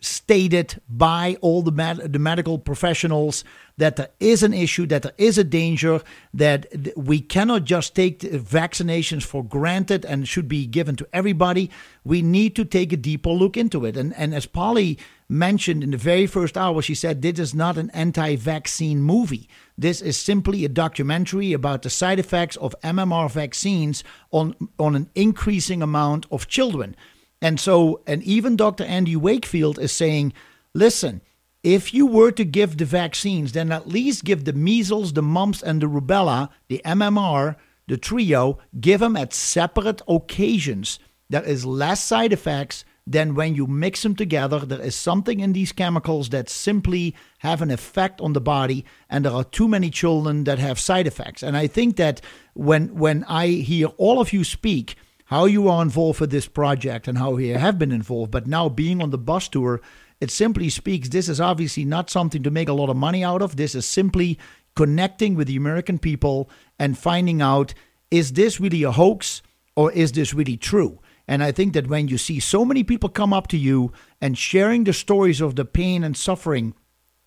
[0.00, 3.44] stated by all the, med- the medical professionals
[3.78, 6.02] that there is an issue, that there is a danger,
[6.32, 6.66] that
[6.96, 11.70] we cannot just take vaccinations for granted and should be given to everybody.
[12.04, 13.96] We need to take a deeper look into it.
[13.96, 14.98] And, and as Polly
[15.28, 19.48] mentioned in the very first hour, she said this is not an anti vaccine movie.
[19.76, 25.10] This is simply a documentary about the side effects of MMR vaccines on, on an
[25.14, 26.96] increasing amount of children.
[27.42, 28.84] And so, and even Dr.
[28.84, 30.32] Andy Wakefield is saying,
[30.74, 31.20] listen,
[31.62, 35.62] if you were to give the vaccines, then at least give the measles, the mumps,
[35.62, 37.56] and the rubella, the MMR,
[37.88, 40.98] the trio, give them at separate occasions.
[41.28, 44.60] There is less side effects than when you mix them together.
[44.60, 49.24] There is something in these chemicals that simply have an effect on the body, and
[49.24, 51.42] there are too many children that have side effects.
[51.42, 52.20] And I think that
[52.54, 54.96] when when I hear all of you speak,
[55.26, 58.68] how you are involved with this project and how you have been involved, but now
[58.68, 59.80] being on the bus tour,
[60.20, 63.42] it simply speaks this is obviously not something to make a lot of money out
[63.42, 63.56] of.
[63.56, 64.38] This is simply
[64.74, 66.48] connecting with the American people
[66.78, 67.74] and finding out
[68.10, 69.42] is this really a hoax
[69.74, 71.00] or is this really true?
[71.26, 74.38] And I think that when you see so many people come up to you and
[74.38, 76.74] sharing the stories of the pain and suffering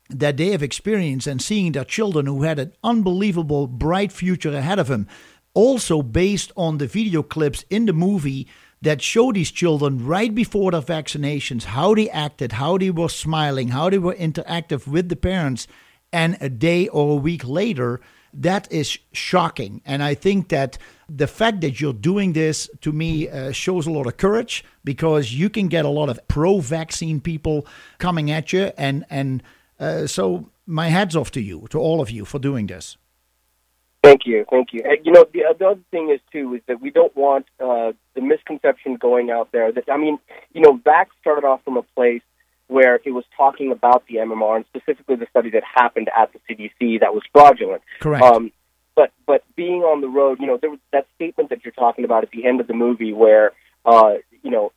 [0.09, 4.79] that they have experienced and seeing their children who had an unbelievable bright future ahead
[4.79, 5.07] of them,
[5.53, 8.47] also based on the video clips in the movie
[8.81, 13.69] that show these children right before their vaccinations how they acted, how they were smiling,
[13.69, 15.67] how they were interactive with the parents,
[16.13, 17.99] and a day or a week later,
[18.33, 19.81] that is shocking.
[19.85, 20.77] And I think that
[21.09, 25.33] the fact that you're doing this to me uh, shows a lot of courage because
[25.33, 27.65] you can get a lot of pro-vaccine people
[27.97, 29.43] coming at you, and and
[29.79, 32.97] uh, so my hats off to you, to all of you, for doing this.
[34.01, 34.81] Thank you, thank you.
[35.03, 38.21] You know, the, the other thing is too is that we don't want uh, the
[38.21, 40.19] misconception going out there that I mean,
[40.53, 42.21] you know, Vaxxed started off from a place
[42.67, 46.39] where it was talking about the MMR and specifically the study that happened at the
[46.47, 47.81] CDC that was fraudulent.
[47.99, 48.23] Correct.
[48.23, 48.51] Um,
[48.95, 52.05] but but being on the road, you know, there was that statement that you're talking
[52.05, 53.53] about at the end of the movie where
[53.85, 54.71] uh, you know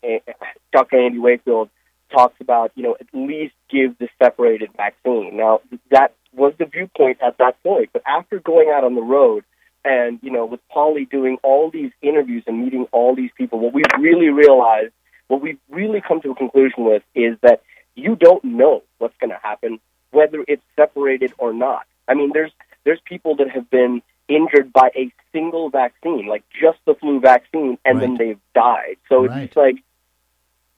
[0.73, 0.99] Dr.
[0.99, 1.69] Andy Wakefield
[2.11, 5.37] talks about you know at least give the separated vaccine.
[5.37, 9.45] Now that was the viewpoint at that point, but after going out on the road
[9.85, 13.73] and you know with Polly doing all these interviews and meeting all these people, what
[13.75, 14.93] we really realized,
[15.29, 17.63] what we've really come to a conclusion with is that
[17.95, 19.79] you don't know what's going to happen,
[20.11, 21.87] whether it's separated or not.
[22.09, 22.53] I mean, there's
[22.85, 27.79] there's people that have been injured by a single vaccine, like just the flu vaccine,
[27.85, 28.01] and right.
[28.01, 28.97] then they've died.
[29.09, 29.45] So right.
[29.45, 29.77] it's like,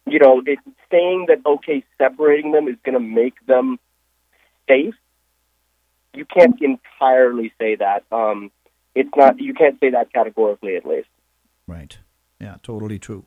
[0.06, 3.78] you know, it's saying that okay, separating them is going to make them
[4.68, 4.94] safe.
[6.14, 8.04] You can't entirely say that.
[8.12, 8.50] Um,
[8.94, 9.40] it's not.
[9.40, 11.08] You can't say that categorically, at least.
[11.66, 11.98] Right.
[12.40, 12.56] Yeah.
[12.62, 13.24] Totally true.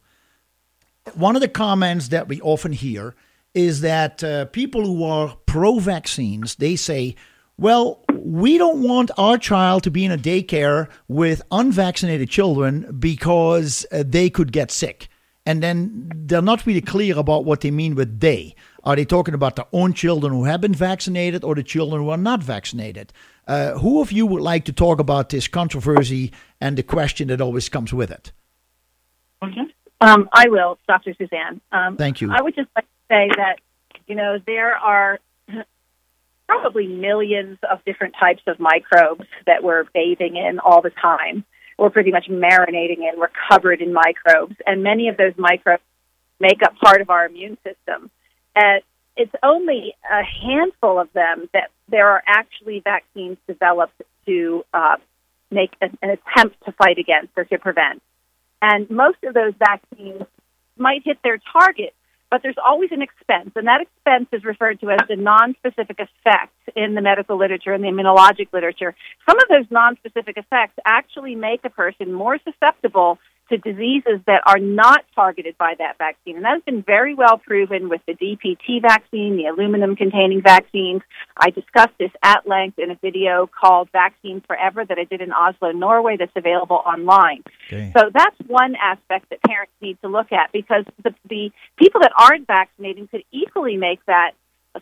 [1.16, 3.16] One of the comments that we often hear
[3.54, 7.16] is that uh, people who are pro vaccines, they say,
[7.58, 13.86] well, we don't want our child to be in a daycare with unvaccinated children because
[13.92, 15.08] uh, they could get sick.
[15.46, 18.54] And then they're not really clear about what they mean with they.
[18.88, 22.10] Are they talking about their own children who have been vaccinated or the children who
[22.10, 23.12] are not vaccinated?
[23.46, 26.32] Uh, who of you would like to talk about this controversy
[26.62, 28.32] and the question that always comes with it?
[29.44, 29.74] Okay.
[30.00, 31.14] Um, I will, Dr.
[31.18, 31.60] Suzanne.
[31.74, 32.32] Um, Thank you.
[32.32, 33.60] I would just like to say that,
[34.08, 35.20] you know, there are
[36.48, 41.44] probably millions of different types of microbes that we're bathing in all the time.
[41.78, 43.20] We're pretty much marinating in.
[43.20, 45.84] We're covered in microbes, and many of those microbes
[46.40, 48.10] make up part of our immune system.
[48.58, 48.82] And
[49.16, 54.96] it's only a handful of them that there are actually vaccines developed to uh,
[55.52, 58.02] make an, an attempt to fight against or to prevent.
[58.62, 60.24] And most of those vaccines
[60.76, 61.94] might hit their target,
[62.32, 66.54] but there's always an expense, and that expense is referred to as the non-specific effect
[66.76, 68.96] in the medical literature and the immunologic literature.
[69.30, 74.60] Some of those non-specific effects actually make a person more susceptible to diseases that are
[74.60, 76.36] not targeted by that vaccine.
[76.36, 81.02] And that has been very well proven with the DPT vaccine, the aluminum containing vaccines.
[81.38, 85.32] I discussed this at length in a video called Vaccine Forever that I did in
[85.32, 87.44] Oslo, Norway, that's available online.
[87.68, 87.92] Okay.
[87.96, 92.12] So that's one aspect that parents need to look at because the, the people that
[92.18, 94.32] aren't vaccinating could equally make that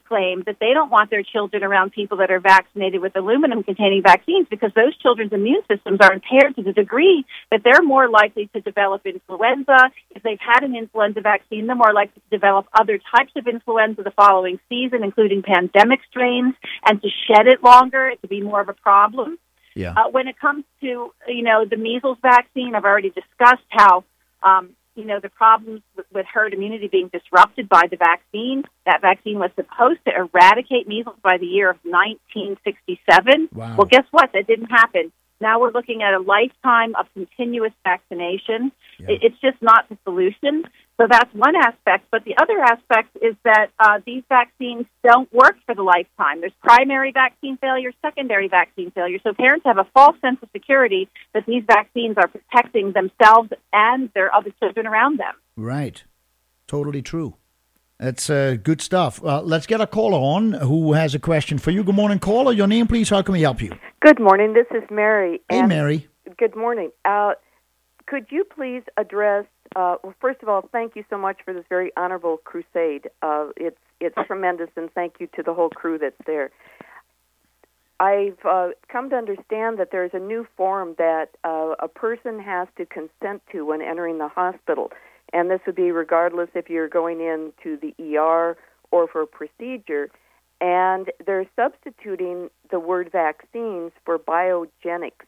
[0.04, 4.02] claim that they don't want their children around people that are vaccinated with aluminum containing
[4.04, 8.48] vaccines because those children's immune systems are impaired to the degree that they're more likely
[8.54, 9.92] to develop influenza.
[10.12, 14.04] If they've had an influenza vaccine, they're more likely to develop other types of influenza
[14.04, 16.56] the following season, including pandemic strains,
[16.86, 19.38] and to shed it longer, it could be more of a problem.
[19.76, 19.92] Yeah.
[19.92, 24.06] Uh, when it comes to, you know, the measles vaccine, I've already discussed how
[24.42, 28.64] um, you know, the problems with, with herd immunity being disrupted by the vaccine.
[28.86, 33.50] That vaccine was supposed to eradicate measles by the year of 1967.
[33.54, 33.76] Wow.
[33.78, 34.32] Well, guess what?
[34.34, 35.12] That didn't happen.
[35.42, 38.72] Now we're looking at a lifetime of continuous vaccination.
[39.00, 39.12] Yeah.
[39.12, 40.64] It, it's just not the solution.
[40.98, 42.06] So that's one aspect.
[42.10, 46.40] But the other aspect is that uh, these vaccines don't work for the lifetime.
[46.40, 49.20] There's primary vaccine failure, secondary vaccine failure.
[49.24, 54.10] So parents have a false sense of security that these vaccines are protecting themselves and
[54.14, 55.34] their other children around them.
[55.58, 56.04] Right.
[56.68, 57.36] Totally true.
[58.00, 59.24] That's uh, good stuff.
[59.24, 61.84] Uh, let's get a caller on who has a question for you.
[61.84, 62.52] Good morning, caller.
[62.52, 63.10] Your name, please.
[63.10, 63.72] How can we help you?
[64.02, 64.54] Good morning.
[64.54, 65.42] This is Mary.
[65.50, 66.08] Hey, Mary.
[66.38, 66.92] good morning.
[67.06, 67.34] Uh,
[68.06, 69.46] could you please address?
[69.76, 73.10] Uh, well, first of all, thank you so much for this very honorable crusade.
[73.22, 76.52] Uh, it's it's tremendous, and thank you to the whole crew that's there.
[78.00, 82.68] I've uh, come to understand that there's a new form that uh, a person has
[82.78, 84.92] to consent to when entering the hospital,
[85.34, 88.58] and this would be regardless if you're going into the ER
[88.92, 90.10] or for a procedure.
[90.62, 95.26] And they're substituting the word vaccines for biogenics.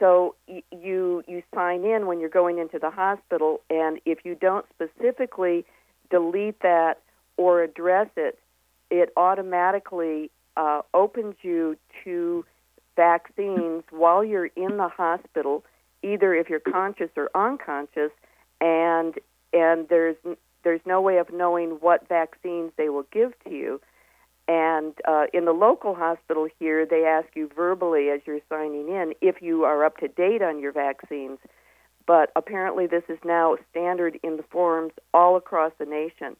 [0.00, 4.64] So you you sign in when you're going into the hospital, and if you don't
[4.70, 5.64] specifically
[6.10, 7.00] delete that
[7.36, 8.38] or address it,
[8.90, 12.44] it automatically uh, opens you to
[12.96, 15.64] vaccines while you're in the hospital,
[16.02, 18.10] either if you're conscious or unconscious,
[18.60, 19.14] and
[19.52, 20.16] and there's
[20.64, 23.80] there's no way of knowing what vaccines they will give to you.
[24.48, 29.12] And uh, in the local hospital here, they ask you verbally as you're signing in
[29.20, 31.38] if you are up to date on your vaccines.
[32.06, 36.34] But apparently, this is now standard in the forms all across the nation.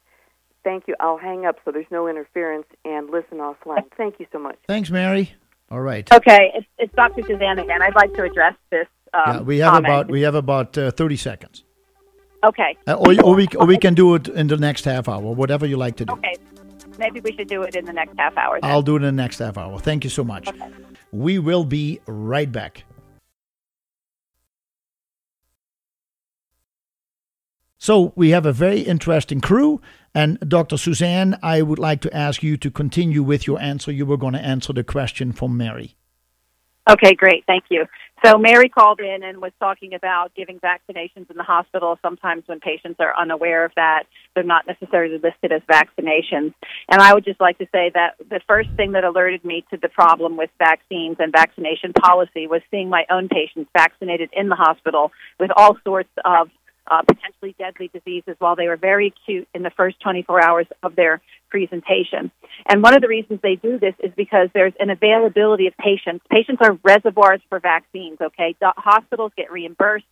[0.65, 0.95] Thank you.
[1.01, 3.85] I'll hang up so there's no interference and listen offline.
[3.97, 4.57] Thank you so much.
[4.67, 5.35] Thanks, Mary.
[5.71, 6.11] All right.
[6.11, 7.23] Okay, it's, it's Dr.
[7.23, 7.83] Suzanne again.
[7.83, 8.87] I'd like to address this.
[9.13, 9.87] Um, yeah, we have comment.
[9.87, 11.65] about we have about uh, thirty seconds,
[12.45, 12.77] Okay.
[12.87, 15.67] uh, or, or we or we can do it in the next half hour, whatever
[15.67, 16.13] you like to do.
[16.15, 16.35] Okay.
[16.99, 18.59] Maybe we should do it in the next half hour.
[18.61, 18.71] Then.
[18.71, 19.79] I'll do it in the next half hour.
[19.79, 20.49] Thank you so much.
[21.13, 22.85] We will be right back.
[27.79, 29.81] So we have a very interesting crew.
[30.15, 30.77] And Dr.
[30.77, 33.93] Suzanne, I would like to ask you to continue with your answer.
[33.93, 35.95] You were going to answer the question from Mary.
[36.91, 37.45] Okay, great.
[37.47, 37.87] Thank you.
[38.25, 41.99] So Mary called in and was talking about giving vaccinations in the hospital.
[42.03, 44.05] Sometimes when patients are unaware of that,
[44.35, 46.53] they're not necessarily listed as vaccinations.
[46.89, 49.77] And I would just like to say that the first thing that alerted me to
[49.81, 54.57] the problem with vaccines and vaccination policy was seeing my own patients vaccinated in the
[54.57, 56.51] hospital with all sorts of
[56.91, 60.97] uh, potentially deadly diseases while they were very acute in the first 24 hours of
[60.97, 61.21] their
[61.51, 62.31] presentation.
[62.69, 66.25] And one of the reasons they do this is because there's an availability of patients.
[66.31, 68.55] Patients are reservoirs for vaccines, okay?
[68.63, 70.07] Hospitals get reimbursed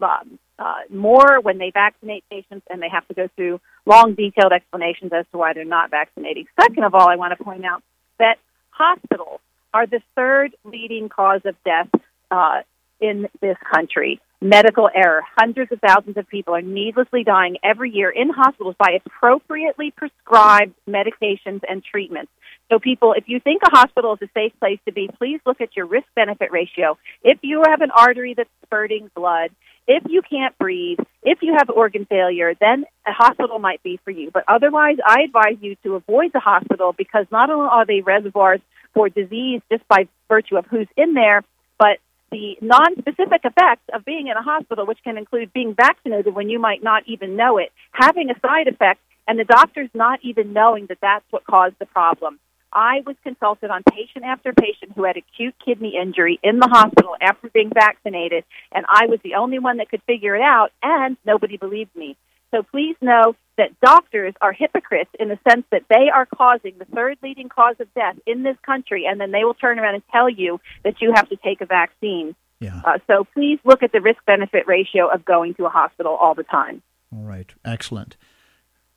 [0.00, 4.52] um, uh, more when they vaccinate patients, and they have to go through long, detailed
[4.52, 6.46] explanations as to why they're not vaccinating.
[6.60, 7.82] Second of all, I want to point out
[8.18, 8.38] that
[8.70, 9.40] hospitals
[9.72, 11.88] are the third leading cause of death
[12.30, 12.62] uh,
[13.00, 14.20] in this country.
[14.42, 15.22] Medical error.
[15.36, 20.74] Hundreds of thousands of people are needlessly dying every year in hospitals by appropriately prescribed
[20.88, 22.32] medications and treatments.
[22.68, 25.60] So, people, if you think a hospital is a safe place to be, please look
[25.60, 26.98] at your risk benefit ratio.
[27.22, 29.52] If you have an artery that's spurting blood,
[29.86, 34.10] if you can't breathe, if you have organ failure, then a hospital might be for
[34.10, 34.32] you.
[34.32, 38.60] But otherwise, I advise you to avoid the hospital because not only are they reservoirs
[38.92, 41.44] for disease just by virtue of who's in there,
[41.78, 41.98] but
[42.32, 46.58] the non-specific effects of being in a hospital, which can include being vaccinated when you
[46.58, 50.86] might not even know it, having a side effect, and the doctors not even knowing
[50.86, 52.40] that that's what caused the problem.
[52.72, 57.14] I was consulted on patient after patient who had acute kidney injury in the hospital
[57.20, 61.18] after being vaccinated, and I was the only one that could figure it out, and
[61.26, 62.16] nobody believed me.
[62.52, 66.84] So please know that doctors are hypocrites in the sense that they are causing the
[66.84, 70.02] third leading cause of death in this country, and then they will turn around and
[70.12, 72.34] tell you that you have to take a vaccine.
[72.60, 72.80] Yeah.
[72.84, 76.34] Uh, so please look at the risk benefit ratio of going to a hospital all
[76.34, 76.82] the time.
[77.12, 77.52] All right.
[77.64, 78.16] Excellent.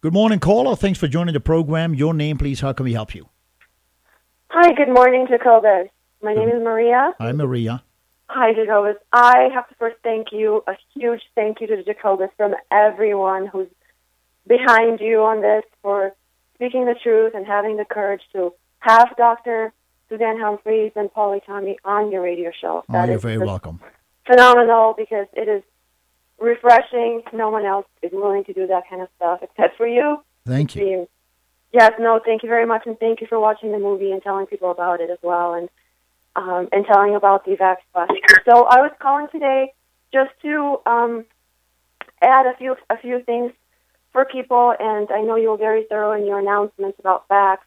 [0.02, 0.76] Good morning, caller.
[0.76, 1.96] Thanks for joining the program.
[1.96, 2.60] Your name, please.
[2.60, 3.28] How can we help you?
[4.50, 5.90] Hi, good morning, Jacobus.
[6.22, 7.14] My name is Maria.
[7.20, 7.84] Hi, Maria.
[8.28, 8.98] Hi, Jacobus.
[9.14, 13.68] I have to first thank you, a huge thank you to Jacobus from everyone who's
[14.48, 16.12] behind you on this for
[16.56, 19.74] speaking the truth and having the courage to have Dr.
[20.10, 22.84] Suzanne Humphries and Polly Tommey on your radio show.
[22.90, 23.80] Oh, That you're very welcome.
[24.26, 25.64] Phenomenal because it is
[26.40, 27.22] refreshing.
[27.32, 30.18] No one else is willing to do that kind of stuff except for you.
[30.46, 30.86] Thank you.
[30.86, 31.10] you.
[31.72, 34.46] Yes, no, thank you very much, and thank you for watching the movie and telling
[34.46, 35.68] people about it as well, and
[36.36, 38.10] um, and telling about the Vaxxed Bus.
[38.46, 39.74] So I was calling today
[40.14, 41.26] just to um,
[42.22, 43.52] add a few a few things
[44.12, 47.60] for people, and I know you were very thorough in your announcements about Vaxxed.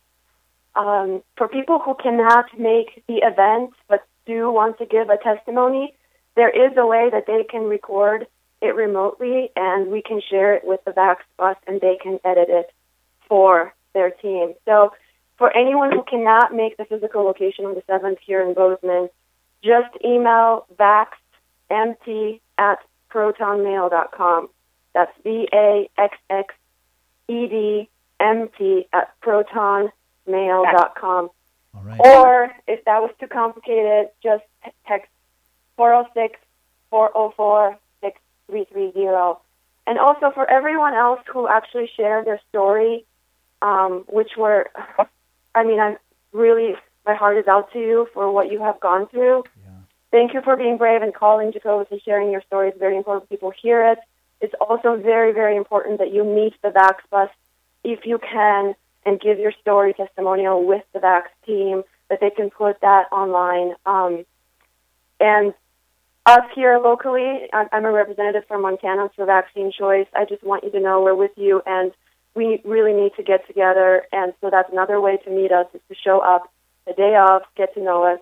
[0.74, 5.95] Um, for people who cannot make the event but do want to give a testimony,
[6.36, 8.27] there is a way that they can record
[8.61, 12.49] it remotely, and we can share it with the Vaxxed Bus, and they can edit
[12.49, 12.70] it
[13.28, 14.55] for their team.
[14.65, 14.93] So,
[15.39, 19.09] for anyone who cannot make the physical location on the 7th here in Bozeman,
[19.62, 22.78] just email vaxxedmt at
[23.10, 24.48] protonmail.com.
[24.94, 26.55] That's V A X X
[27.28, 27.89] E D
[28.19, 29.93] M T at protonmail.com.
[31.74, 32.01] All right.
[32.01, 34.43] Or if that was too complicated, just
[34.86, 35.09] text
[35.77, 36.40] 406
[36.90, 39.40] 404 6330.
[39.86, 43.05] And also for everyone else who actually shared their story,
[43.62, 44.70] um, which were,
[45.59, 45.97] I mean, I'm
[46.32, 46.74] really,
[47.05, 49.44] my heart is out to you for what you have gone through.
[49.64, 49.70] Yeah.
[50.10, 52.68] Thank you for being brave and calling Jacobus and sharing your story.
[52.68, 53.98] It's very important people hear it.
[54.40, 57.30] It's also very, very important that you meet the Vaxxed Bus
[57.82, 58.74] if you can
[59.05, 63.74] and give your story testimonial with the Vaxxed team, that they can put that online.
[63.85, 64.24] Um,
[65.18, 65.55] and
[66.24, 70.06] us here locally, I'm I'm a representative from Montana for Vaccine Choice.
[70.14, 71.93] I just want you to know we're with you, and
[72.39, 74.05] we really need to get together.
[74.12, 76.44] And so that's another way to meet us is to show up
[76.86, 78.20] the day of, get to know us,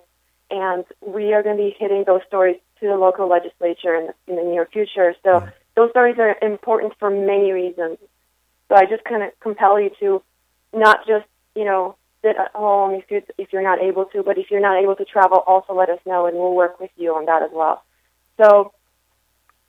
[0.49, 4.13] and we are going to be hitting those stories to the local legislature in the,
[4.27, 5.13] in the near future.
[5.23, 7.99] So those stories are important for many reasons.
[8.67, 10.23] So I just kind of compel you to
[10.73, 11.25] not just
[11.55, 14.67] you know sit at home if you if you're not able to, but if you're
[14.69, 17.43] not able to travel, also let us know, and we'll work with you on that
[17.43, 17.83] as well.
[18.37, 18.73] So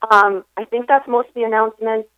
[0.09, 2.09] um, I think that's most of the announcements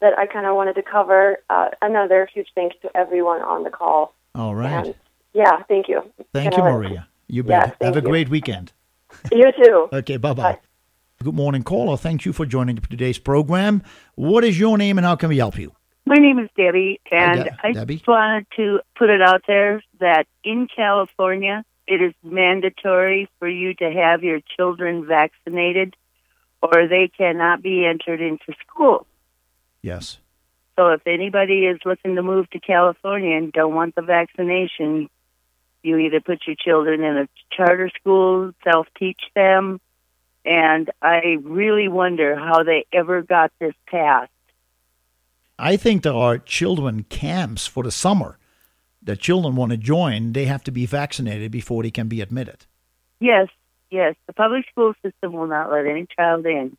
[0.00, 1.38] that I kind of wanted to cover.
[1.48, 4.14] Uh, another huge thanks to everyone on the call.
[4.34, 4.86] All right.
[4.86, 4.94] And,
[5.32, 6.02] yeah, thank you.
[6.32, 7.08] Thank you, Maria.
[7.28, 7.78] You bet.
[7.78, 8.10] thank Have a you.
[8.10, 8.72] great weekend.
[9.32, 9.88] You too.
[9.92, 10.58] Okay, bye bye.
[11.22, 11.96] Good morning, caller.
[11.96, 13.82] Thank you for joining today's program.
[14.14, 15.72] What is your name and how can we help you?
[16.06, 17.96] My name is Debbie, and De- I Debbie.
[17.96, 23.74] just wanted to put it out there that in California, it is mandatory for you
[23.74, 25.94] to have your children vaccinated,
[26.62, 29.06] or they cannot be entered into school.
[29.82, 30.18] Yes.
[30.76, 35.08] So if anybody is looking to move to California and don't want the vaccination,
[35.82, 39.80] you either put your children in a charter school, self teach them,
[40.44, 44.30] and I really wonder how they ever got this passed.
[45.58, 48.38] I think there are children camps for the summer
[49.02, 50.32] that children want to join.
[50.32, 52.64] They have to be vaccinated before they can be admitted.
[53.20, 53.48] Yes,
[53.90, 54.14] yes.
[54.26, 56.76] The public school system will not let any child in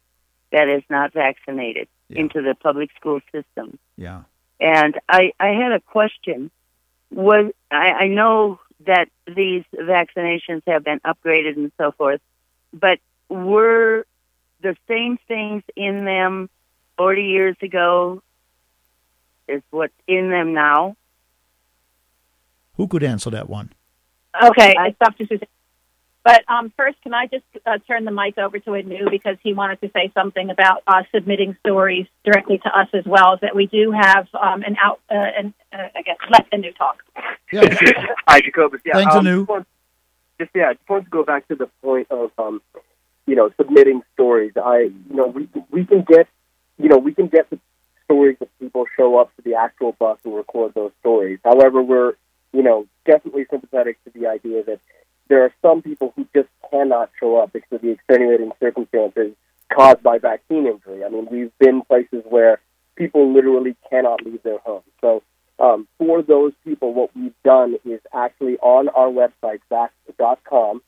[0.51, 3.77] that is not vaccinated into the public school system.
[3.95, 4.23] Yeah.
[4.59, 6.51] And I, I had a question.
[7.09, 12.21] Was I, I know that these vaccinations have been upgraded and so forth,
[12.73, 14.05] but were
[14.61, 16.49] the same things in them
[16.97, 18.21] 40 years ago
[19.47, 20.95] is what's in them now?
[22.75, 23.73] Who could answer that one?
[24.41, 25.25] Okay, it's Dr.
[25.27, 25.47] Susan.
[26.23, 29.53] But um, first, can I just uh, turn the mic over to Anu because he
[29.53, 33.33] wanted to say something about uh, submitting stories directly to us as well.
[33.33, 36.71] Is that we do have um, an out, uh, an, uh, I guess, let Anu
[36.73, 37.03] talk.
[37.51, 37.63] Yeah,
[38.27, 38.81] Hi, Jacobus.
[38.85, 39.39] Yeah, Thanks, um, Anu.
[39.39, 39.67] Just, want-
[40.37, 42.61] just yeah, just wanted to go back to the point of um,
[43.25, 44.53] you know submitting stories.
[44.55, 46.27] I you know we we can get
[46.77, 47.59] you know we can get the
[48.05, 51.39] stories of people show up to the actual bus and record those stories.
[51.43, 52.13] However, we're
[52.53, 54.79] you know definitely sympathetic to the idea that
[55.31, 59.31] there are some people who just cannot show up because of the extenuating circumstances
[59.73, 61.05] caused by vaccine injury.
[61.05, 62.59] I mean, we've been places where
[62.97, 64.83] people literally cannot leave their homes.
[64.99, 65.23] So
[65.57, 70.81] um, for those people, what we've done is actually on our website, vaxxed.com.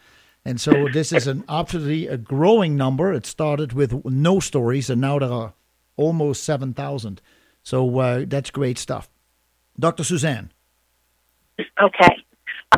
[0.47, 3.11] And so this is an absolutely a growing number.
[3.11, 5.53] It started with no stories, and now there are
[5.97, 7.21] almost 7,000.
[7.63, 9.09] So uh, that's great stuff.
[9.77, 10.05] Dr.
[10.05, 10.53] Suzanne.
[11.59, 12.23] Okay.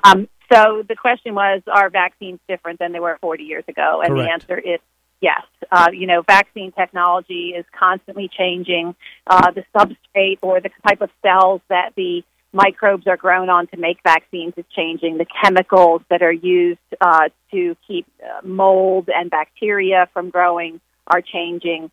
[0.03, 4.01] Um, so the question was, are vaccines different than they were 40 years ago?
[4.03, 4.79] And the answer is
[5.21, 5.43] yes.
[5.71, 8.95] Uh, you know, vaccine technology is constantly changing.
[9.27, 13.77] Uh, the substrate or the type of cells that the microbes are grown on to
[13.77, 15.17] make vaccines is changing.
[15.17, 21.21] The chemicals that are used uh, to keep uh, mold and bacteria from growing are
[21.21, 21.91] changing.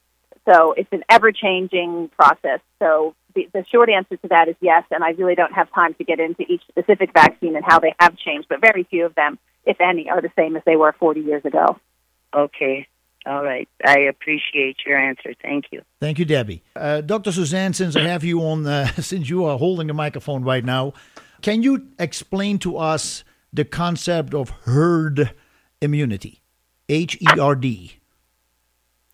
[0.48, 2.60] So it's an ever changing process.
[2.78, 5.94] So the, the short answer to that is yes, and I really don't have time
[5.94, 9.14] to get into each specific vaccine and how they have changed, but very few of
[9.14, 11.78] them, if any, are the same as they were 40 years ago.
[12.34, 12.86] Okay.
[13.26, 13.68] All right.
[13.84, 15.34] I appreciate your answer.
[15.42, 15.82] Thank you.
[16.00, 16.62] Thank you, Debbie.
[16.76, 17.32] Uh, Dr.
[17.32, 20.92] Suzanne, since I have you on, uh, since you are holding the microphone right now,
[21.42, 25.32] can you explain to us the concept of herd
[25.80, 26.42] immunity?
[26.88, 27.98] H E R D.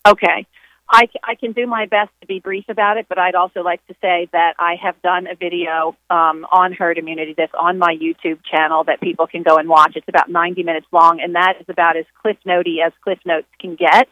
[0.07, 0.45] Okay.
[0.89, 3.85] I, I can do my best to be brief about it, but I'd also like
[3.87, 7.95] to say that I have done a video um, on herd immunity that's on my
[7.95, 9.93] YouTube channel that people can go and watch.
[9.95, 13.47] It's about 90 minutes long, and that is about as cliff notey as cliff notes
[13.59, 14.07] can get.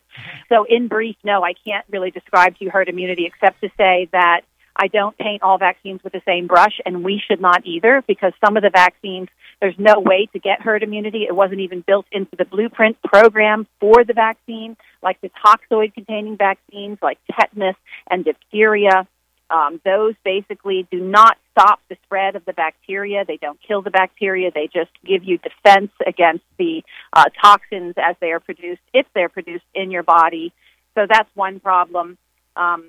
[0.50, 4.10] So, in brief, no, I can't really describe to you herd immunity except to say
[4.12, 4.42] that
[4.82, 8.34] I don't paint all vaccines with the same brush, and we should not either, because
[8.44, 9.30] some of the vaccines,
[9.60, 11.22] there's no way to get herd immunity.
[11.30, 16.36] It wasn't even built into the blueprint program for the vaccine, like the toxoid containing
[16.36, 17.76] vaccines, like tetanus
[18.10, 19.08] and diphtheria.
[19.52, 23.24] Um, those basically do not stop the spread of the bacteria.
[23.24, 24.50] They don't kill the bacteria.
[24.50, 26.84] They just give you defense against the
[27.14, 30.54] uh, toxins as they are produced, if they're produced in your body.
[30.96, 32.18] So that's one problem.
[32.56, 32.86] Um,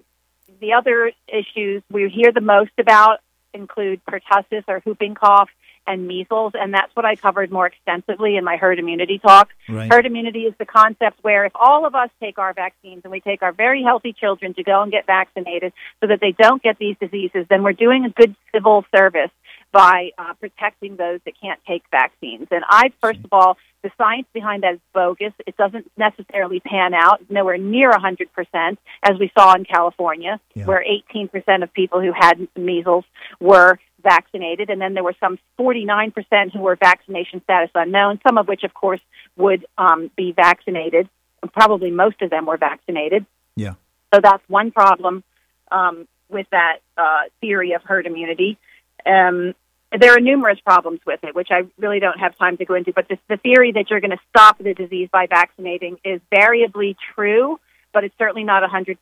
[0.61, 3.21] the other issues we hear the most about
[3.55, 5.49] include pertussis or whooping cough
[5.87, 9.49] and measles, and that's what I covered more extensively in my herd immunity talk.
[9.69, 9.93] Right.
[9.93, 13.21] Herd immunity is the concept where if all of us take our vaccines and we
[13.21, 16.79] take our very healthy children to go and get vaccinated so that they don't get
[16.79, 19.31] these diseases, then we're doing a good civil service
[19.73, 22.47] by uh, protecting those that can't take vaccines.
[22.51, 25.33] And I, first of all, the science behind that is bogus.
[25.47, 30.67] It doesn't necessarily pan out It's nowhere near 100%, as we saw in California, Yeah.
[30.67, 33.05] where 18% of people who had measles
[33.41, 38.49] were vaccinated, and then there were some 49% who were vaccination status unknown, some of
[38.49, 39.01] which, of course,
[39.37, 41.09] would um, be vaccinated.
[41.53, 43.25] Probably most of them were vaccinated.
[43.57, 43.75] Yeah.
[44.13, 45.25] So that's one problem
[45.71, 48.59] um, with that uh, theory of herd immunity.
[49.07, 49.55] Um,
[49.99, 52.93] there are numerous problems with it, which I really don't have time to go into.
[52.93, 56.97] But this, the theory that you're going to stop the disease by vaccinating is variably
[57.15, 57.61] true,
[57.93, 58.97] but it's certainly not 100%.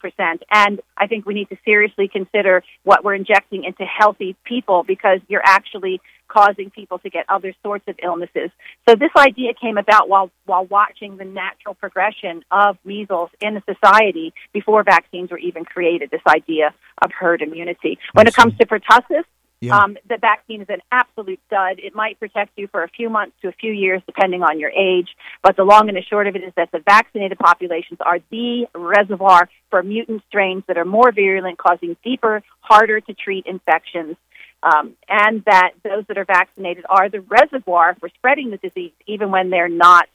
[0.51, 5.21] And I think we need to seriously consider what we're injecting into healthy people because
[5.29, 8.51] you're actually causing people to get other sorts of illnesses.
[8.89, 13.63] So this idea came about while while watching the natural progression of measles in a
[13.63, 16.11] society before vaccines were even created.
[16.11, 16.73] This idea
[17.03, 17.99] of herd immunity.
[18.13, 19.25] When it comes to pertussis,
[19.61, 19.77] Yeah.
[19.77, 21.79] um, the vaccine is an absolute dud.
[21.79, 24.71] It might protect you for a few months to a few years, depending on your
[24.71, 25.09] age.
[25.43, 28.67] But the long and the short of it is that the vaccinated populations are the
[28.75, 34.17] reservoir for mutant strains that are more virulent, causing deeper, harder to treat infections.
[34.63, 39.31] Um, and that those that are vaccinated are the reservoir for spreading the disease, even
[39.31, 40.09] when they're not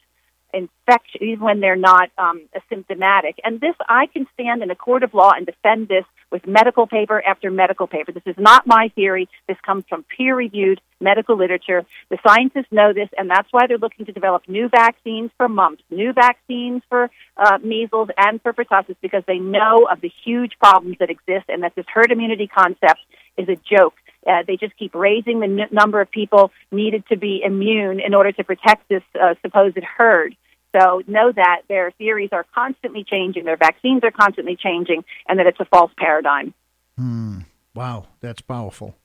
[0.54, 3.36] infection, even when they're not um, asymptomatic.
[3.44, 6.06] And this, I can stand in a court of law and defend this
[6.36, 8.12] with medical paper after medical paper.
[8.12, 9.30] This is not my theory.
[9.48, 11.86] This comes from peer-reviewed medical literature.
[12.10, 15.84] The scientists know this, and that's why they're looking to develop new vaccines for mumps,
[15.90, 20.98] new vaccines for uh, measles and for pertussis, because they know of the huge problems
[21.00, 23.00] that exist, and that this herd immunity concept
[23.38, 23.94] is a joke.
[24.28, 28.14] Uh, they just keep raising the n- number of people needed to be immune in
[28.14, 30.36] order to protect this uh, supposed herd.
[30.76, 35.48] So know that their theories are constantly changing, their vaccines are constantly changing, and that
[35.48, 36.54] it's a false paradigm.
[36.98, 37.40] Hmm.
[37.74, 38.96] Wow, that's powerful.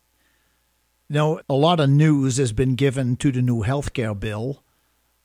[1.09, 4.63] Now, a lot of news has been given to the new healthcare bill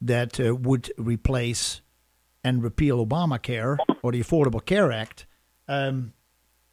[0.01, 1.81] that uh, would replace
[2.43, 5.25] and repeal Obamacare or the Affordable Care Act.
[5.67, 6.13] Um,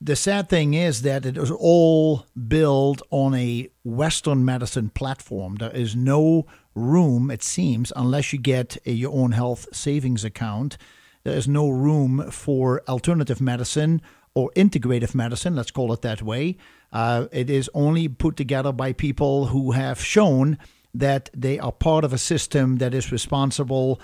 [0.00, 5.56] the sad thing is that it is all built on a Western medicine platform.
[5.56, 10.76] There is no room, it seems, unless you get a, your own health savings account.
[11.24, 14.02] There is no room for alternative medicine
[14.34, 16.56] or integrative medicine, let's call it that way.
[16.92, 20.58] Uh, it is only put together by people who have shown
[20.94, 24.00] that they are part of a system that is responsible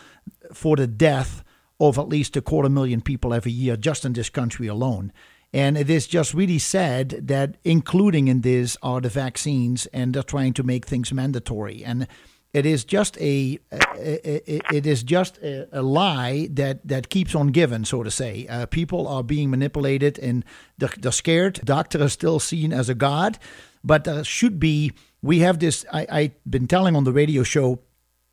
[0.52, 1.42] for the death
[1.80, 5.12] of at least a quarter million people every year just in this country alone.
[5.52, 10.22] And it is just really sad that including in this are the vaccines, and they're
[10.22, 11.82] trying to make things mandatory.
[11.82, 12.06] And
[12.54, 18.02] it is just a, it is just a, lie that that keeps on giving, so
[18.02, 18.46] to say.
[18.48, 20.44] Uh, people are being manipulated, and
[20.78, 21.60] they're, scared.
[21.64, 23.38] Doctor is still seen as a god,
[23.84, 24.92] but there should be.
[25.20, 25.84] We have this.
[25.92, 27.80] I, I've been telling on the radio show.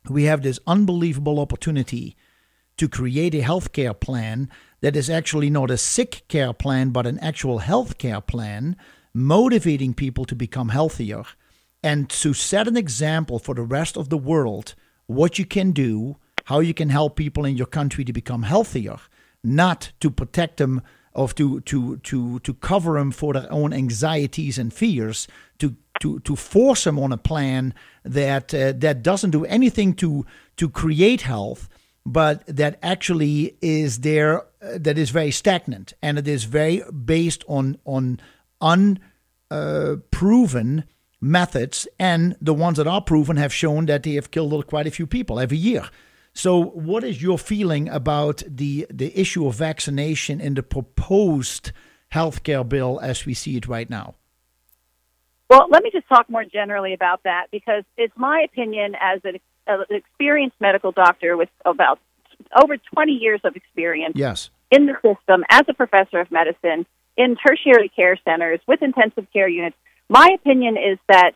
[0.08, 2.16] We have this unbelievable opportunity
[2.78, 4.48] to create a healthcare plan
[4.80, 8.76] that is actually not a sick care plan, but an actual healthcare plan,
[9.12, 11.24] motivating people to become healthier
[11.86, 14.74] and to set an example for the rest of the world
[15.06, 18.96] what you can do, how you can help people in your country to become healthier,
[19.44, 20.82] not to protect them
[21.14, 26.18] of to to to to cover them for their own anxieties and fears to to
[26.20, 27.72] to force them on a plan
[28.04, 30.26] that uh, that doesn't do anything to
[30.56, 31.68] to create health
[32.04, 37.44] but that actually is there uh, that is very stagnant and it is very based
[37.48, 38.20] on on
[39.50, 40.84] unproven
[41.20, 44.90] methods and the ones that are proven have shown that they have killed quite a
[44.90, 45.88] few people every year
[46.36, 51.72] so, what is your feeling about the the issue of vaccination in the proposed
[52.12, 54.16] healthcare bill as we see it right now?
[55.48, 59.38] Well, let me just talk more generally about that because it's my opinion as an,
[59.88, 62.00] experienced medical doctor with about
[62.62, 64.50] over 20 years of experience yes.
[64.70, 66.84] in the system as a professor of medicine
[67.16, 69.76] in tertiary care centers with intensive care units.
[70.08, 71.32] My opinion is that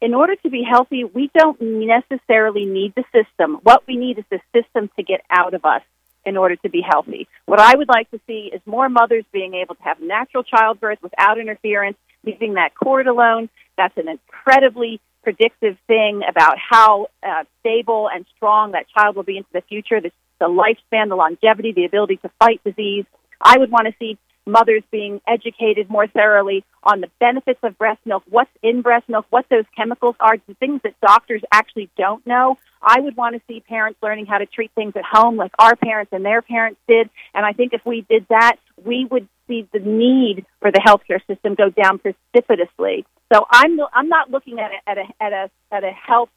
[0.00, 3.58] in order to be healthy, we don't necessarily need the system.
[3.62, 5.82] What we need is the system to get out of us
[6.24, 7.26] in order to be healthy.
[7.46, 10.98] What I would like to see is more mothers being able to have natural childbirth
[11.02, 13.48] without interference, leaving that cord alone.
[13.76, 19.36] That's an incredibly predictive thing about how uh, stable and strong that child will be
[19.36, 23.04] into the future, the, the lifespan, the longevity, the ability to fight disease.
[23.40, 24.18] I would want to see
[24.48, 29.26] mothers being educated more thoroughly on the benefits of breast milk, what's in breast milk,
[29.30, 32.58] what those chemicals are, the things that doctors actually don't know.
[32.82, 35.76] I would want to see parents learning how to treat things at home like our
[35.76, 37.10] parents and their parents did.
[37.34, 41.24] And I think if we did that, we would see the need for the healthcare
[41.26, 43.06] system go down precipitously.
[43.32, 46.30] So I'm I'm not looking at a, at a at a at a health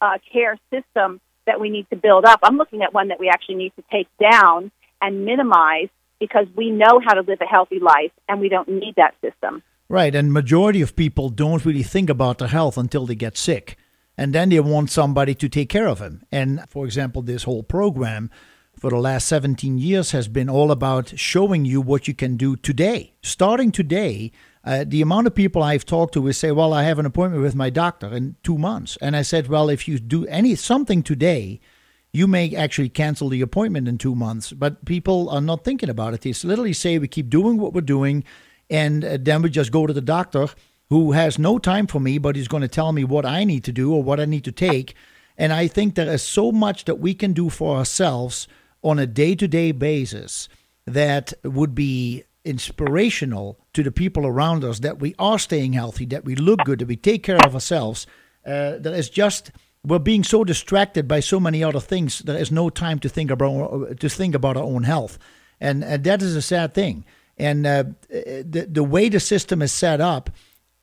[0.00, 2.40] uh, care system that we need to build up.
[2.42, 4.70] I'm looking at one that we actually need to take down
[5.00, 5.88] and minimize
[6.20, 9.62] because we know how to live a healthy life and we don't need that system.
[9.88, 13.78] Right, and majority of people don't really think about their health until they get sick.
[14.18, 16.22] And then they want somebody to take care of them.
[16.32, 18.30] And for example, this whole program
[18.78, 22.56] for the last 17 years has been all about showing you what you can do
[22.56, 23.14] today.
[23.22, 24.32] Starting today,
[24.64, 27.42] uh, the amount of people I've talked to will say, "Well, I have an appointment
[27.42, 31.02] with my doctor in 2 months." And I said, "Well, if you do any something
[31.02, 31.60] today,
[32.12, 34.52] you may actually cancel the appointment in two months.
[34.52, 36.22] But people are not thinking about it.
[36.22, 38.24] They literally say we keep doing what we're doing,
[38.70, 40.48] and uh, then we just go to the doctor
[40.90, 43.64] who has no time for me, but he's going to tell me what I need
[43.64, 44.94] to do or what I need to take.
[45.36, 48.48] And I think there is so much that we can do for ourselves
[48.82, 50.48] on a day to day basis
[50.86, 56.24] that would be inspirational to the people around us that we are staying healthy, that
[56.24, 58.06] we look good, that we take care of ourselves.
[58.46, 59.50] Uh, that is just
[59.84, 63.08] we're being so distracted by so many other things that there is no time to
[63.08, 65.18] think about to think about our own health
[65.60, 67.04] and, and that is a sad thing
[67.36, 70.30] and uh, the the way the system is set up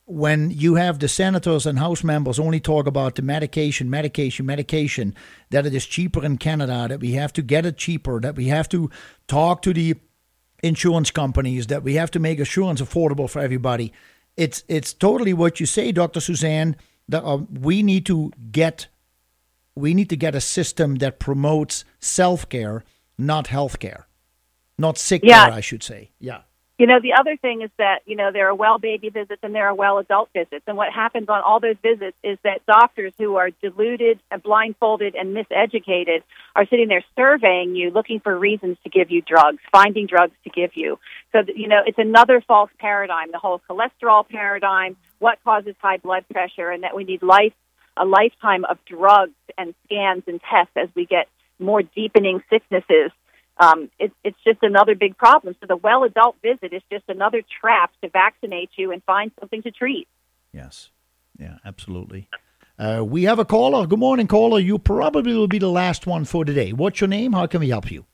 [0.08, 5.14] when you have the senators and house members only talk about the medication medication medication
[5.50, 8.48] that it is cheaper in Canada that we have to get it cheaper that we
[8.48, 8.90] have to
[9.26, 9.94] talk to the
[10.62, 13.92] insurance companies that we have to make insurance affordable for everybody
[14.36, 16.20] it's it's totally what you say Dr.
[16.20, 16.76] Suzanne
[17.08, 18.88] that uh, we need to get
[19.74, 22.82] we need to get a system that promotes self care,
[23.18, 24.08] not health care,
[24.78, 25.44] not sick yeah.
[25.44, 26.10] care, I should say.
[26.18, 26.40] Yeah.
[26.78, 29.54] You know, the other thing is that, you know, there are well baby visits and
[29.54, 30.62] there are well adult visits.
[30.66, 35.14] And what happens on all those visits is that doctors who are deluded, and blindfolded,
[35.14, 36.22] and miseducated
[36.54, 40.50] are sitting there surveying you, looking for reasons to give you drugs, finding drugs to
[40.50, 40.98] give you.
[41.32, 46.24] So, you know, it's another false paradigm, the whole cholesterol paradigm, what causes high blood
[46.30, 47.54] pressure, and that we need life,
[47.96, 51.28] a lifetime of drugs and scans and tests as we get
[51.58, 53.10] more deepening sicknesses
[53.58, 55.56] um, it, it's just another big problem.
[55.60, 59.62] So the well adult visit is just another trap to vaccinate you and find something
[59.62, 60.08] to treat.
[60.52, 60.90] Yes.
[61.38, 62.28] Yeah, absolutely.
[62.78, 63.86] Uh, we have a caller.
[63.86, 64.58] Good morning, caller.
[64.58, 66.72] You probably will be the last one for today.
[66.72, 67.32] What's your name?
[67.32, 68.04] How can we help you?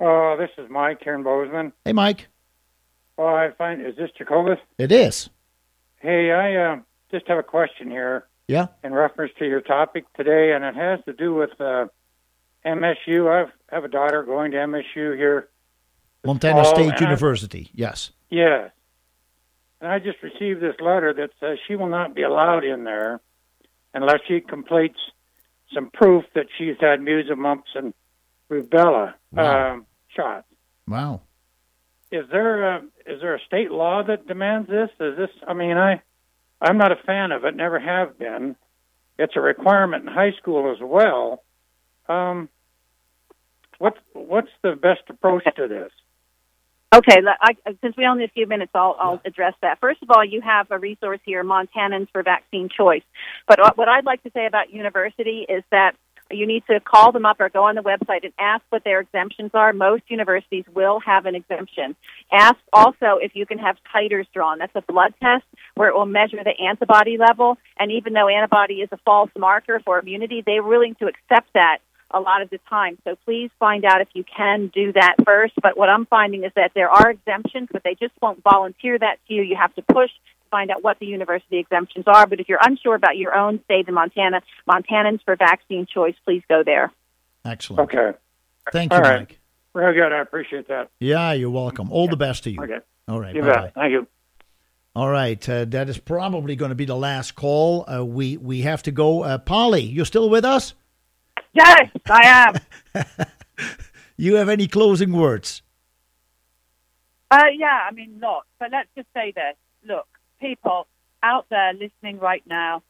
[0.00, 1.72] Uh, this is Mike here in Bozeman.
[1.84, 2.28] Hey, Mike.
[3.16, 4.58] Well, I find is this Jacobus?
[4.78, 5.28] It is.
[6.00, 6.76] Hey, I uh,
[7.10, 8.26] just have a question here.
[8.46, 8.68] Yeah.
[8.82, 11.86] In reference to your topic today, and it has to do with uh,
[12.64, 13.28] MSU.
[13.28, 15.48] I have a daughter going to MSU here.
[16.24, 17.66] Montana State University.
[17.68, 18.10] I, yes.
[18.30, 18.70] Yes.
[19.80, 23.20] And I just received this letter that says she will not be allowed in there
[23.94, 24.98] unless she completes
[25.74, 27.94] some proof that she's had measles, mumps, and
[28.50, 29.74] rubella wow.
[29.74, 30.46] um, shots.
[30.86, 31.20] Wow.
[32.10, 34.90] Is there a is there a state law that demands this?
[34.98, 35.30] Is this?
[35.46, 36.00] I mean, I
[36.60, 37.54] I'm not a fan of it.
[37.54, 38.56] Never have been.
[39.18, 41.42] It's a requirement in high school as well.
[42.08, 42.48] Um,
[43.78, 45.90] what's what's the best approach to this?
[46.94, 47.52] Okay, I,
[47.82, 49.78] since we only have a few minutes, I'll, I'll address that.
[49.78, 53.02] First of all, you have a resource here, Montanans for Vaccine Choice.
[53.46, 55.96] But what I'd like to say about university is that
[56.30, 59.00] you need to call them up or go on the website and ask what their
[59.00, 59.72] exemptions are.
[59.72, 61.96] Most universities will have an exemption.
[62.32, 64.58] Ask also if you can have titers drawn.
[64.58, 65.44] That's a blood test
[65.74, 67.58] where it will measure the antibody level.
[67.78, 71.78] And even though antibody is a false marker for immunity, they're willing to accept that
[72.10, 72.98] a lot of the time.
[73.04, 75.54] So please find out if you can do that first.
[75.62, 79.18] But what I'm finding is that there are exemptions, but they just won't volunteer that
[79.28, 79.42] to you.
[79.42, 80.10] You have to push
[80.50, 82.26] find out what the university exemptions are.
[82.26, 86.42] But if you're unsure about your own state in Montana, Montanans for Vaccine Choice, please
[86.48, 86.92] go there.
[87.44, 87.80] Excellent.
[87.92, 88.16] Okay.
[88.72, 89.20] Thank you, All right.
[89.20, 89.38] Mike.
[89.74, 90.12] Very good.
[90.12, 90.90] I appreciate that.
[90.98, 91.92] Yeah, you're welcome.
[91.92, 92.62] All the best to you.
[92.62, 92.78] Okay.
[93.06, 93.34] All right.
[93.34, 93.60] You bye-bye.
[93.62, 93.74] bet.
[93.74, 94.06] Thank you.
[94.96, 97.88] All right, uh, that is probably going to be the last call.
[97.88, 99.22] Uh, we we have to go.
[99.22, 100.74] Uh, Polly, you're still with us?
[101.52, 102.52] Yes, I
[102.96, 103.26] am.
[104.20, 105.62] You have any closing words?
[107.30, 108.46] Uh, yeah, I mean, not.
[108.58, 109.54] but let's just say this.
[109.86, 110.08] Look,
[110.40, 110.86] people
[111.22, 112.82] out there listening right now,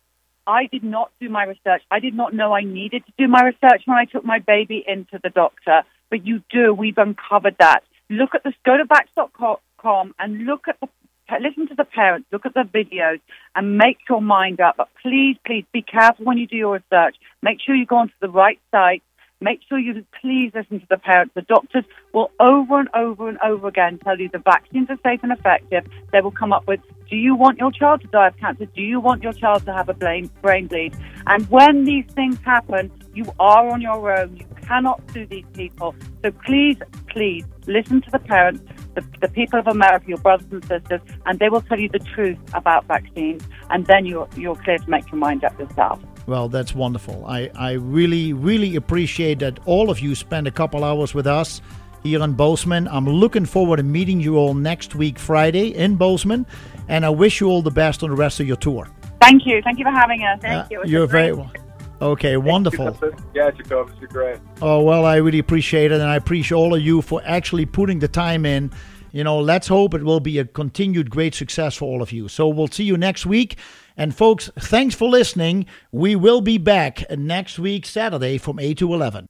[0.47, 1.83] I did not do my research.
[1.91, 4.83] I did not know I needed to do my research when I took my baby
[4.87, 6.73] into the doctor, but you do.
[6.73, 7.81] We've uncovered that.
[8.09, 10.89] Look at this, go to vaxxed.com and look at the,
[11.41, 13.21] listen to the parents, look at the videos
[13.55, 14.79] and make your mind up.
[14.79, 17.17] But please, please be careful when you do your research.
[17.43, 19.03] Make sure you go onto the right site.
[19.41, 21.33] Make sure you please listen to the parents.
[21.37, 25.21] The doctors will over and over and over again tell you the vaccines are safe
[25.23, 25.87] and effective.
[26.13, 28.67] They will come up with, do you want your child to die of cancer?
[28.67, 30.97] Do you want your child to have a brain, bleed?
[31.29, 34.37] And when these things happen, you are on your own.
[34.37, 35.95] You cannot sue these people.
[36.25, 38.61] So please, please listen to the parents,
[38.97, 42.01] the, the people of America, your brothers and sisters, and they will tell you the
[42.01, 43.45] truth about vaccines.
[43.71, 46.01] And then you're, you're clear to make your mind up yourself.
[46.29, 47.25] Well, that's wonderful.
[47.27, 51.63] I, I really, really appreciate that all of you spend a couple hours with us
[52.03, 52.87] here in Bozeman.
[52.89, 56.45] I'm looking forward to meeting you all next week, Friday, in Bozeman.
[56.87, 58.91] And I wish you all the best on the rest of your tour.
[59.23, 59.63] Thank you.
[59.63, 60.39] Thank you for having us.
[60.43, 60.83] Thank uh, you.
[60.85, 61.51] You're very well.
[62.03, 62.95] Okay, wonderful.
[63.35, 64.39] Yeah, Jacobus, you're great.
[64.61, 65.95] Oh, well, I really appreciate it.
[65.95, 68.71] And I appreciate all of you for actually putting the time in.
[69.13, 72.29] You know, let's hope it will be a continued great success for all of you.
[72.29, 73.57] So we'll see you next week.
[73.99, 75.67] And folks, thanks for listening.
[75.91, 79.29] We will be back next week, Saturday, from 8 to 11.